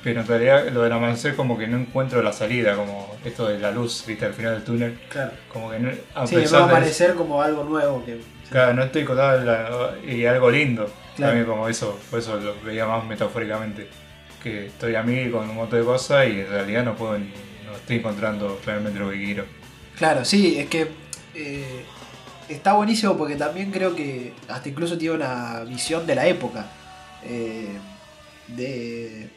[0.03, 3.61] pero en realidad lo del amanecer como que no encuentro la salida, como esto de
[3.61, 5.31] la luz, viste, al final del túnel, Claro.
[5.53, 8.05] como que no, a Sí, me va a pesar de- aparecer como algo nuevo.
[8.05, 8.19] Que,
[8.51, 10.93] Claro, no estoy con nada y algo lindo.
[11.17, 11.33] Claro.
[11.33, 13.89] También como eso, por eso lo veía más metafóricamente.
[14.43, 17.33] Que estoy a mí con un montón de cosas y en realidad no puedo ni,
[17.65, 19.45] no estoy encontrando realmente lo que quiero.
[19.97, 20.89] Claro, sí, es que
[21.35, 21.85] eh,
[22.49, 26.67] está buenísimo porque también creo que hasta incluso tiene una visión de la época.
[27.25, 27.79] eh,
[28.49, 29.31] de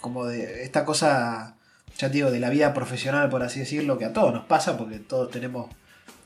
[0.00, 1.54] como de esta cosa,
[1.96, 4.76] ya te digo, de la vida profesional, por así decirlo, que a todos nos pasa
[4.76, 5.70] porque todos tenemos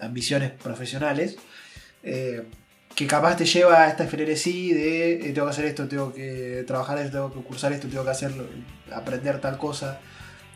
[0.00, 1.36] ambiciones profesionales.
[2.02, 2.44] eh,
[2.96, 6.64] que capaz te lleva a esta frenesí de eh, tengo que hacer esto, tengo que
[6.66, 8.44] trabajar esto, tengo que cursar esto, tengo que hacerlo,
[8.92, 10.00] aprender tal cosa.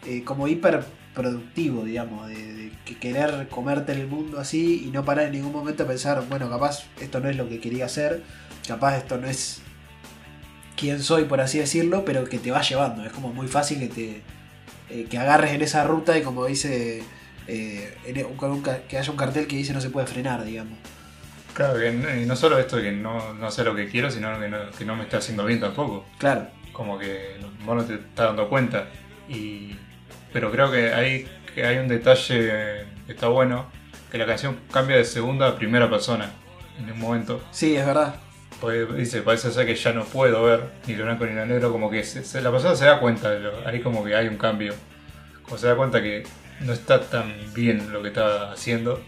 [0.07, 0.83] eh, como hiper
[1.15, 5.53] productivo, digamos, de, de que querer comerte el mundo así y no parar en ningún
[5.53, 8.23] momento a pensar, bueno, capaz esto no es lo que quería hacer,
[8.67, 9.61] capaz esto no es
[10.77, 13.05] quién soy, por así decirlo, pero que te va llevando.
[13.05, 14.23] Es como muy fácil que te
[14.89, 17.03] eh, que agarres en esa ruta y como dice
[18.63, 20.79] ca- que haya un cartel que dice no se puede frenar, digamos.
[21.55, 24.39] Claro, que no, y no solo esto que no, no sé lo que quiero, sino
[24.41, 26.07] que no, que no me está haciendo bien tampoco.
[26.19, 28.87] Claro, Como que vos no te estás dando cuenta.
[29.29, 29.77] Y,
[30.33, 33.67] pero creo que hay, que hay un detalle que está bueno,
[34.11, 36.31] que la canción cambia de segunda a primera persona
[36.79, 37.43] en un momento.
[37.51, 38.15] sí, es verdad.
[38.61, 41.73] Porque dice, parece ser que ya no puedo ver ni lo blanco ni lo negro,
[41.73, 44.29] como que se- se- la persona se da cuenta, de lo- ahí como que hay
[44.29, 44.75] un cambio.
[45.45, 46.25] Como se da cuenta que
[46.61, 49.03] no está tan bien lo que está haciendo.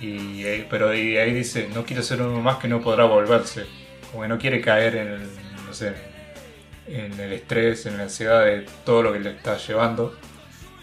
[0.00, 3.66] Y, ahí- pero ahí dice, no quiero ser uno más que no podrá volverse.
[4.10, 5.22] Como que no quiere caer en el,
[5.66, 5.94] no sé,
[6.86, 10.16] en el estrés, en la ansiedad de todo lo que le está llevando.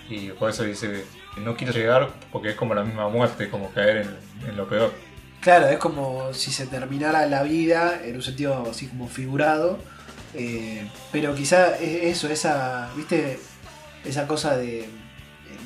[0.09, 1.05] Y por eso dice
[1.37, 4.07] no quiero llegar porque es como la misma muerte, como caer
[4.47, 4.93] en- lo peor.
[5.41, 9.79] Claro, es como si se terminara la vida en un sentido así como figurado.
[10.35, 13.39] eh, pero quizá es eso, esa, viste,
[14.03, 14.85] esa cosa de eh,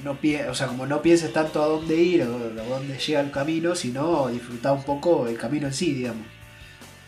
[0.08, 3.32] no o sea, como no pienses tanto a dónde ir o a dónde llega el
[3.32, 6.26] camino, sino disfrutar un poco el camino en sí, digamos.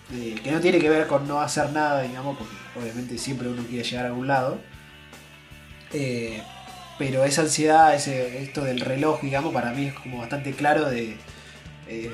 [0.10, 3.88] Que no tiene que ver con no hacer nada, digamos, porque obviamente siempre uno quiere
[3.88, 4.60] llegar a algún lado.
[5.94, 6.42] Eh,
[6.98, 11.16] pero esa ansiedad, ese, esto del reloj, digamos, para mí es como bastante claro de,
[11.88, 12.12] eh,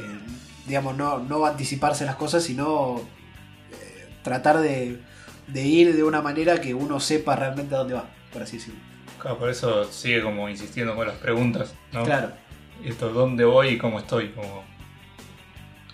[0.67, 2.99] digamos, no, no anticiparse las cosas, sino
[3.71, 4.99] eh, tratar de
[5.53, 8.84] ir de una manera que uno sepa realmente a dónde va, por así decirlo.
[9.25, 12.03] Claro, por eso sigue como insistiendo con las preguntas, ¿no?
[12.03, 12.29] Claro,
[12.83, 14.27] Esto, ¿dónde voy y cómo estoy?
[14.29, 14.63] Como...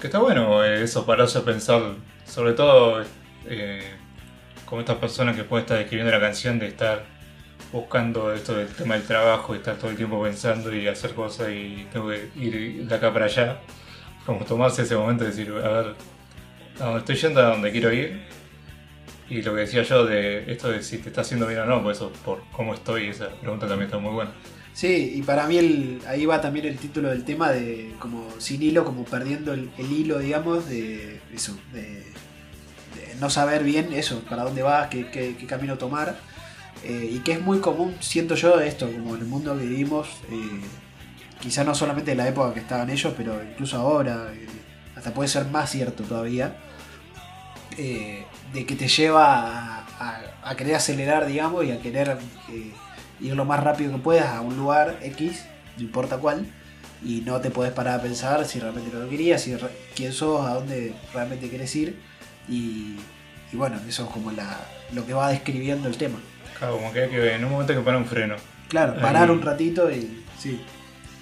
[0.01, 1.81] Que está bueno eh, eso, pararse a pensar,
[2.25, 3.05] sobre todo
[3.45, 3.89] eh,
[4.65, 7.05] como estas personas que pueden estar escribiendo la canción, de estar
[7.71, 11.51] buscando esto del tema del trabajo, y estar todo el tiempo pensando y hacer cosas
[11.51, 13.61] y tengo que ir de acá para allá.
[14.25, 15.95] Como tomarse ese momento de decir, a ver,
[16.81, 18.23] a dónde estoy yendo, a dónde quiero ir.
[19.31, 21.81] Y lo que decía yo de esto de si te está haciendo bien o no,
[21.81, 24.31] por eso, por cómo estoy, esa pregunta también está muy buena.
[24.73, 28.83] sí, y para mí ahí va también el título del tema de como sin hilo,
[28.83, 32.03] como perdiendo el, hilo, digamos, de eso, de,
[33.21, 36.19] no saber bien eso, para dónde vas, qué camino tomar.
[36.83, 40.09] Eh, y que es muy común, siento yo, esto, como en el mundo que vivimos,
[40.29, 40.59] eh,
[41.39, 44.45] quizá no solamente en la época que estaban ellos, pero incluso ahora, eh,
[44.95, 46.57] hasta puede ser más cierto todavía,
[47.77, 49.25] eh, de que te lleva
[49.79, 52.17] a, a- a querer acelerar, digamos, y a querer
[52.51, 52.71] eh,
[53.19, 55.45] ir lo más rápido que puedas a un lugar X,
[55.77, 56.45] no importa cuál,
[57.03, 59.55] y no te podés parar a pensar si realmente lo querías, si
[59.95, 61.99] quién sos, a dónde realmente querés ir,
[62.49, 62.95] y,
[63.51, 64.59] y bueno, eso es como la,
[64.93, 66.19] lo que va describiendo el tema.
[66.59, 68.35] Claro, como que hay que en un momento hay que poner un freno.
[68.67, 69.01] Claro, Ahí.
[69.01, 70.61] parar un ratito y sí,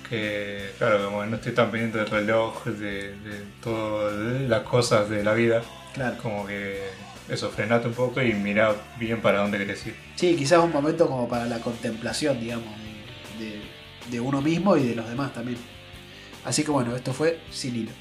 [0.09, 4.13] Que, claro, como no estoy tan pendiente del reloj, de, de todas
[4.49, 5.61] las cosas de la vida.
[5.93, 6.17] claro.
[6.21, 6.89] Como que
[7.29, 9.95] eso, frenate un poco y mira bien para dónde querés ir.
[10.15, 12.67] Sí, quizás un momento como para la contemplación, digamos,
[13.37, 13.61] de, de-
[14.09, 15.57] de uno mismo y de los demás también.
[16.45, 17.91] Así que bueno, esto fue Sin Hilo.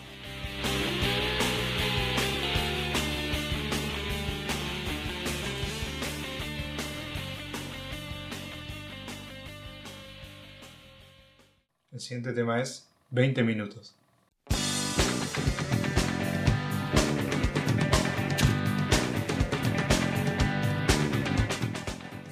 [11.92, 13.94] El siguiente tema es 20 minutos.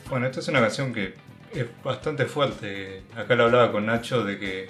[0.08, 1.14] Bueno, esta es una canción que
[1.52, 3.02] es bastante fuerte.
[3.16, 4.68] Acá lo hablaba con Nacho de que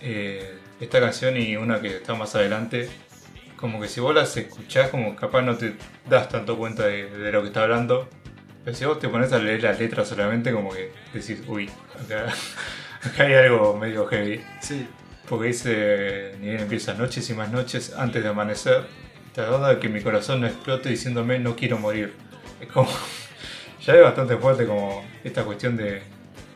[0.00, 2.88] eh, esta canción y una que está más adelante,
[3.56, 5.74] como que si vos las escuchás, como capaz no te
[6.08, 8.08] das tanto cuenta de, de lo que está hablando.
[8.64, 11.70] Pero si vos te pones a leer las letras solamente, como que decís, uy,
[12.02, 12.32] acá,
[13.02, 14.40] acá hay algo medio heavy.
[14.60, 14.88] Sí.
[15.28, 18.86] Porque dice, ni bien empieza noches y más noches antes de amanecer,
[19.34, 22.14] tratando de que mi corazón no explote diciéndome no quiero morir.
[22.60, 22.88] Es como,
[23.86, 26.02] ya es bastante fuerte como esta cuestión de,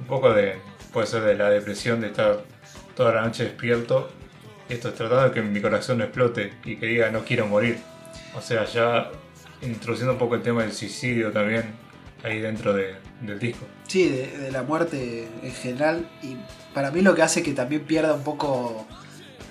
[0.01, 0.57] un poco de,
[0.93, 2.43] puede ser de la depresión de estar
[2.97, 4.11] toda la noche despierto.
[4.69, 7.79] Esto es tratando de que mi corazón no explote y que diga no quiero morir.
[8.37, 9.11] O sea, ya
[9.63, 11.65] introduciendo un poco el tema del suicidio también
[12.25, 13.65] ahí dentro de- del disco.
[13.87, 16.09] Sí, de, la muerte en general.
[16.23, 16.37] Y
[16.75, 18.87] para mí lo que hace que también pierda un poco,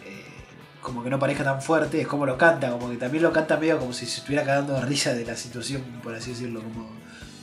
[0.05, 0.23] eh,
[0.81, 3.57] como que no parezca tan fuerte, es como lo canta, como que también lo canta
[3.57, 6.89] medio como si se estuviera cagando risa de la situación, por así decirlo, como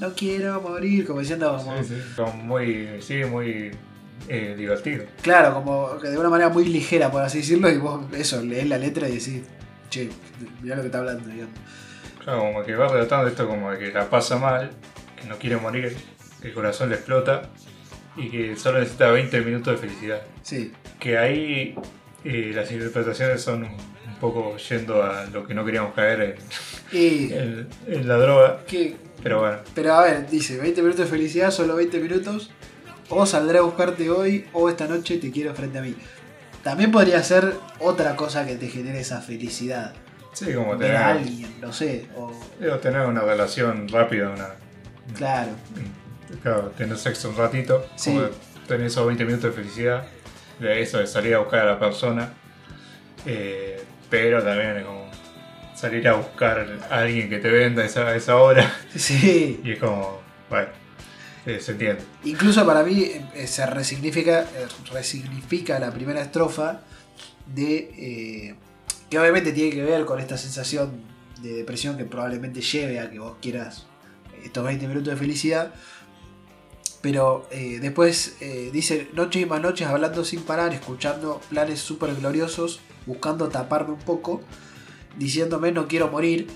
[0.01, 2.23] no quiero morir, como diciendo, como, Sí, sí.
[2.43, 3.71] Muy, sí, muy
[4.29, 5.05] eh, divertido.
[5.23, 8.67] claro, como que de una manera muy ligera, por así decirlo, y vos eso, lees
[8.69, 9.43] la letra y decís,
[9.91, 10.09] che,
[10.63, 11.55] mirá lo que está hablando, digamos.
[12.25, 14.71] Claro, como que va relatando esto como de que la pasa mal,
[15.21, 15.97] que no quiere morir,
[16.43, 17.43] que el corazón le explota
[18.17, 20.23] y que solo necesita 20 minutos de felicidad.
[20.43, 21.75] Sí, Que ahí
[22.25, 23.77] eh, las interpretaciones son un,
[24.21, 26.39] poco yendo a lo que no queríamos caer
[26.91, 28.97] y en, en- en la droga, que
[29.27, 32.51] pero bueno, Pero a ver, dice 20 minutos de felicidad, solo 20 minutos.
[33.09, 35.97] o saldré a buscarte hoy, o esta noche te quiero frente a mí.
[36.63, 39.95] También podría ser otra cosa que te genere esa felicidad.
[40.33, 42.07] Sí, como Ver a tener, alguien, no sé.
[42.17, 42.31] O,
[42.79, 44.49] tener una relación rápida, una,
[45.17, 45.51] claro.
[46.43, 48.11] claro, tener sexo un ratito, Sí.
[48.13, 48.29] como
[48.69, 50.05] tener esos 20 minutos de felicidad,
[50.61, 52.33] de eso, de salir a buscar a la persona,
[53.25, 55.06] eh, pero también es como
[55.77, 59.61] salir a buscar a alguien que te venda a esa, a esa hora, Sí.
[59.63, 60.21] y es como,
[60.51, 60.69] bueno,
[61.45, 62.03] eh, se entiende.
[62.25, 66.81] Incluso para mí eh, se resignifica, eh, resignifica la primera estrofa
[67.47, 68.55] de eh,
[69.11, 71.01] que obviamente tiene que ver con esta sensación
[71.43, 73.87] de depresión que probablemente lleve a que vos quieras
[74.43, 75.73] estos 20 minutos de felicidad.
[77.03, 82.15] Pero eh, después eh, dice noches y más noches hablando sin parar, escuchando planes súper
[82.17, 84.41] gloriosos, buscando taparme un poco,
[85.17, 86.49] diciéndome no quiero morir.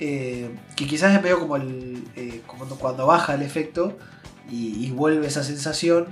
[0.00, 3.96] eh, que quizás es medio como el, eh, como cuando baja el efecto,
[4.50, 6.08] y, y vuelve esa sensación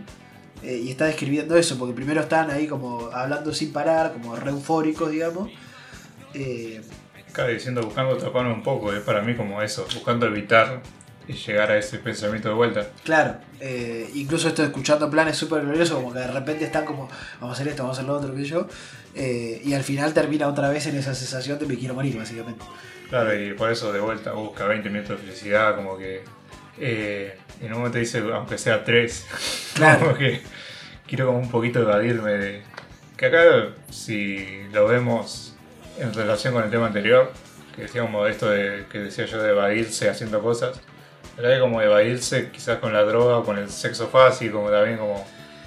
[0.62, 4.50] eh, y está describiendo eso, porque primero están ahí como hablando sin parar, como re
[4.50, 5.50] eufóricos, digamos.
[6.34, 6.80] Eh,
[7.30, 10.82] Acá diciendo buscando taparme un poco, es para mí como eso, buscando evitar
[11.28, 12.88] y llegar a ese pensamiento de vuelta.
[13.04, 17.08] claro, eh, incluso esto escuchando planes súper gloriosos, como que de repente están como,
[17.40, 18.66] vamos a hacer esto, vamos a hacer lo otro, que yo,
[19.14, 22.64] eh, y al final termina otra vez en esa sensación de me quiero morir, básicamente.
[23.08, 26.22] Claro, y por eso de vuelta busca 20 minutos de felicidad, como que
[26.78, 29.26] eh, en un momento dice, aunque sea 3,
[29.74, 30.00] Claro.
[30.00, 30.42] como que
[31.06, 32.62] quiero como un poquito evadirme de...
[33.16, 35.54] Que acá, si lo vemos
[35.98, 37.32] en relación con el tema anterior,
[37.76, 40.80] que decíamos esto de, que decía yo de evadirse haciendo cosas,
[41.36, 44.96] acá hay como evadirse quizás con la droga o con el sexo fácil, como también
[44.96, 45.26] como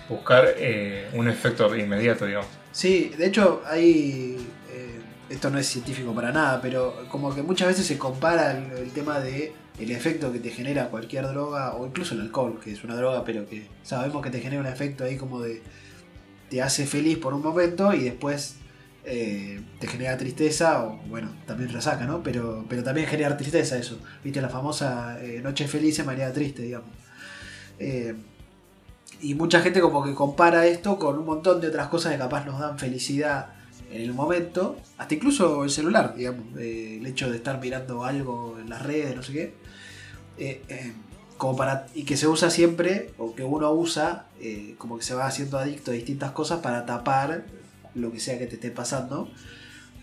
[0.09, 2.47] buscar eh, un efecto inmediato, digamos.
[2.73, 4.35] Sí, de hecho hay...
[4.71, 8.91] eh, esto no es científico para nada, pero como que muchas veces se compara el,
[8.91, 12.83] tema de el efecto que te genera cualquier droga, o incluso el alcohol, que es
[12.83, 15.61] una droga, pero que sabemos que te genera un efecto ahí como de...
[16.49, 18.55] te hace feliz por un momento y después
[19.05, 22.23] eh, te genera tristeza, o bueno, también resaca, ¿no?
[22.23, 23.99] Pero, pero también genera tristeza eso.
[24.23, 26.89] Viste la famosa eh, noche feliz en manera triste, digamos.
[27.79, 28.15] Eh,
[29.23, 32.45] y mucha gente como que compara esto con un montón de otras cosas que capaz
[32.45, 33.47] nos dan felicidad
[33.89, 38.57] en el momento, hasta incluso el celular, digamos, eh, el hecho de estar mirando algo
[38.59, 39.53] en las redes, no sé qué,
[40.37, 40.93] eh, eh,
[41.37, 44.27] como para, y que se usa siempre, o que uno usa,
[44.77, 47.45] como que se va haciendo adicto a distintas cosas para tapar
[47.95, 49.29] lo que sea que te esté pasando.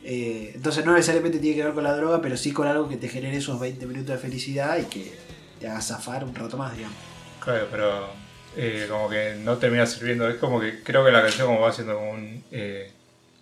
[0.02, 3.08] Entonces no necesariamente tiene que ver con la droga, pero sí con algo que te
[3.08, 5.18] genere esos 20 minutos de felicidad y que
[5.58, 6.96] te haga zafar un rato más, digamos.
[7.40, 10.28] Claro, pero eh, como que no termina sirviendo.
[10.28, 12.44] Es como que creo que la canción como va haciendo un...
[12.50, 12.90] eh,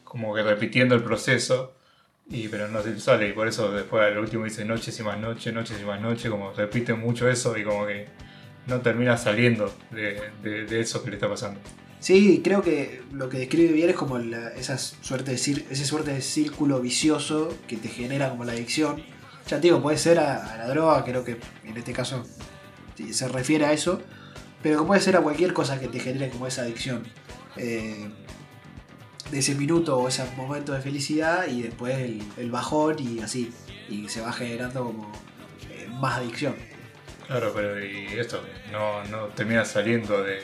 [0.04, 1.74] como que repitiendo el proceso,
[2.30, 3.28] y pero no se sale.
[3.28, 6.30] Y por eso después al último dice noches y más noches, noches y más noches,
[6.30, 8.06] como repite mucho eso y como que
[8.66, 11.60] no termina saliendo de, de- de eso que le está pasando.
[12.00, 16.12] Sí, creo que lo que describe bien es como la- esa suerte de ese suerte
[16.12, 19.02] de círculo vicioso que te genera como la adicción.
[19.48, 22.24] Ya te digo, puede ser a, a la droga, creo que en este caso
[23.12, 24.00] se refiere a eso,
[24.62, 27.04] pero que puede ser a cualquier cosa que te genere como esa adicción.
[27.56, 28.08] Eh,
[29.30, 33.52] de ese minuto o ese momento de felicidad y después el, el bajón y así.
[33.90, 35.12] Y se va generando como
[35.70, 36.54] eh, más adicción.
[37.26, 40.40] Claro, pero y esto, no, no termina saliendo de,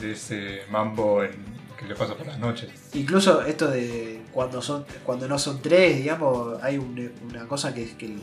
[0.00, 2.70] de ese mambo en- que le pasa por las noches.
[2.94, 7.82] Incluso esto de cuando son cuando no son tres, digamos, hay un- una cosa que
[7.84, 8.16] es que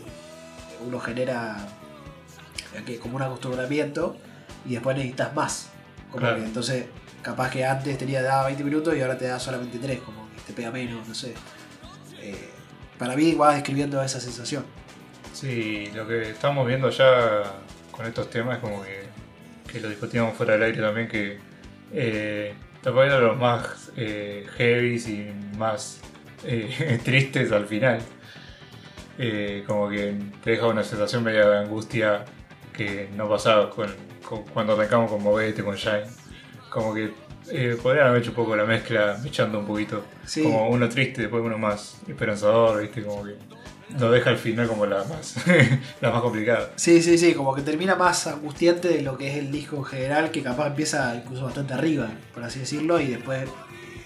[0.86, 1.66] uno genera
[2.86, 4.18] que como un acostumbramiento
[4.66, 5.70] y después necesitas más.
[6.10, 6.38] Como Claro.
[6.38, 6.86] que entonces,
[7.22, 10.42] capaz que antes tenía daba 20 minutos y ahora te da solamente 3, como que
[10.48, 11.34] te pega menos, no sé.
[12.22, 12.50] Eh,
[12.98, 14.64] para mí va describiendo esa sensación.
[15.34, 17.44] Sí, lo que estamos viendo ya
[17.92, 19.04] con estos temas es como que,
[19.72, 21.40] que lo discutíamos fuera del aire también, que
[21.92, 22.54] eh,
[22.84, 26.00] ponen los más eh, heavies y más
[26.46, 28.00] eh, tristes al final.
[29.18, 32.26] Eh, como que te deja una sensación media de angustia
[32.72, 33.94] que no pasaba con-
[34.54, 36.06] cuando arrancamos con Movete, con Shine.
[36.70, 37.14] Como que
[37.52, 40.04] eh, podrían haber hecho un poco la mezcla, echando un poquito.
[40.26, 40.44] Sí.
[40.44, 43.04] Como uno triste, después uno más esperanzador, ¿viste?
[43.04, 43.36] Como que
[44.00, 45.36] lo deja al final como la más,
[46.02, 46.72] la más complicada.
[46.76, 49.84] Sí, sí, sí, como que termina más angustiante de lo que es el disco en
[49.86, 53.48] general, que capaz empieza incluso bastante arriba, por así decirlo, y después,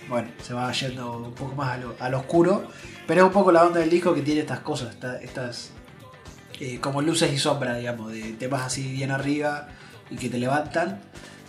[0.10, 2.68] bueno, se va yendo un poco más a lo, a lo oscuro.
[3.06, 5.72] Pero es un poco la onda del disco que tiene estas cosas, esta- estas
[6.60, 9.70] eh, como luces y sombras, digamos, de temas así bien arriba
[10.10, 11.00] y que te levantan.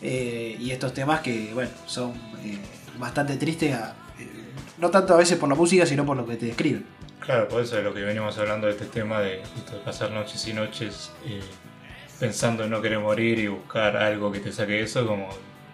[0.00, 2.12] eh, y estos temas que, bueno, son
[2.44, 2.56] eh,
[2.98, 4.26] bastante tristes, a- eh,
[4.78, 6.84] no tanto a veces por la música, sino por lo que te describen.
[7.20, 9.42] Claro, por eso es lo que venimos hablando de este tema de,
[9.84, 11.40] pasar noches y noches eh,
[12.20, 15.28] pensando en no querer morir y buscar algo que te saque eso, como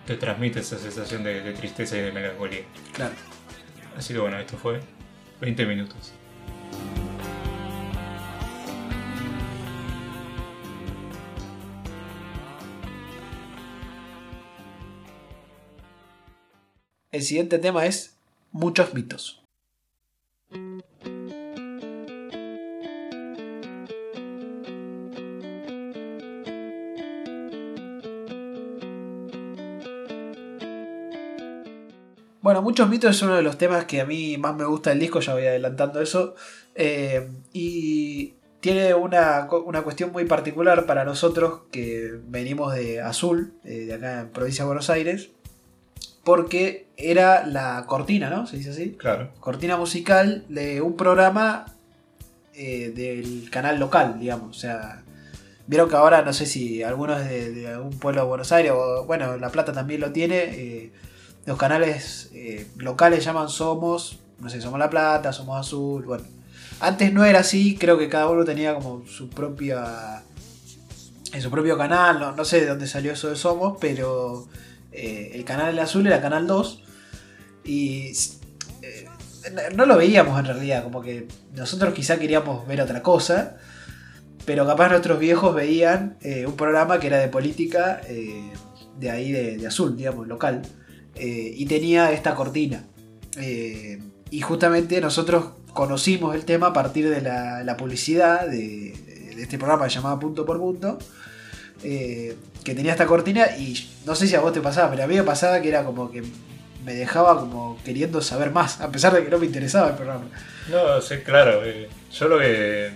[0.07, 2.63] te transmite esa sensación de, de tristeza y de melancolía.
[2.95, 3.13] Claro.
[3.97, 4.81] Así que bueno, esto fue
[5.41, 6.13] 20 minutos.
[17.15, 18.17] El siguiente tema es
[18.51, 19.41] muchos mitos.
[32.41, 34.99] Bueno, muchos mitos es uno de los temas que a mí más me gusta del
[34.99, 36.35] disco, ya voy adelantando eso.
[36.75, 43.85] Eh, y tiene una, una cuestión muy particular para nosotros que venimos de Azul, eh,
[43.87, 45.31] de acá en provincia de Buenos Aires,
[46.25, 48.47] porque era la cortina, ¿no?
[48.47, 48.93] ¿Se dice así?
[48.93, 49.31] Claro.
[49.41, 51.67] cortina musical de un programa
[52.55, 54.57] eh, del canal local, digamos.
[54.57, 55.03] O sea,
[55.67, 59.05] vieron que ahora no sé si algunos de, de algún pueblo de Buenos Aires, o
[59.07, 60.37] bueno, La Plata también lo tiene.
[60.45, 60.93] eh,
[61.47, 66.25] los canales eh, locales llaman Somos, no sé, Somos La Plata, Somos Azul, bueno.
[66.81, 70.23] Antes no era así, creo que cada uno tenía como su propia.
[71.33, 74.47] En su propio canal, no, no sé de dónde salió eso de Somos, pero
[74.95, 76.83] eh, el canal azul era Canal 2.
[77.65, 78.13] Y
[78.83, 79.09] eh,
[79.75, 83.57] no- lo veíamos en realidad, como que nosotros quizá queríamos ver otra cosa,
[84.45, 88.01] pero capaz nuestros viejos veían eh, un programa que era de política
[88.99, 90.63] de ahí de, azul, digamos, local,
[91.17, 92.85] y tenía esta cortina.
[94.31, 98.93] Y justamente nosotros conocimos el tema a partir de la, publicidad de,
[99.39, 100.99] este programa llamado Punto por Punto.
[102.65, 105.15] Que tenía esta cortina y no sé si a vos te pasaba, pero a mí
[105.17, 106.23] me pasaba que era como que
[106.85, 110.25] me dejaba como queriendo saber más, a pesar de que no me interesaba el programa.
[110.71, 111.65] No, sí, claro.
[111.65, 112.91] eh, yo lo que.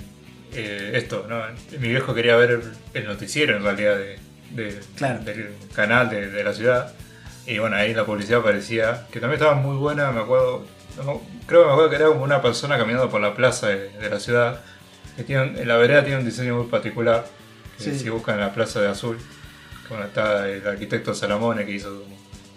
[0.55, 1.43] eh, esto, ¿no?
[1.79, 2.61] Mi viejo quería ver
[2.95, 4.19] el, noticiero en realidad de,
[4.51, 5.21] de- Claro.
[5.25, 6.93] del canal de, de la ciudad.
[7.47, 10.65] Y bueno, ahí la publicidad parecía que también estaba muy buena, me acuerdo.
[10.99, 13.89] no, creo que me acuerdo que era como una persona caminando por la plaza de,
[13.91, 14.61] de la ciudad.
[15.17, 17.27] Que tiene, la vereda tiene un diseño muy particular.
[17.79, 17.99] Que Sí.
[17.99, 19.19] si buscan en la plaza de azul.
[19.89, 22.05] Bueno, está el arquitecto Salamone que hizo,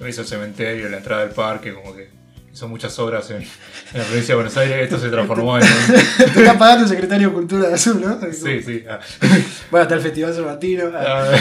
[0.08, 2.10] hizo el cementerio, la entrada del parque, como que
[2.53, 3.48] hizo muchas obras en, en
[3.98, 4.84] la provincia de Buenos Aires.
[4.84, 5.64] Esto se transformó en
[6.18, 8.20] Te está pagando el secretario de Cultura de Azul, ¿no?
[8.34, 8.84] Sí, sí.
[8.90, 8.99] ah.
[9.72, 10.91] Bueno, está el Festival Cervantino.
[10.94, 11.38] ah, Ah,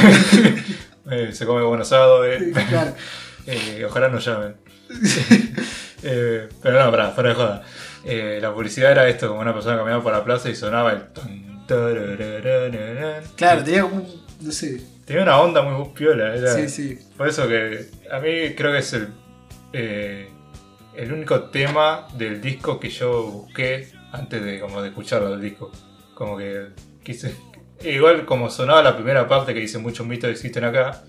[1.10, 2.24] eh, se come buen asado.
[2.24, 2.52] eh.
[2.68, 2.94] claro.
[3.46, 4.54] Eh, ojalá nos llamen.
[6.02, 7.62] Eh, pero no, pará, fuera de joda.
[8.40, 11.02] La publicidad era esto, como una persona caminaba por la plaza y sonaba el...
[13.36, 14.06] Claro, tenía como un.
[14.40, 14.80] No sé.
[15.10, 16.36] Tenía una onda muy piola.
[16.36, 16.96] Era, Sí, sí.
[17.16, 19.08] Por eso que a mí creo que es el,
[19.72, 20.28] eh,
[20.94, 25.72] el único tema del disco que yo busqué antes de, como de escucharlo del disco.
[26.14, 26.68] Como que
[27.02, 27.34] quise...
[27.82, 31.02] Igual como sonaba la primera parte que dice muchos mitos existen acá,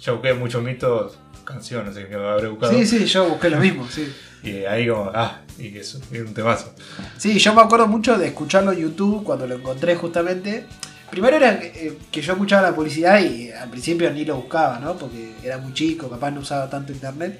[0.00, 2.72] yo busqué muchos mitos, canciones que habré buscado.
[2.72, 4.10] Sí, sí, yo busqué lo mismo, sí.
[4.42, 6.74] Y ahí como, ah, y eso, y un temazo.
[7.18, 10.64] Sí, yo me acuerdo mucho de escucharlo en YouTube cuando lo encontré justamente.
[11.10, 14.94] Primero era eh, que yo escuchaba la publicidad y al principio ni lo buscaba, ¿no?
[14.96, 17.38] Porque era muy chico, capaz no usaba tanto internet.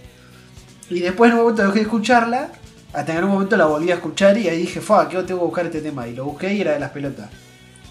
[0.91, 2.51] Y después en un momento dejé de escucharla,
[2.93, 5.41] hasta que en un momento la volví a escuchar y ahí dije, fa, que tengo
[5.41, 6.07] que buscar este tema.
[6.07, 7.29] Y lo busqué y era de las pelotas.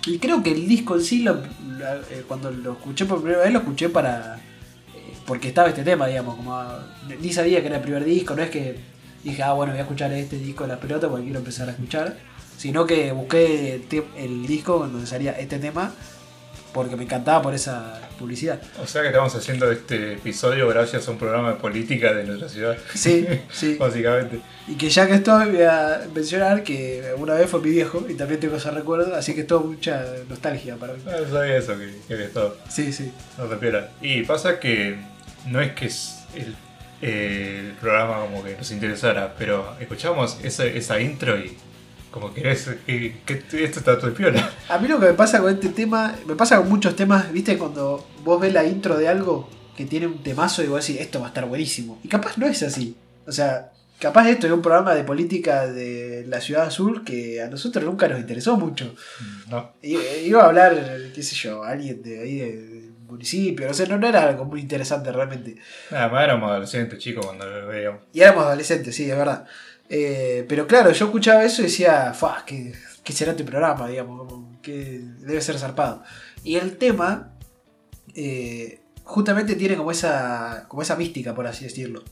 [0.06, 3.52] Y creo que el disco en sí, lo- eh, cuando lo escuché por primera vez,
[3.52, 4.36] lo escuché para...
[4.38, 6.62] eh, porque estaba este tema, digamos, como...
[7.20, 8.78] Ni sabía que era el primer disco, no es que
[9.24, 11.72] dije, ah, bueno, voy a escuchar este disco de las pelotas porque quiero empezar a
[11.72, 12.16] escuchar.
[12.64, 15.94] Sino que busqué el, el disco donde salía este tema
[16.74, 18.62] porque me encantaba por esa publicidad.
[18.82, 22.48] O sea que estamos haciendo este episodio gracias a un programa de política de nuestra
[22.48, 23.76] ciudad, Sí, sí.
[23.78, 24.40] básicamente.
[24.70, 28.14] Y que ya que estoy, voy a mencionar que una vez fue mi viejo y
[28.14, 31.00] también tengo ese recuerdo, así que es todo mucha nostalgia para mí.
[31.06, 32.56] Ah, sabía eso, que, que había estado.
[32.70, 33.12] Sí, sí.
[33.38, 33.90] No te pierdas.
[34.02, 34.96] Y pasa que
[35.48, 36.56] no es que es el,
[37.02, 41.58] eh, el programa como que nos interesara, pero escuchamos esa, esa intro y
[42.14, 44.54] como que, es, que, que esto está todo piola.
[44.70, 47.58] A mí lo que me pasa con este tema, me pasa con muchos temas, viste,
[47.58, 51.20] cuando vos ves la intro de algo que tiene un temazo y vos decís, esto
[51.20, 52.00] va a estar buenísimo.
[52.04, 52.96] Y capaz no es así.
[53.26, 57.48] O sea, capaz esto es un programa de política de la ciudad azul que a
[57.48, 58.94] nosotros nunca nos interesó mucho.
[59.50, 59.74] No.
[59.82, 60.76] Iba a hablar,
[61.16, 64.62] qué sé yo, alguien de ahí del municipio, no sé, no, no era algo muy
[64.62, 65.56] interesante realmente.
[65.90, 68.02] Nada más éramos adolescentes chicos cuando lo veíamos.
[68.14, 69.48] Y éramos adolescentes, sí, es verdad.
[69.90, 72.44] Eh, pero claro, yo escuchaba eso y decía, ¡Fua!
[72.46, 72.74] ¿qué,
[73.04, 73.88] qué será tu programa?
[73.88, 74.32] Digamos,
[74.62, 76.04] que debe ser zarpado.
[76.44, 77.34] Y el tema,
[78.16, 82.04] eh, justamente tiene como esa, como esa mística, por así decirlo.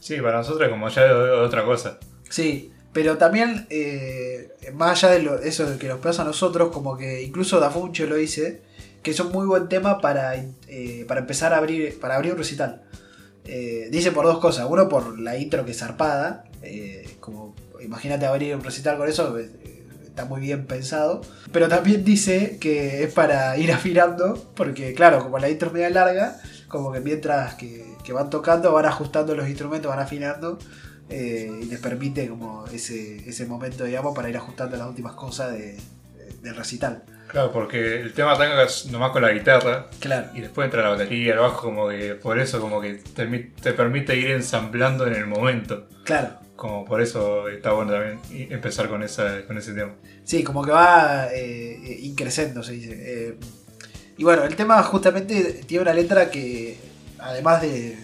[0.00, 1.12] Sí, para nosotros es como ya
[1.42, 1.98] otra cosa.
[2.30, 6.70] Sí, pero también, eh, más allá de lo- eso de que nos pasa a nosotros,
[6.72, 8.62] como que incluso Da Funcho lo dice,
[9.02, 10.34] que es un muy buen tema para,
[11.08, 12.82] para empezar a abrir, para abrir un recital.
[13.90, 14.66] Dice por dos cosas.
[14.68, 16.44] Uno, por la intro que es zarpada.
[16.62, 19.38] Eh, como imagínate abrir un recital con eso.
[19.38, 19.50] eh,
[20.08, 21.20] Está muy bien pensado.
[21.52, 24.50] Pero también dice que es para ir afinando.
[24.56, 26.36] Porque, claro, como la intro es media larga,
[26.66, 30.58] como que mientras que, que van tocando, van ajustando los instrumentos, van afinando.
[31.08, 35.52] eh, y les permite como ese, ese momento, digamos, para ir ajustando las últimas cosas
[35.52, 37.04] de, de- del recital.
[37.28, 40.28] Claro, porque el tema arranca nomás con la guitarra Claro.
[40.34, 43.72] y después entra la batería, el bajo, como que por eso como que te, te
[43.72, 45.86] permite ir ensamblando en el momento.
[46.04, 46.30] Claro.
[46.58, 48.18] Como por eso está bueno también
[48.50, 49.94] empezar con, esa, con ese tema.
[50.24, 52.96] Sí, como que va eh, increciendo, se dice.
[52.98, 53.34] Eh,
[54.16, 56.76] y bueno, el tema justamente tiene una letra que,
[57.20, 57.96] además de,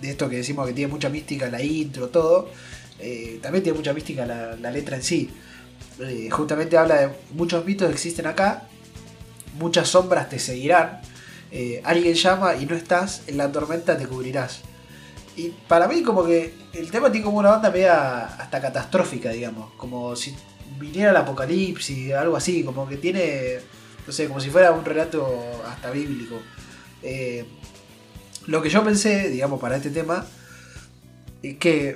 [0.00, 2.50] de esto que decimos que tiene mucha mística la intro, todo,
[2.98, 5.30] eh, también tiene mucha mística la, la letra en sí.
[6.00, 8.66] Eh, justamente habla de muchos mitos que existen acá,
[9.60, 11.02] muchas sombras te seguirán,
[11.52, 14.62] eh, alguien llama y no estás, en la tormenta te cubrirás.
[15.36, 19.72] Y para mí como que el tema tiene como una onda media hasta catastrófica, digamos,
[19.76, 20.34] como si
[20.78, 23.58] viniera el apocalipsis, algo así, como que tiene,
[24.06, 25.26] no sé, como si fuera un relato
[25.66, 26.36] hasta bíblico.
[27.02, 27.44] Eh,
[28.46, 30.26] lo que yo pensé, digamos, para este tema,
[31.42, 31.88] es que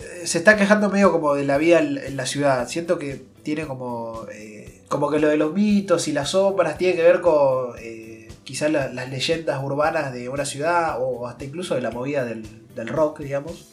[0.00, 2.68] eh, se está quejando medio como de la vida en la ciudad.
[2.68, 6.96] Siento que tiene como, eh, como que lo de los mitos y las sombras tiene
[6.96, 8.01] que ver con eh,
[8.44, 12.42] quizás la- las leyendas urbanas de una ciudad o hasta incluso de la movida del,
[12.74, 13.68] del rock, digamos.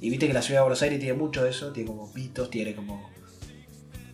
[0.00, 2.48] Y viste que la ciudad de Buenos Aires tiene mucho de eso, tiene como mitos,
[2.50, 3.10] tiene como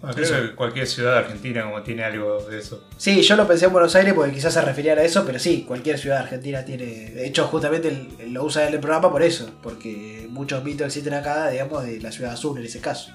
[0.01, 0.35] Bueno, creo Eso.
[0.51, 2.85] que cualquier ciudad de Argentina como tiene algo de eso.
[2.99, 5.65] Sí, yo lo pensé en Buenos Aires porque quizás se referían a eso, pero sí,
[5.66, 6.85] cualquier ciudad argentina tiene.
[7.11, 11.15] De hecho, justamente el- lo usa en el programa por eso, porque muchos mitos existen
[11.15, 13.11] acá, digamos, de la ciudad azul en ese caso.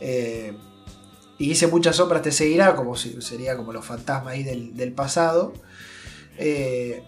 [0.00, 0.52] Eh,
[1.38, 4.92] y dice muchas sombras te seguirá, como si sería como los fantasmas ahí del, del
[4.92, 5.52] pasado.
[6.38, 7.02] Eh,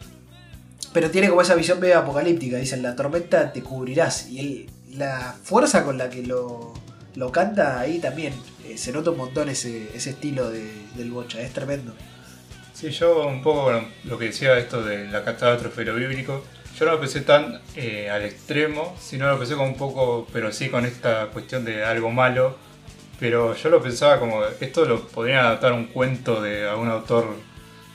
[0.92, 4.28] pero tiene como esa visión medio apocalíptica, dicen, la tormenta te cubrirás.
[4.28, 6.72] Y el- la fuerza con la que lo,
[7.14, 8.32] lo canta ahí también,
[8.66, 11.92] eh, se nota un montón ese, ese estilo de- del bocha, es tremendo.
[12.72, 16.44] Sí, yo un poco bueno, lo que decía esto de la catástrofe lo bíblico,
[16.78, 20.52] yo no lo pensé tan eh, al extremo, sino lo pensé como un poco, pero
[20.52, 22.56] sí con esta cuestión de algo malo,
[23.18, 27.34] pero yo lo pensaba como, esto lo podrían adaptar un cuento de algún autor,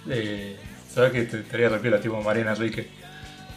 [0.10, 0.58] eh,
[0.94, 2.88] ¿sabes que te estaría repiola, tipo Mariana Enrique?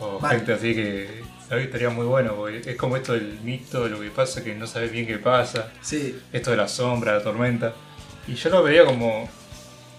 [0.01, 0.39] O Vale.
[0.39, 1.67] gente así que, ¿sabes?
[1.67, 4.67] Estaría muy bueno, porque es como esto del mito, de lo que pasa, que no
[4.67, 7.73] sabes bien qué pasa Sí, esto de la sombra, la tormenta.
[8.27, 9.29] Y yo lo veía como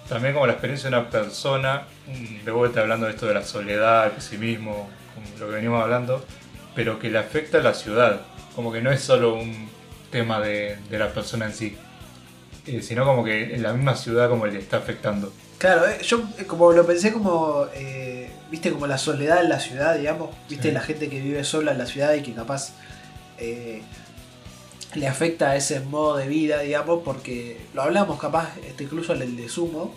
[0.10, 3.44] también como la experiencia de una persona, mm, de vuelta hablando de esto de la
[3.44, 6.26] soledad, el pesimismo, como lo que venimos hablando,
[6.76, 8.22] pero que le afecta a la ciudad.
[8.56, 9.70] Como que no es solo un
[10.12, 11.76] tema de, de la persona en sí,
[12.66, 15.32] eh, sino como que en la misma ciudad como le está afectando.
[15.58, 19.60] Claro, eh, yo eh, como lo pensé como, eh, viste, como la soledad en la
[19.60, 20.74] ciudad, digamos, viste, Sí.
[20.74, 22.74] la gente que vive sola en la ciudad y que capaz
[23.40, 23.82] eh,
[24.96, 29.22] le afecta a ese modo de vida, digamos, porque lo hablamos capaz, este, incluso en
[29.22, 29.94] el de Sumo,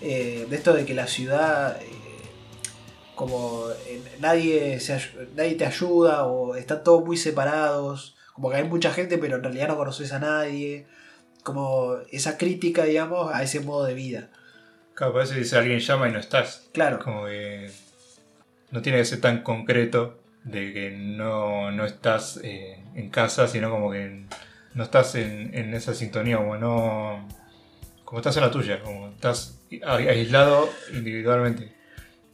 [0.00, 1.78] eh, de esto de que la ciudad,
[3.14, 3.64] como
[4.20, 5.00] nadie, se,
[5.34, 9.42] nadie te ayuda o están todos muy separados, como que hay mucha gente pero en
[9.42, 10.86] realidad no conoces a nadie,
[11.42, 14.28] como esa crítica, digamos, a ese modo de vida.
[14.96, 16.68] Claro, veces dice alguien llama y no estás.
[16.72, 17.70] Claro, Como que
[18.70, 23.70] no tiene que ser tan concreto de que no, no estás eh, en casa, sino
[23.70, 24.24] como que
[24.74, 27.28] no estás en, en esa sintonía, como no.
[28.04, 31.72] como estás en la tuya, como estás aislado individualmente.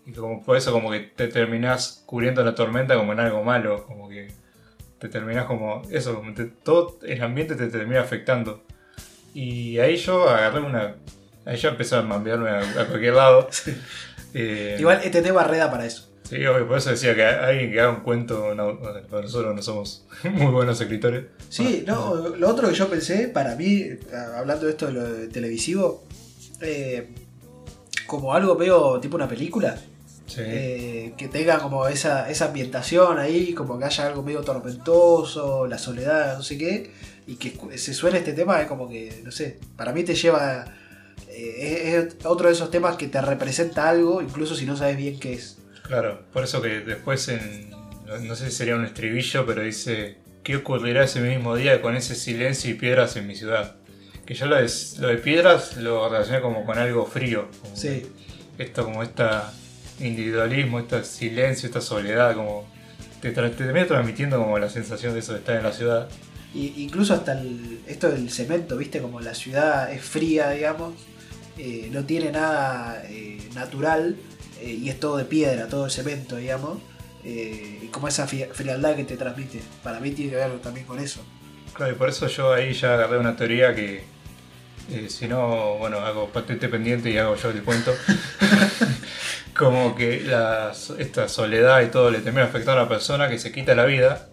[0.07, 3.87] Y como por eso como que te terminás cubriendo la tormenta como en algo malo,
[3.87, 4.29] como que
[4.99, 8.63] te terminás como eso, como te- todo el ambiente te termina afectando.
[9.35, 10.97] Y ahí yo agarré una.
[11.45, 13.49] Ahí ya empecé a mambearme a, a cualquier lado.
[14.35, 16.09] Eh, igual este tema reda para eso.
[16.27, 18.79] Sí, obvio, por eso decía que alguien que haga un cuento, no,
[19.11, 21.27] nosotros no somos muy buenos escritores.
[21.51, 23.85] Sí, no, lo otro que yo pensé, para mí,
[24.39, 26.03] hablando de esto de lo de televisivo,
[26.63, 27.11] eh,
[28.07, 29.77] como algo medio tipo una película,
[30.25, 30.41] Sí.
[30.43, 35.77] eh, que tenga como esa, esa ambientación ahí, como que haya algo medio tormentoso, la
[35.77, 36.91] soledad, no sé qué,
[37.27, 40.65] y que se suene este tema, es como que, no sé, para mí te lleva,
[41.35, 45.19] eh, es, otro de esos temas que te representa algo, incluso si no sabes bien
[45.19, 45.59] qué es.
[45.83, 47.71] Claro, por eso que después en.
[48.27, 50.21] No, sé si sería un estribillo, pero dice.
[50.43, 53.77] ¿Qué ocurrirá ese mismo día con ese silencio y piedras en mi ciudad?
[54.27, 54.69] Que yo lo de,
[54.99, 57.49] lo de piedras lo relacioné como con algo frío.
[57.63, 58.03] como Sí,
[58.59, 59.53] Esto como esta
[60.01, 62.67] individualismo, este silencio, esta soledad, como.
[63.21, 66.09] Te, te termina transmitiendo como la sensación de eso de estar en la ciudad.
[66.55, 70.95] Y, incluso hasta el, esto del cemento, viste, como la ciudad es fría, digamos,
[71.59, 74.17] eh, no tiene nada eh, natural
[74.61, 76.79] eh, y es todo de piedra, todo de cemento, digamos.
[77.25, 79.61] y como esa frialdad que te transmite.
[79.83, 81.21] Para mí tiene que ver también con eso.
[81.75, 84.05] Claro, y por eso yo ahí ya agarré una teoría que
[85.09, 87.93] si no, bueno, hago patente pendiente y hago yo el cuento.
[89.57, 93.53] como que la, esta soledad y todo le termina afectando a la persona que se
[93.53, 94.29] quita la vida.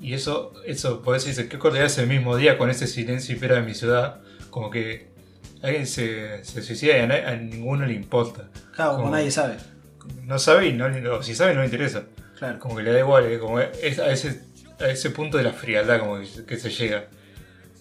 [0.00, 3.34] Y eso, eso, por eso dice, ¿qué ocurriría ese mismo día con ese silencio y
[3.34, 4.20] espera de mi ciudad?
[4.50, 5.09] Como que
[5.62, 8.48] alguien se, se suicida y a, ninguno le importa.
[8.74, 9.56] Claro, como Como- nadie sabe.
[10.24, 12.04] No sabe y no, o si sabe no le interesa.
[12.38, 12.58] Claro.
[12.58, 14.40] Como que le da igual, eh, como es a ese,
[14.80, 17.04] a ese punto de la frialdad como que, se- que se llega.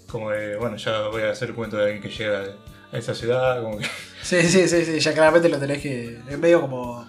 [0.08, 2.44] Como de, bueno, ya voy a hacer cuento de alguien que llega
[2.92, 3.86] a esa ciudad, como que...
[4.24, 6.20] Sí, sí, sí, sí, ya claramente lo tenés que.
[6.30, 7.08] Es medio como.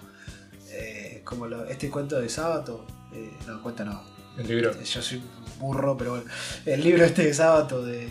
[0.69, 2.85] eh, como lo- este cuento de sábado.
[3.13, 4.01] eh, no, cuento no.
[4.37, 5.21] El libro, Yo soy
[5.59, 6.25] burro, pero bueno.
[6.65, 8.07] El libro este de sábado de.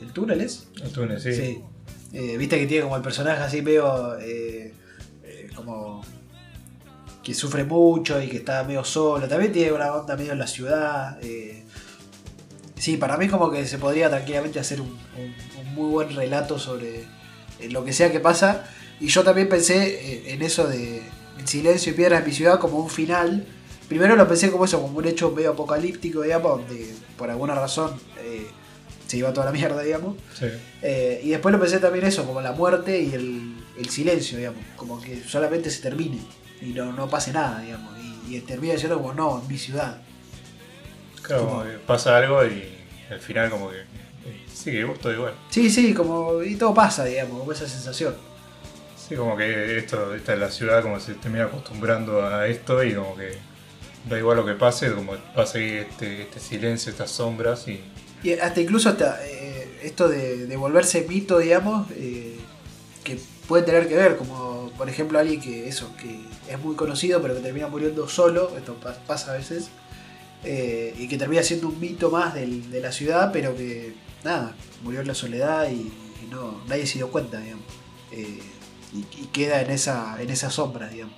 [0.00, 0.68] ¿El túnel es?
[0.82, 1.62] el túnel, sí.
[2.12, 4.18] Eh, Viste que tiene como el personaje así medio.
[4.18, 4.74] eh,
[5.24, 6.04] eh, como.
[7.22, 9.28] que sufre mucho y que está medio solo.
[9.28, 11.18] También tiene una onda medio en la ciudad.
[12.76, 14.98] Sí, para mí como que se podría tranquilamente hacer un,
[15.74, 17.04] muy buen relato sobre
[17.70, 18.64] lo que sea que pasa.
[19.00, 21.02] Y yo también pensé en eso de
[21.44, 23.46] silencio y piedras de mi ciudad como un final.
[23.88, 27.92] Primero lo pensé como eso, como un hecho medio apocalíptico, digamos, donde por alguna razón
[29.12, 30.16] se iba toda la mierda, digamos.
[30.32, 30.46] Sí.
[30.80, 34.64] Eh, y después lo pensé también eso, como la muerte y el, el silencio, digamos,
[34.74, 36.18] como que solamente se termine
[36.62, 40.00] y no, no pase nada, digamos, y, y termina diciendo como no, en mi ciudad.
[41.20, 42.64] Claro, como que pasa algo y
[43.10, 45.34] al final como que eh, sigue todo igual.
[45.50, 48.14] Sí, sí, como y todo pasa, digamos, como esa sensación.
[48.96, 52.94] Sí, como que esto, esta es la ciudad como se termina acostumbrando a esto y
[52.94, 53.36] como que
[54.08, 57.78] da igual lo que pase, como va a seguir este, este silencio, estas sombras y
[58.22, 62.36] Y hasta incluso hasta eh, esto de, de volverse mito, digamos, eh,
[63.04, 63.18] que
[63.48, 67.34] puede tener que ver, como por ejemplo alguien que eso, que es muy conocido pero
[67.34, 69.68] que termina muriendo solo, esto pa- pasa a veces,
[70.44, 73.94] eh, y que termina siendo un mito más del- de la ciudad, pero que
[74.24, 75.74] nada, murió en la soledad y,
[76.22, 77.64] y no, nadie se dio cuenta, digamos.
[78.12, 81.14] Y, y queda en esa, en esa sombra, digamos.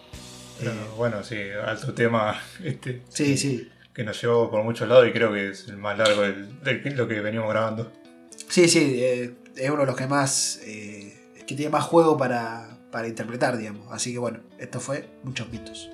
[0.59, 1.37] pero, bueno, sí,
[1.67, 3.69] alto tema este sí, sí.
[3.95, 6.91] Que nos llevó por muchos lados y creo que es el más largo del, de
[6.91, 7.93] lo que venimos grabando.
[8.49, 10.61] Sí, sí, eh, es uno de los que más.
[10.65, 13.87] eh, que tiene más juego para, para interpretar, digamos.
[13.93, 15.91] Así que bueno, esto fue Muchos Mitos.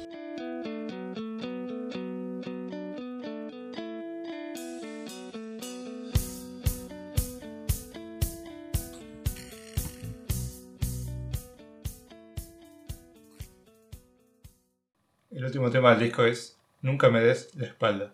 [15.31, 18.12] El último tema del disco es Nunca me des la espalda.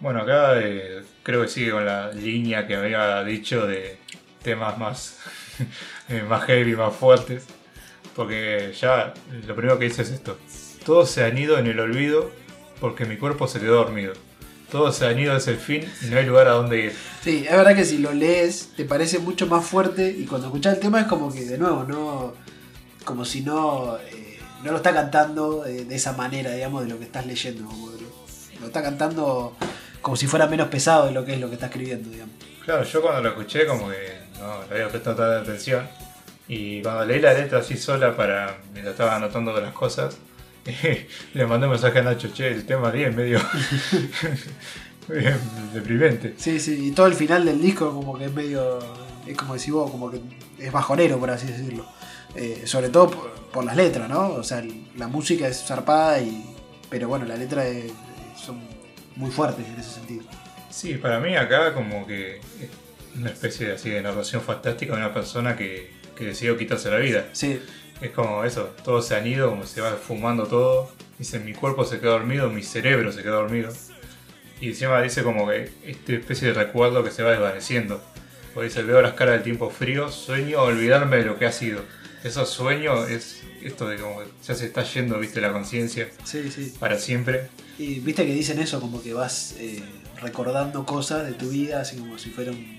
[0.00, 3.98] Bueno, acá eh, creo que sigue con la línea que había dicho de
[4.42, 5.20] temas más,
[6.08, 7.46] eh, más heavy, más fuertes.
[8.14, 9.14] Porque ya
[9.46, 10.38] lo primero que dice es esto.
[10.84, 12.30] Todos se han ido en el olvido
[12.80, 14.12] porque mi cuerpo se quedó dormido.
[14.74, 16.92] Todos se han ido es el fin y no hay lugar a donde ir.
[17.22, 20.74] Sí, es verdad que si lo lees te parece mucho más fuerte y cuando escuchas
[20.74, 22.34] el tema es como que de nuevo, no.
[23.04, 23.96] como si no.
[23.98, 27.64] eh, no lo está cantando eh, de esa manera, digamos, de lo que estás leyendo.
[27.66, 27.92] como
[28.60, 29.56] lo está cantando
[30.02, 32.34] como si fuera menos pesado de lo que es lo que está escribiendo, digamos.
[32.64, 35.86] Claro, yo cuando lo escuché como que no le había prestado tanta atención.
[36.48, 38.56] Y cuando leí la letra así sola para.
[38.72, 40.16] mientras estaba anotando las cosas,
[41.34, 43.40] le mandé un mensaje a Nacho, che, el tema 10 medio.
[45.08, 45.36] medio
[45.72, 46.34] deprimente.
[46.38, 48.78] Sí, sí, y todo el final del disco como que es medio,
[49.26, 50.20] es como decís vos, como que
[50.58, 51.86] es bajonero, por así decirlo.
[52.34, 54.28] Eh, sobre todo por, por las letras, ¿no?
[54.28, 54.64] O sea,
[54.96, 56.44] la música es zarpada, y,
[56.88, 57.66] pero bueno, las letras
[58.36, 58.60] son
[59.16, 60.24] muy fuertes en ese sentido.
[60.70, 62.42] Sí, para mí acá como que es
[63.16, 66.98] una especie de, así de narración fantástica de una persona que, que decidió quitarse la
[66.98, 67.28] vida.
[67.32, 67.60] Sí,
[68.00, 70.90] Es como eso, todos se han ido, como se va fumando todo.
[71.18, 73.72] Dice, mi cuerpo se quedó dormido, mi cerebro se quedó dormido.
[74.60, 78.02] Y encima dice como que esta especie de recuerdo que se va desvaneciendo.
[78.54, 81.80] O dice, veo las caras del tiempo frío, sueño olvidarme de lo que ha sido.
[82.22, 86.50] Esos sueños es esto de como que ya se está yendo, viste, la conciencia sí,
[86.50, 86.74] sí.
[86.78, 87.48] para siempre.
[87.78, 89.82] Y viste que dicen eso, como que vas eh,
[90.20, 92.78] recordando cosas de tu vida, así como si fuera un-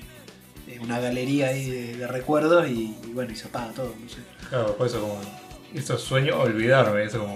[0.68, 4.10] eh, una galería ahí de, de recuerdos y, y bueno, y se apaga todo, no
[4.10, 4.18] sé.
[4.50, 5.20] Claro, por eso como,
[5.74, 7.36] esos sueños olvidarme, eso como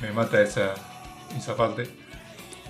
[0.00, 0.74] me, me mata esa,
[1.36, 1.88] esa parte.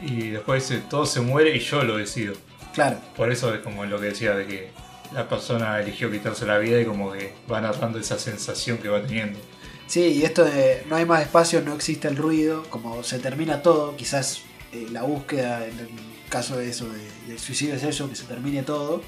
[0.01, 2.35] Y después dice, todo se muere y yo lo decido.
[2.73, 4.71] Claro, Por eso es como lo que decía de que
[5.13, 9.03] la persona eligió quitarse la vida y como que va narrando esa sensación que va
[9.03, 9.39] teniendo.
[9.87, 13.63] Sí, y esto de no hay más espacio, no existe el ruido, como se termina
[13.63, 14.43] todo, quizás
[14.73, 15.89] eh, la búsqueda, en el
[16.29, 19.03] caso de eso, de, del suicidio es eso, que se termine todo.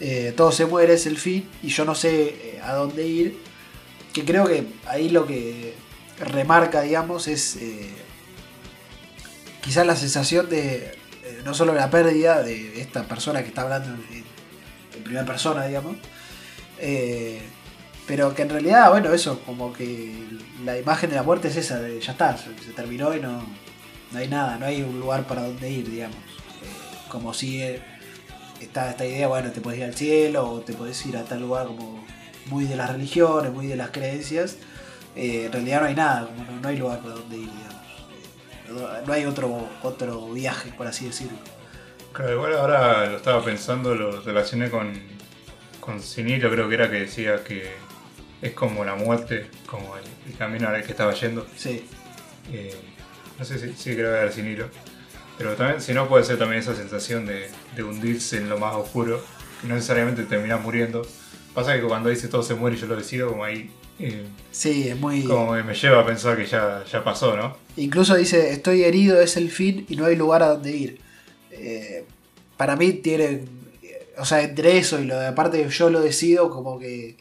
[0.00, 3.38] eh, todo se muere, es el fin, y yo no sé eh, a dónde ir.
[4.18, 5.74] Que creo que ahí lo que
[6.18, 7.88] remarca, digamos, es eh,
[9.62, 10.76] quizás la sensación de
[11.22, 14.24] eh, no solo la pérdida de esta persona que está hablando en,
[15.04, 15.96] primera persona, digamos,
[16.80, 17.40] eh,
[18.08, 20.12] pero que en realidad, bueno, eso, como que
[20.64, 23.44] la imagen de la muerte es esa, de ya está, se, terminó y no,
[24.10, 26.18] no hay nada, no hay un lugar para donde ir, digamos.
[27.08, 27.62] Como si
[28.60, 31.40] está esta idea, bueno, te podés ir al cielo o te podés ir a tal
[31.40, 32.04] lugar como
[32.48, 34.58] muy de las religiones, muy de las creencias.
[35.14, 37.84] Eh, en realidad no hay nada, como no, no hay lugar para donde ir, digamos.
[38.08, 41.38] Eh, no, hay otro, otro viaje, por así decirlo.
[42.12, 45.20] Claro, igual ahora lo estaba pensando, lo relacioné con,
[45.80, 47.86] con Sinilo, creo que era que decía que
[48.40, 51.52] es como la muerte, como el, el camino al que estaba yendo.
[51.54, 51.88] Sí,
[52.46, 52.94] Eh,
[53.38, 54.70] no sé si sí, creo que era Sinilo.
[55.36, 58.74] Pero también, si no, puede ser también esa sensación de, de hundirse en lo más
[58.76, 59.30] oscuro,
[59.60, 61.17] que no necesariamente terminás muriendo.
[61.58, 63.68] Pasa que cuando dice todo se muere y yo lo decido, como ahí.
[63.98, 65.24] eh, sí, es muy...
[65.24, 67.56] como me lleva a pensar que ya, ya pasó, ¿no?
[67.76, 71.00] Incluso dice, estoy herido, es el fin y no hay lugar a donde ir.
[71.50, 72.04] Eh,
[72.56, 73.42] para mí tiene,
[74.18, 77.16] o sea, entre eso y lo de aparte yo lo decido, como que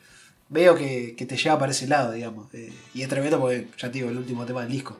[0.49, 2.53] veo que, que te lleva para ese lado, digamos.
[2.53, 4.99] Eh, y es tremendo porque, ya te digo, el último tema del disco.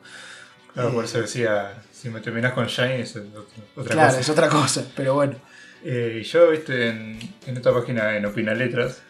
[0.74, 3.30] Claro, por eso decía, si me terminás con Shine es otra
[3.76, 4.20] otra claro, cosa.
[4.20, 5.36] es otra cosa, pero bueno.
[5.84, 9.00] Eh, yo, viste, en, en esta página en Opina Letras,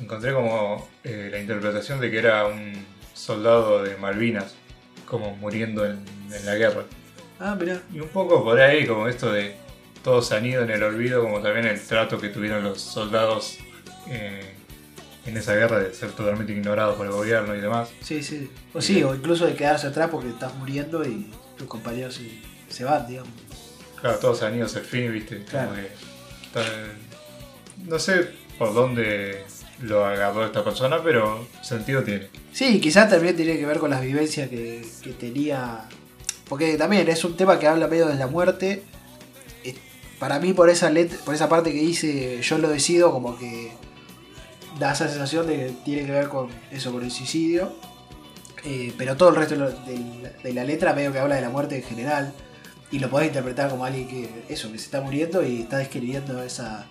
[0.00, 2.72] encontré como eh, la interpretación de que era un
[3.14, 4.54] soldado de Malvinas,
[5.06, 6.84] como muriendo en, en la guerra.
[7.38, 7.80] Ah, mirá.
[7.92, 9.54] Y un poco por ahí, como esto de
[10.02, 13.58] todos han ido en el olvido, como también el trato que tuvieron los soldados
[14.08, 14.54] eh,
[15.26, 17.88] en esa guerra de ser totalmente ignorados por el gobierno y demás.
[18.00, 18.50] Sí, sí.
[18.72, 22.30] O sí, o incluso de quedarse atrás porque estás muriendo y tus compañeros se,
[22.68, 23.30] se van, digamos.
[24.00, 25.36] Claro, todos han ido el fin, viste.
[25.38, 25.74] Como Claro.
[25.74, 25.86] que
[26.46, 27.06] están-
[27.88, 29.44] no sé por dónde
[29.80, 32.28] lo agarró esta persona, pero sentido tiene.
[32.52, 35.82] Sí, quizás también tiene que ver con las vivencias que, que tenía.
[36.48, 38.82] Porque también es un tema que habla medio de la muerte.
[40.18, 43.70] Para mí, por esa, let- por esa parte que dice yo lo decido, como que
[44.78, 47.74] da esa sensación de que tiene que ver con eso, con el suicidio.
[48.64, 51.82] Eh, pero todo el resto de la letra veo que habla de la muerte en
[51.82, 52.32] general.
[52.90, 56.42] Y lo podés interpretar como alguien que, eso, que se está muriendo y está describiendo
[56.42, 56.86] esa,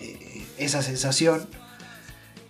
[0.00, 1.46] eh, esa sensación.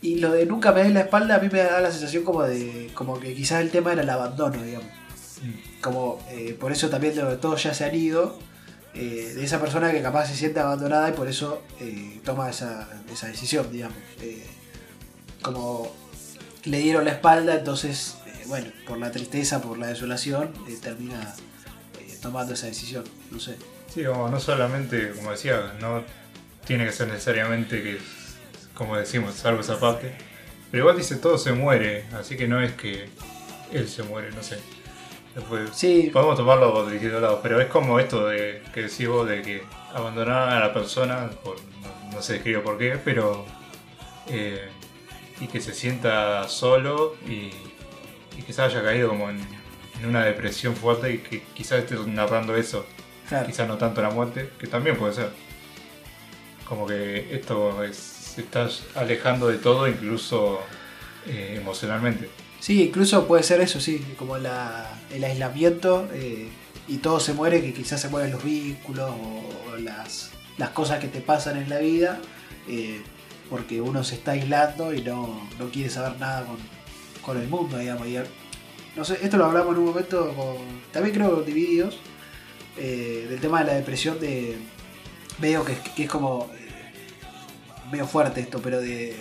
[0.03, 2.43] Y lo de nunca me des la espalda a mí me da la sensación como
[2.43, 2.91] de.
[2.95, 4.89] como que quizás el tema era el abandono, digamos.
[5.81, 8.39] Como eh, por eso también lo todos ya se han ido.
[8.95, 12.89] eh, de esa persona que capaz se siente abandonada y por eso eh, toma esa,
[13.13, 13.97] esa decisión, digamos.
[15.41, 15.91] Como
[16.65, 18.17] le dieron la espalda, entonces,
[18.47, 21.35] bueno, por la tristeza, por la desolación, termina
[22.21, 23.05] tomando esa decisión.
[23.31, 23.57] No sé.
[23.93, 26.05] Sí, como no solamente, como decía, no
[26.65, 27.99] tiene que ser necesariamente que,
[28.83, 30.13] como decimos, salvo esa parte.
[30.71, 33.09] Pero igual dice todo se muere, así que no es que
[33.73, 34.59] él se muere, no sé.
[35.35, 39.29] Después, Sí, Podemos tomarlo por distintos lados, pero es como esto de que decís vos
[39.29, 39.63] de que
[39.95, 43.45] abandonar a la persona, por, no, no sé escribe por qué, pero.
[44.29, 44.69] eh,
[45.41, 47.51] y que se sienta solo y,
[48.39, 49.41] y quizás haya caído como en,
[50.01, 52.87] en una depresión fuerte y que quizás esté narrando eso,
[53.29, 53.47] claro.
[53.47, 55.31] quizás no tanto la muerte, que también puede ser.
[56.69, 60.61] Como que esto es, se está alejando de todo, incluso
[61.27, 62.29] eh, emocionalmente.
[62.61, 66.49] Sí, incluso puede ser eso, sí, como la, el aislamiento eh,
[66.89, 71.09] y todo se muere, que quizás se mueven los vínculos o, las, las cosas que
[71.09, 72.21] te pasan en la vida,
[72.69, 73.03] eh,
[73.51, 76.57] porque uno se está aislando y no, no quiere saber nada con,
[77.21, 78.07] con el mundo, digamos.
[78.07, 78.17] Y,
[78.97, 80.57] no sé, esto lo hablamos en un momento con,
[80.93, 81.99] también creo Divididos,
[82.79, 84.57] eh, del tema de la depresión de
[85.41, 86.51] medio que, que es como
[87.93, 89.15] medio fuerte esto, pero de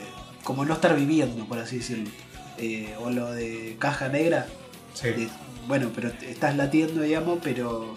[0.44, 2.10] como no estar viviendo, por así decirlo.
[2.58, 4.48] Eh, o lo de caja negra,
[4.94, 5.10] Sí.
[5.10, 5.30] de-
[5.68, 7.94] bueno, pero estás latiendo, digamos, pero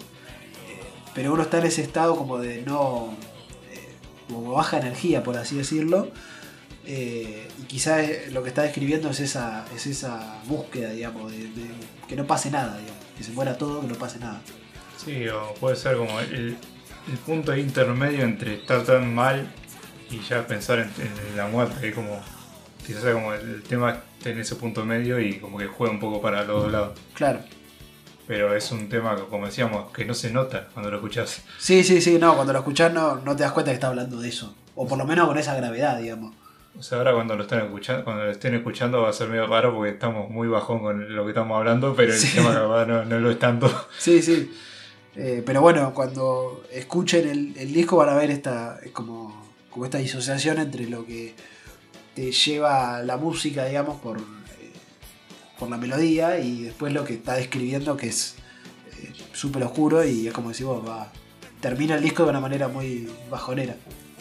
[0.67, 0.81] eh,
[1.15, 3.15] pero uno está en ese estado como de no
[3.73, 3.89] eh,
[4.27, 6.11] como baja energía, por así decirlo.
[6.87, 11.65] eh, y quizás lo que está describiendo es esa, es esa búsqueda, digamos, de, de
[12.07, 14.39] que no pase nada, digamos, que se muera todo, que no pase nada.
[15.03, 16.55] Sí, o puede ser como el,
[17.07, 19.51] el punto intermedio entre estar tan mal
[20.09, 20.89] y ya pensar en,
[21.29, 22.21] en la muerte, que como
[22.85, 25.99] quizás sea como el, tema esté en ese punto medio y como que juega un
[25.99, 26.99] poco para los dos lados.
[27.13, 27.39] Claro.
[28.27, 31.41] Pero es un tema como decíamos, que no se nota cuando lo escuchás.
[31.59, 34.19] Sí, sí, sí, no, cuando lo escuchás no, no te das cuenta que está hablando
[34.19, 34.55] de eso.
[34.75, 36.33] O por lo menos con esa gravedad, digamos.
[36.77, 39.47] O sea, ahora cuando lo están escuchando, cuando lo estén escuchando va a ser medio
[39.47, 42.35] raro porque estamos muy bajón con lo que estamos hablando, pero el Sí.
[42.35, 42.53] tema
[42.85, 43.69] no, no lo es tanto.
[43.99, 44.51] Sí, sí.
[45.15, 49.44] Eh, pero bueno, cuando escuchen el, el disco van a ver esta, es como,
[49.75, 51.33] como esta disociación entre lo que
[52.15, 54.21] te lleva la música, digamos, por, eh,
[55.59, 58.35] por la melodía y después lo que está describiendo que es
[59.01, 61.11] eh, súper oscuro y es como decimos, va,
[61.59, 63.75] termina el disco de una manera muy bajonera.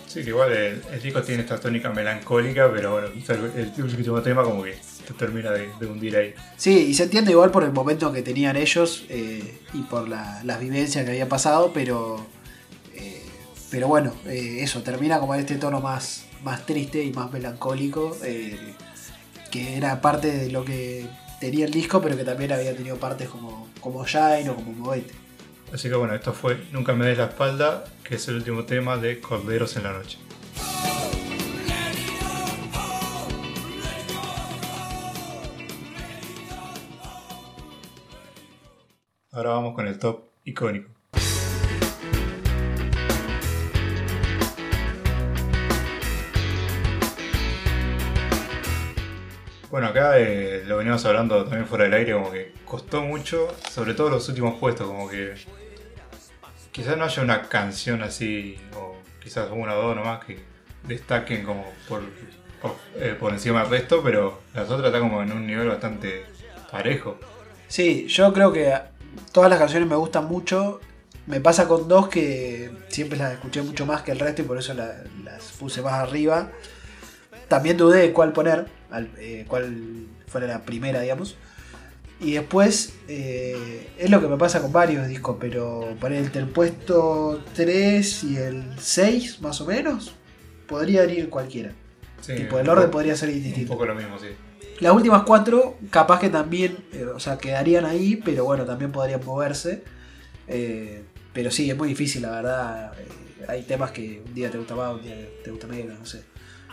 [0.09, 4.21] Sí, que igual el, el disco tiene esta tónica melancólica, pero bueno, el, el último
[4.23, 4.77] tema como que
[5.07, 6.35] te termina de, de hundir ahí.
[6.57, 10.43] Sí, y se entiende igual por el momento que tenían ellos eh, y por la-
[10.43, 12.27] las vivencias que había pasado, pero
[13.75, 18.17] pero bueno, eh, eso, termina como en este tono más, más triste y más melancólico,
[18.23, 18.57] eh,
[19.51, 21.09] que era parte de lo que
[21.41, 25.13] tenía el disco, pero que también había tenido partes como, como Shine o como Movete.
[25.73, 28.97] Así que bueno, esto fue Nunca me des la espalda, que es el último tema
[28.97, 30.19] de Corderos en la Noche.
[39.33, 40.91] Ahora vamos con el top icónico.
[49.75, 53.95] Bueno, acá eh, lo veníamos hablando también fuera del aire, como que costó mucho, sobre
[53.95, 55.35] todo los últimos puestos, como que
[56.71, 60.39] quizás no haya una canción así, o quizás una o dos nomás que
[60.85, 62.03] destaquen como por,
[63.01, 66.25] eh, por encima del resto, pero las otras están como en un nivel bastante
[66.71, 67.19] parejo.
[67.67, 68.73] Sí, yo creo que
[69.33, 70.81] todas las canciones me gustan mucho.
[71.27, 74.57] Me pasa con dos que siempre las escuché mucho más que el resto y por
[74.57, 76.53] eso la- las puse más arriba.
[77.49, 81.37] También dudé de cuál poner, al- eh, cuál fuera la primera, digamos.
[82.21, 86.49] Y después, eh, es lo que me pasa con varios discos, pero poner entre el
[86.49, 90.15] puesto 3 y el 6, más o menos,
[90.67, 91.73] podría ir cualquiera.
[92.21, 93.73] Sí, tipo, el un orden poco- podría ser Un distinto.
[93.73, 94.29] poco lo mismo, sí.
[94.81, 99.25] Las últimas cuatro, capaz que también, eh, o sea, quedarían ahí, pero bueno, también podrían
[99.25, 99.83] moverse.
[100.49, 101.03] Eh,
[101.33, 102.93] pero sí, es muy difícil, la verdad.
[102.99, 106.07] Eh, hay temas que un día te gusta más, un día te gusta menos, no
[106.07, 106.23] sé.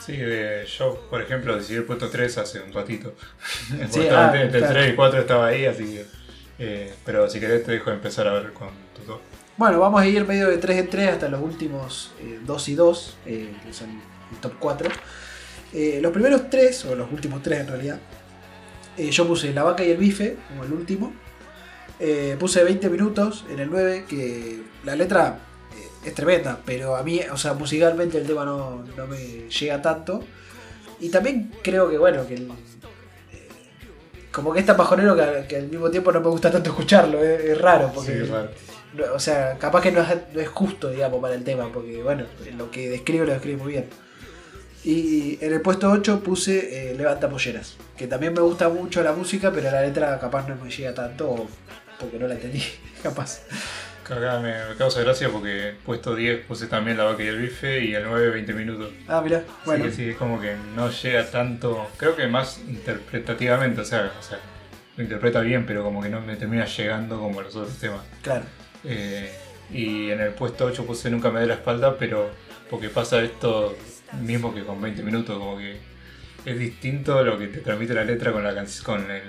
[0.05, 3.13] Sí, eh, yo, por ejemplo, decidí el puesto 3 hace un ratito.
[3.89, 4.73] Sí, ah, entre claro.
[4.73, 6.05] 3 y 4 estaba ahí, así que...
[6.59, 9.21] eh, pero si querés te dejo empezar a ver con tu top.
[9.57, 12.11] Bueno, vamos a ir medio de 3 en 3 hasta los últimos
[12.45, 14.89] 2 y 2, eh, que son el top 4.
[15.73, 17.99] Eh, los primeros 3, o los últimos 3 en realidad,
[18.97, 21.13] eh, yo puse La Vaca y el Bife como el último.
[21.99, 25.50] Eh, puse 20 minutos en el 9, que la letra eh,
[26.05, 29.17] es tremenda, pero a mí, o sea, musicalmente el tema no, no me
[29.49, 30.23] llega tanto.
[30.99, 33.47] Y también creo que, bueno, que el- eh,
[34.31, 37.23] como que es tan bajonero que, que al mismo tiempo no me gusta tanto escucharlo,
[37.23, 38.49] es, es raro, porque Sí, es raro.
[38.93, 42.01] no- o sea, capaz que no es, no es justo, digamos, para el tema, porque
[42.03, 42.25] bueno,
[42.57, 43.87] lo que describe lo describe muy bien.
[44.83, 49.13] Y en el puesto 8 puse eh, Levanta Polleras, que también me gusta mucho la
[49.13, 51.47] música, pero la letra capaz no me llega tanto, o
[51.99, 52.63] porque no la entendí,
[53.03, 53.41] capaz.
[54.03, 57.85] Acá me, me causa gracia porque puesto 10 puse también la vaca y el bife
[57.85, 58.91] y el 9 20 minutos.
[59.07, 62.59] Ah, mirá, bueno, Así que sí, es como que no llega tanto, creo que más
[62.67, 64.39] interpretativamente, o sea, o sea,
[64.97, 68.01] lo interpreta bien, pero como que no me termina llegando como los otros temas.
[68.21, 68.43] claro.
[68.83, 69.31] Eh,
[69.71, 72.29] y en el puesto 8 puse Nunca me dé la espalda, pero
[72.69, 73.77] porque pasa esto
[74.21, 75.77] mismo que con 20 minutos, como que
[76.45, 79.23] es distinto lo que te transmite la letra con la canción, con, el,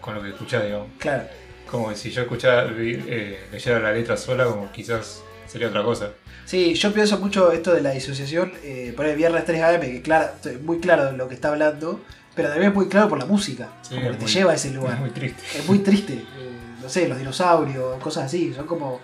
[0.00, 0.88] con lo que escuchás, digamos.
[0.98, 1.24] Claro.
[1.70, 6.12] Como si yo escuchara, eh, leyera la letra sola, como quizás sería otra cosa.
[6.44, 10.02] Sí, yo pienso mucho esto de la disociación, eh, por el viernes 3 AM, que
[10.02, 10.30] claro,
[10.62, 12.00] muy claro de lo que está hablando,
[12.34, 14.70] pero también es muy claro por la música, Sí, como que te lleva a ese
[14.70, 14.94] lugar.
[14.94, 15.42] Es muy triste.
[15.58, 16.14] es muy triste.
[16.14, 16.50] Eh,
[16.80, 18.54] no sé, los dinosaurios, cosas así.
[18.54, 19.00] Son como.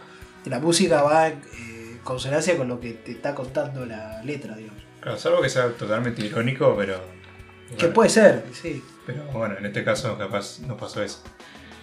[0.47, 4.83] La música va en eh, consonancia con lo que te está contando la letra, digamos.
[5.01, 7.01] Claro, salvo que sea totalmente irónico, pero.
[7.77, 8.83] Que puede ser, sí.
[9.05, 11.23] Pero bueno, en este caso capaz no pasó eso.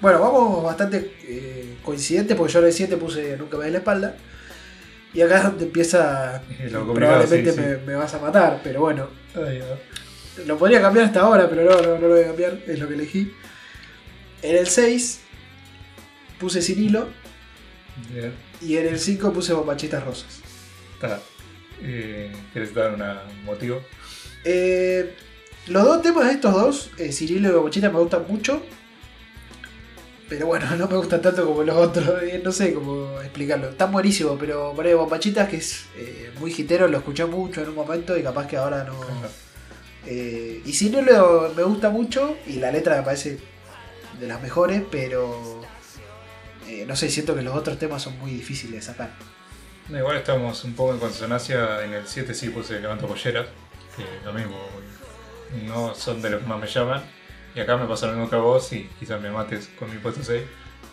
[0.02, 3.78] Bueno, vamos bastante eh, coincidentes porque yo en el 7 puse Nunca me des la
[3.80, 4.16] espalda.
[5.14, 6.42] Y acá es donde empieza.
[6.72, 7.82] Probablemente sí, me, sí.
[7.86, 9.08] me vas a matar, pero bueno.
[9.36, 9.62] Ay.
[10.46, 12.88] Lo podría cambiar hasta ahora, pero no, no, no lo voy a cambiar, es lo
[12.88, 13.32] que elegí.
[14.42, 15.20] En el 6
[16.40, 17.08] puse Sin Hilo
[18.62, 20.40] y en el 5 puse Bombachitas Rosas.
[20.94, 21.20] está.
[21.84, 23.82] Eh, ¿Quieres dar una- un motivo?
[24.46, 25.14] Eh,
[25.68, 28.64] los dos temas de estos dos, eh, Cirilo y Bochita, me gustan mucho.
[30.32, 32.24] Pero bueno, no me gustan tanto como los otros.
[32.24, 33.70] eh, no sé cómo explicarlo.
[33.70, 37.68] Están buenísimos, pero por ahí Bombachitas, que es eh, muy hitero, lo escuché mucho en
[37.68, 38.96] un momento y capaz que ahora no.
[40.04, 43.38] Eh, y Cirilo me gusta mucho y la letra me parece
[44.20, 45.62] de las mejores, pero.
[46.68, 49.12] eh, no sé, siento que los otros temas son muy difíciles de sacar.
[49.90, 51.86] No, igual estamos un poco en consonancia.
[51.86, 53.46] En el 7 sí puse Levanto Polleras,
[53.96, 54.58] que lo mismo.
[55.68, 57.04] No son de los que más me llaman.
[57.56, 59.98] Y acá me pasa lo mismo que a vos y quizás me mates con mi
[59.98, 60.42] puesto 6,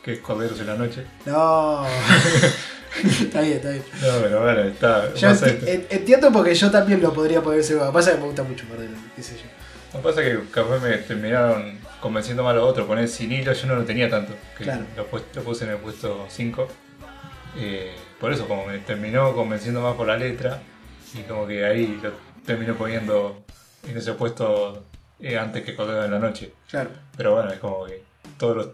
[0.03, 1.05] que es Corderos en la Noche.
[1.27, 1.87] No.
[3.05, 3.85] está bien, está bien.
[4.01, 5.15] No, pero bueno, está.
[5.15, 7.93] Yo enti- entiendo porque yo también lo podría ese juego.
[7.93, 9.43] Pasa que me gusta mucho Cordero, qué sé yo.
[9.95, 12.87] Lo que pasa es que capaz me terminaron convenciendo más los otros.
[12.87, 14.35] Poner sin hilo yo no lo tenía tanto.
[14.57, 14.83] Que Claro.
[14.97, 16.69] lo, pu- lo puse en el puesto 5.
[18.21, 20.61] por eso, como me terminó convenciendo más por la letra.
[21.15, 22.13] Y como que ahí lo
[22.45, 23.43] terminé poniendo
[23.89, 24.83] en ese puesto
[25.21, 26.53] eh, antes que Cordero en la noche.
[26.71, 26.91] Claro.
[27.17, 28.03] Pero bueno, es como que
[28.39, 28.69] todos los-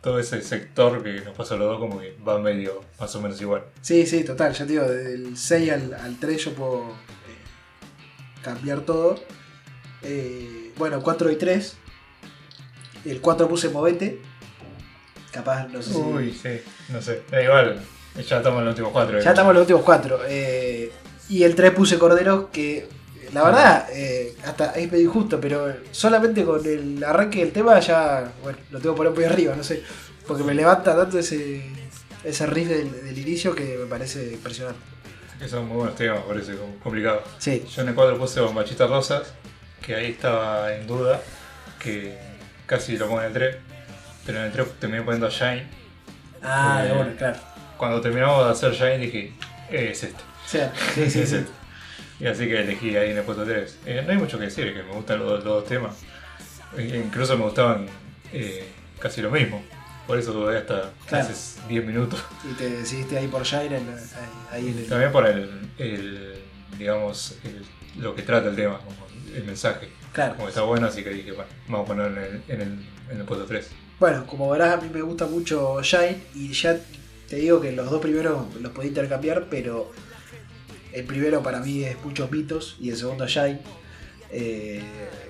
[0.00, 3.20] todo ese sector que nos pasó a los dos, como que va medio más o
[3.20, 3.64] menos igual.
[3.82, 4.54] Sí, sí, total.
[4.54, 9.20] Ya te digo, del 6 al, al 3 yo puedo eh, cambiar todo.
[10.02, 11.76] Eh, bueno, 4 y 3.
[13.04, 14.20] El 4 puse movete.
[15.32, 15.98] Capaz, no sé si.
[15.98, 17.22] Uy, sí, no sé.
[17.30, 17.78] Da igual,
[18.26, 19.20] ya estamos en los últimos cuatro.
[19.20, 20.18] Ya estamos en los últimos 4.
[21.28, 22.88] y el 3 puse cordero, que
[23.32, 28.32] la verdad, eh, hasta es medio injusto, pero solamente con el arranque del tema ya.
[28.42, 29.82] Bueno, lo tengo que poner muy arriba, no sé.
[30.26, 31.62] Porque me levanta tanto ese,
[32.24, 34.80] ese riff del, del inicio que me parece impresionante.
[35.38, 37.22] Que son muy buenos temas, por es como complicado.
[37.38, 39.32] Sí, Yo en el cuadro puse Bombachitas Rosas,
[39.80, 41.20] que ahí estaba en duda,
[41.78, 42.18] que
[42.66, 43.56] casi lo pongo en el 3,
[44.26, 45.66] pero en el 3 terminé poniendo Shine.
[46.42, 47.38] Ah, Eh, bueno, claro.
[47.78, 49.32] Cuando terminamos de hacer Shine dije,
[49.70, 50.22] eh, es este.
[50.22, 51.36] O sea, sí, sí, es sí.
[52.20, 53.78] Y así que elegí ahí en el puesto 3.
[53.86, 55.96] Eh, no hay mucho que decir, es que me gustan los, dos- los dos temas.
[56.76, 57.86] Eh, incluso me gustaban
[58.32, 58.68] eh,
[58.98, 59.62] casi lo mismo.
[60.06, 61.24] Por eso dudé hasta Claro.
[61.28, 62.22] hace 10 minutos.
[62.50, 64.86] Y te decidiste ahí por Shine, en- ahí, ahí en el...
[64.88, 66.34] También por el, el,
[66.78, 68.96] digamos, el- lo que trata el tema, como
[69.34, 69.88] el mensaje.
[70.12, 70.36] Claro.
[70.36, 73.18] Como está bueno, así que dije, bueno, vamos a ponerlo en el, en el, en
[73.20, 73.68] el puesto 3.
[73.98, 76.76] Bueno, como verás, a mí me gusta mucho Shine y ya
[77.28, 79.92] te digo que los dos primeros los podía intercambiar, pero
[80.92, 83.60] el primero para mí es Muchos Mitos y el segundo Shine.
[84.32, 84.80] Eh,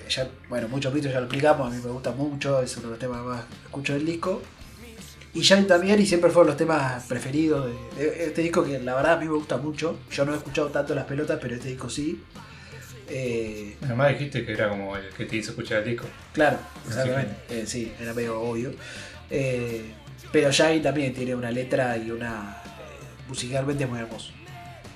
[0.09, 2.91] ya, bueno, Muchos Mitos ya lo explicamos, a mí me gusta mucho, es uno de
[2.91, 4.41] los temas que más escucho del disco.
[5.33, 8.95] Y Shine también, y siempre fueron los temas preferidos de, de este disco que la
[8.95, 9.97] verdad a mí me gusta mucho.
[10.11, 12.21] Yo no he escuchado tanto las pelotas, pero este disco sí.
[13.07, 16.05] Eh, Además dijiste que era como el que te hizo escuchar el disco.
[16.33, 16.57] Claro,
[16.87, 17.35] exactamente.
[17.49, 18.73] Eh, sí, era medio obvio.
[19.29, 19.81] Eh,
[20.31, 22.57] pero Shine también tiene una letra y una.
[22.65, 24.33] eh, musicalmente es muy hermoso.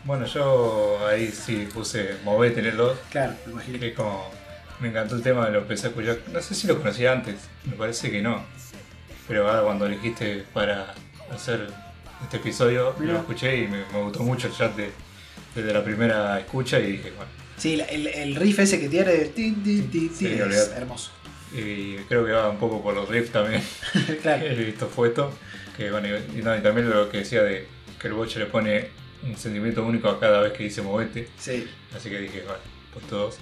[0.05, 3.79] Bueno, yo ahí sí puse Movete en el 2, Claro, me imagino.
[3.79, 4.29] que es como.
[4.79, 6.17] Me encantó el tema, lo empecé a escuchar.
[6.31, 8.43] No sé si lo conocía antes, me parece que no.
[9.27, 10.93] Pero ahora cuando elegiste para
[11.31, 11.67] hacer
[12.21, 13.13] este episodio, Mirá.
[13.13, 14.91] lo escuché y me, me gustó mucho el chat de-
[15.55, 17.31] desde la primera escucha y dije, bueno.
[17.57, 20.75] Sí, el, el riff ese que tiene, el tin, tin, tin, Sí, tin, es olvidate.
[20.75, 21.11] hermoso.
[21.53, 23.63] Y creo que va un poco por los riffs también.
[24.21, 24.45] claro.
[24.49, 25.33] He visto fotos.
[25.77, 27.65] Que bueno, y, y no, y también lo que decía de
[27.99, 28.89] que el boche le pone
[29.25, 31.27] un sentimiento único a cada vez que dice movete.
[31.37, 31.67] Sí.
[31.95, 32.59] Así que dije, bueno,
[32.93, 33.37] pues todos.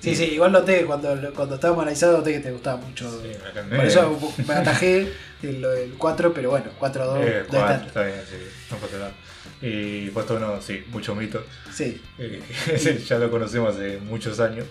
[0.00, 3.10] Sí, sí, igual noté cuando, cuando estábamos analizando, noté que te gustaba mucho.
[3.22, 5.12] Sí, en Por eso me atajé
[5.42, 7.86] el, el 4, pero bueno, 4 2 Eh, no cuatro, está.
[7.86, 8.36] está bien, sí,
[8.70, 9.12] no pasa nada.
[9.60, 11.42] Y puesto uno, sí, mucho mito.
[11.72, 12.40] Sí, Eh,
[12.72, 14.66] ese ya lo conocemos hace muchos años.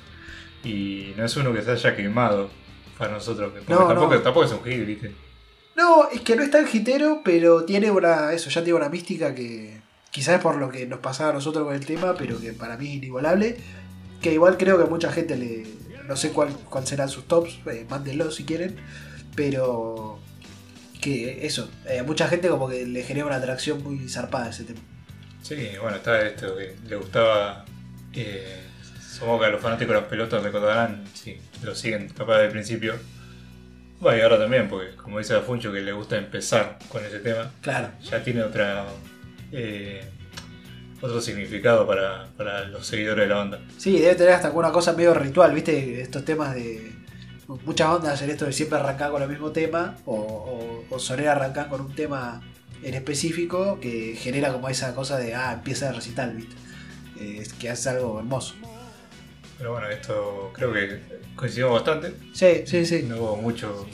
[0.64, 2.50] Y no es uno que se haya quemado
[2.98, 3.52] para nosotros.
[3.54, 4.22] porque No, tampoco, no.
[4.22, 5.12] tampoco es un hit, ¿viste?
[5.76, 8.32] No, es que no es tan hitero, pero tiene una.
[8.34, 9.82] Eso, ya tiene una mística que.
[10.12, 12.88] Quizás por lo que nos pasaba a nosotros con el tema, pero que para mí
[12.88, 13.58] es inigualable.
[14.22, 15.66] Que igual creo que a mucha gente le.
[16.08, 18.78] No sé cuál, cuál serán sus tops, eh, mándenlo si quieren.
[19.36, 20.20] Pero.
[21.02, 24.80] Que eso, eh, mucha gente como que le genera una atracción muy zarpada ese tema.
[25.44, 27.64] Sí, bueno, está esto que le gustaba.
[28.14, 28.64] Eh,
[29.00, 32.96] supongo que a los fanáticos de las pelotas recordarán, sí, lo siguen capaz del principio.
[34.00, 37.52] Bueno, y ahora también, porque como dice Afuncho que le gusta empezar con ese tema,
[37.62, 38.86] Claro, ya tiene otra
[39.52, 40.02] eh,
[41.02, 43.60] otro significado para, para los seguidores de la banda.
[43.78, 46.02] Sí, debe tener hasta una cosa medio ritual, ¿viste?
[46.02, 46.94] Estos temas de.
[47.66, 51.30] Muchas bandas hacen esto de siempre arrancar con el mismo tema, o, o, o soler
[51.30, 52.42] arrancar con un tema
[52.84, 56.56] en específico que genera como esa cosa de, ah, empieza a recital, ¿viste?
[57.20, 58.56] Eh, es que hace algo hermoso.
[59.58, 61.00] Pero bueno, esto creo que
[61.38, 62.14] coincidimos bastante.
[62.34, 63.06] Sí, sí, sí.
[63.08, 63.88] No hubo mucho,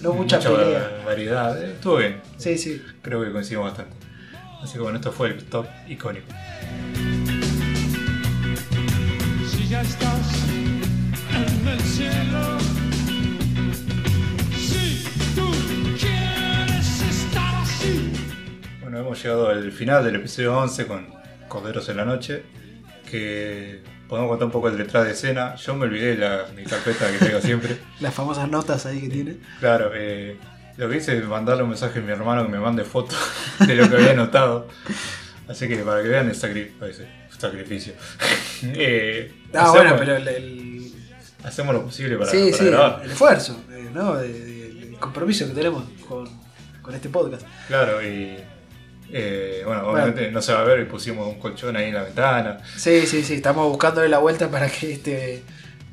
[0.00, 1.02] No mucha pelea.
[1.06, 1.60] variedad.
[1.64, 2.20] eh, Estuvo bien.
[2.36, 2.82] Sí, sí.
[3.02, 3.96] Creo que coincidimos bastante.
[4.64, 6.26] Así que bueno, esto fue el top icónico.
[9.46, 10.48] Si ya estás
[11.34, 12.58] en el cielo,
[14.56, 15.04] si
[15.34, 15.50] tú
[16.00, 18.10] quieres estar así.
[18.80, 21.14] Bueno, hemos llegado al final del episodio 11 con
[21.46, 22.44] Corderos en la Noche.
[23.10, 25.56] Que podemos contar un poco el detrás de escena.
[25.56, 27.76] Yo me olvidé la, mi carpeta que traigo siempre.
[28.00, 29.36] Las famosas notas ahí que tiene.
[29.60, 30.38] Claro, eh,
[30.76, 33.16] lo que hice es mandarle un mensaje a mi hermano que me mande fotos
[33.60, 34.68] de lo que había notado.
[35.48, 36.70] Así que para que vean el sacri-
[37.38, 37.92] sacrificio.
[38.62, 40.28] Eh, Ah, hacemos, bueno, pero el.
[40.28, 40.92] el-
[41.44, 43.00] hacemos lo posible para, sí, para sí, grabar.
[43.04, 44.18] el esfuerzo, eh, ¿no?
[44.18, 46.26] El compromiso que tenemos con,
[46.80, 47.46] con este podcast.
[47.68, 48.38] Claro, y
[49.12, 52.04] eh, bueno, obviamente no se va a ver y pusimos un colchón ahí en la
[52.04, 52.58] ventana.
[52.76, 55.42] Sí, sí, sí, estamos buscándole la vuelta para que este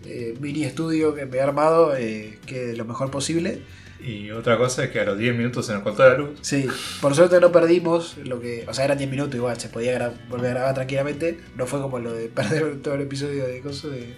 [0.06, 3.62] eh, mini estudio que me he armado eh, quede lo mejor posible.
[4.04, 6.40] Y otra cosa es que a los 10 minutos se nos cortó la luz.
[6.42, 6.68] Sí,
[7.02, 8.66] por suerte no perdimos lo que.
[8.68, 11.40] O sea, eran 10 minutos igual, se podía volver a grabar tranquilamente.
[11.56, 14.14] No fue como lo de perder todo el episodio de cosas de.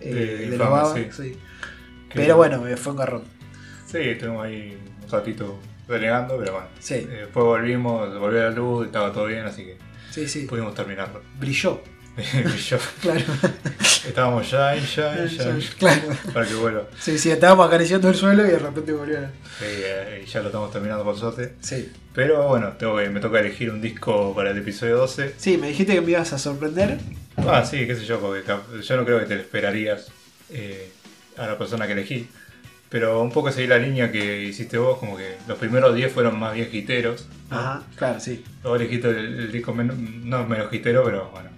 [0.00, 1.06] eh, De de, los babas, sí.
[1.12, 1.38] sí.
[2.14, 3.22] Pero bueno, eh, fue un garrón.
[3.86, 5.58] Sí, estuvimos ahí un ratito
[5.88, 6.68] renegando, pero bueno.
[6.78, 6.94] Sí.
[6.94, 9.76] Eh, Después volvimos, volvió la luz, estaba todo bien, así que
[10.10, 10.46] Sí, sí.
[10.46, 11.20] pudimos terminarlo.
[11.38, 11.82] Brilló,
[13.00, 13.20] claro.
[14.06, 16.02] estábamos shine, shine, shine, claro.
[16.34, 16.82] para que vuelva.
[17.00, 19.18] Sí, sí, estábamos acariciando el suelo y de repente volvió.
[19.58, 21.54] Sí, eh, y ya lo estamos terminando por suerte.
[21.60, 21.90] Sí.
[22.14, 25.34] Pero bueno, tengo que, me toca elegir un disco para el episodio 12.
[25.38, 26.98] Sí, me dijiste que me ibas a sorprender.
[27.38, 28.42] Ah, sí, qué sé yo, porque
[28.82, 30.08] yo no creo que te lo esperarías
[30.50, 30.92] eh,
[31.38, 32.28] a la persona que elegí.
[32.90, 36.38] Pero un poco seguí la línea que hiciste vos, como que los primeros 10 fueron
[36.38, 37.26] más bien hiteros.
[37.50, 37.58] ¿no?
[37.58, 38.44] Ajá, claro, sí.
[38.62, 41.48] Luego elegiste el, el disco menos, no menos hitero, pero bueno.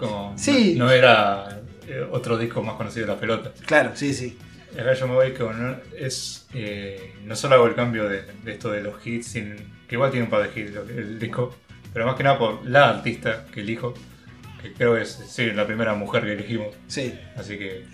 [0.00, 0.74] Como Sí.
[0.76, 3.52] no, no era eh, otro disco más conocido de la pelota.
[3.66, 4.36] Claro, sí, sí.
[4.78, 5.80] Acá yo me voy con.
[5.98, 9.56] Es, eh, no solo hago el cambio de, de esto de los hits, sin,
[9.86, 11.54] que igual tiene un par de hits el disco,
[11.92, 13.94] pero más que nada por la artista que elijo,
[14.62, 16.68] que creo que es sí, la primera mujer que elegimos.
[16.86, 17.12] Sí.
[17.36, 17.84] Así que.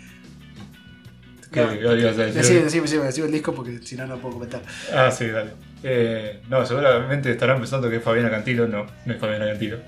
[1.51, 2.35] ¿Qué No, qué ibas a decir?
[2.35, 4.63] Decime, decime, decime, decime el disco porque si no, no puedo comentar.
[4.93, 5.53] Ah, sí, dale.
[5.83, 8.67] Eh, no, seguramente estarán pensando que es Fabiana Cantilo.
[8.69, 9.79] No, no es Fabiana Cantilo.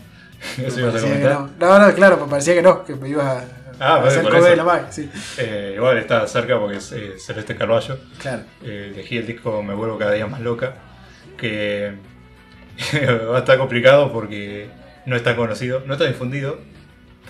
[0.65, 1.41] Eso Me ibas a parecía que comentar.
[1.59, 1.79] no.
[1.79, 3.45] no, no, claro, me parecía que no, que me ibas a,
[3.81, 4.57] Ah, a hacer eso.
[4.57, 5.09] la mag, sí.
[5.39, 7.97] Eh, igual está cerca porque es eh, Celeste Carballo.
[8.21, 8.43] Claro.
[8.65, 10.75] Eh, elegí el disco Me vuelvo cada día más loca.
[11.37, 11.93] Que
[13.31, 14.69] va a estar complicado porque
[15.07, 16.59] no está conocido, no está difundido.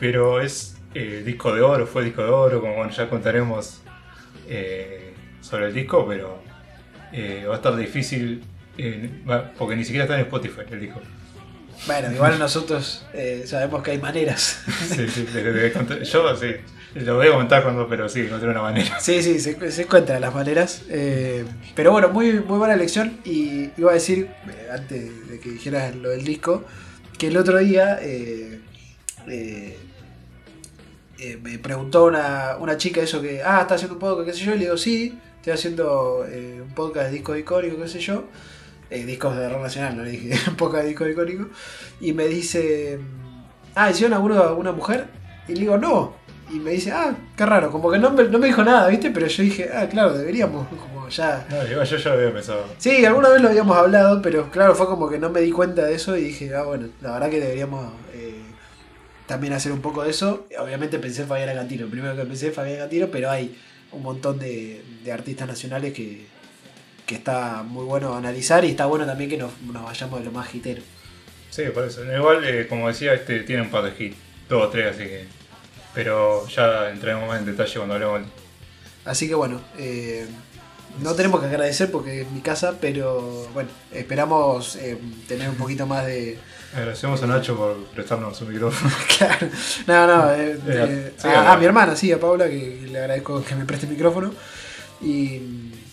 [0.00, 2.60] Pero es eh, disco de oro, fue disco de oro.
[2.62, 3.82] Como bueno, ya contaremos
[4.48, 5.12] eh,
[5.42, 6.06] sobre el disco.
[6.08, 6.42] Pero
[7.46, 8.42] va a estar difícil
[9.58, 11.00] porque ni siquiera está en Spotify el disco.
[11.88, 14.60] Bueno, igual nosotros eh, sabemos que hay maneras.
[14.88, 16.54] Sí, sí, de- yo sí,
[16.94, 19.00] lo voy a comentar cuando, pero sí, encontré una manera.
[19.00, 20.82] Sí, sí, se, se encuentran las maneras.
[20.88, 21.44] eh,
[21.74, 23.18] pero bueno, muy, muy buena elección.
[23.24, 26.64] Y iba a decir, eh, antes de que dijeras lo del disco,
[27.18, 28.60] que el otro día eh,
[31.42, 34.52] me preguntó una, una chica eso que, ah, está haciendo un podcast, qué sé yo.
[34.54, 38.24] Y le digo, sí, estoy haciendo un podcast de discos icónicos, qué sé yo.
[38.90, 41.46] Eh, discos de rock nacional, no le dije, de discos icónicos.
[42.00, 42.98] Y me dice,
[43.74, 45.06] ah, ¿hicieron alguno a una mujer?
[45.46, 46.14] Y le digo, no.
[46.50, 49.10] Y me dice, ah, qué raro, como que no me, no me dijo nada, ¿viste?
[49.10, 51.46] Pero yo dije, ah, claro, deberíamos, como ya.
[51.50, 52.64] No, igual yo ya lo había pensado.
[52.78, 55.84] Sí, alguna vez lo habíamos hablado, pero claro, fue como que no me di cuenta
[55.84, 58.40] de eso y dije, ah, bueno, la verdad que deberíamos eh,
[59.26, 60.46] también hacer un poco de eso.
[60.58, 63.54] Obviamente pensé en Fabiana Cantilo, el primero que pensé en Fabiana Cantilo, pero hay
[63.92, 66.26] un montón de, de artistas nacionales que,
[67.08, 70.30] que está muy bueno analizar y está bueno también que nos, nos vayamos de lo
[70.32, 70.82] más hitero.
[71.50, 72.04] Sí, por eso.
[72.04, 74.16] Igual, eh, como decía, este tiene un par de hits,
[74.48, 75.24] dos o tres, así que.
[75.94, 78.20] Pero ya entraremos más en detalle cuando hablemos
[79.06, 80.26] Así que bueno, eh,
[81.00, 85.86] no tenemos que agradecer porque es mi casa, pero bueno, esperamos eh, tener un poquito
[85.86, 86.38] más de...
[86.74, 88.92] Agradecemos a Nacho por prestarnos su micrófono.
[89.16, 89.48] Claro,
[89.86, 90.34] no, no,
[91.16, 93.86] sí, a, a- a mi hermana, sí, a Paula, que le agradezco que me preste
[93.86, 94.32] el micrófono.
[95.00, 95.40] Y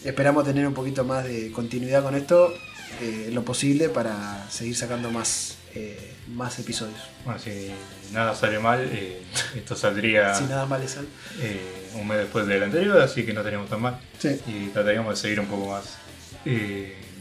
[0.06, 2.54] esperamos tener un poquito más de continuidad con esto,
[3.02, 6.98] eh, lo posible, para seguir sacando más, eh, más episodios.
[7.26, 7.72] Bueno, si
[8.14, 9.22] nada sale mal, eh,
[9.56, 11.08] esto saldría Si nada más le sale.
[11.96, 14.00] un mes después del anterior, así que no estaríamos tan mal.
[14.20, 15.98] Sí, Y trataríamos de seguir un poco más,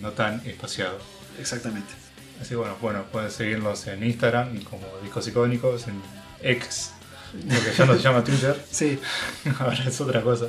[0.01, 0.98] no tan espaciado.
[1.40, 1.93] exactamente.
[2.40, 5.94] Así que bueno, bueno, pueden seguirnos en Instagram como Discos Icónicos, en
[6.43, 6.90] X,
[7.32, 8.98] lo que ya no se llama Twitter, Sí,
[9.61, 10.47] ahora es otra cosa.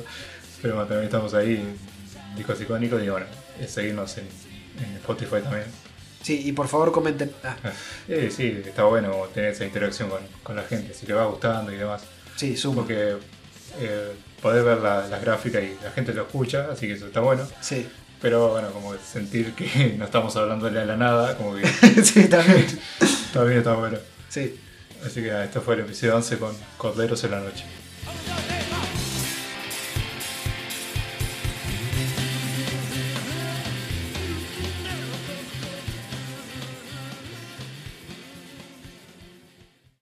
[0.60, 1.64] Pero bueno, también estamos ahí,
[2.36, 3.26] Discos Icónicos, y bueno,
[3.60, 4.26] es seguirnos en,
[4.84, 5.64] en Spotify también.
[6.22, 7.32] sí, y por favor comenten.
[7.42, 7.56] Ah,
[8.08, 11.72] Eh, sí, está bueno tener esa interacción con, con la gente, si le va gustando
[11.72, 12.02] y demás.
[12.36, 12.82] sí, sumo.
[12.82, 13.16] Porque
[13.80, 17.20] eh, poder ver la- las gráficas y la gente lo escucha, así que eso está
[17.20, 17.46] bueno.
[17.60, 17.86] Sí,
[18.20, 21.66] Pero bueno, como sentir que no estamos hablándole a la nada, como que
[22.02, 22.66] sí, también.
[23.32, 23.98] también está bueno.
[24.28, 24.58] Sí.
[25.04, 27.64] Así que nada, este fue el episodio 11 con Corderos en la Noche.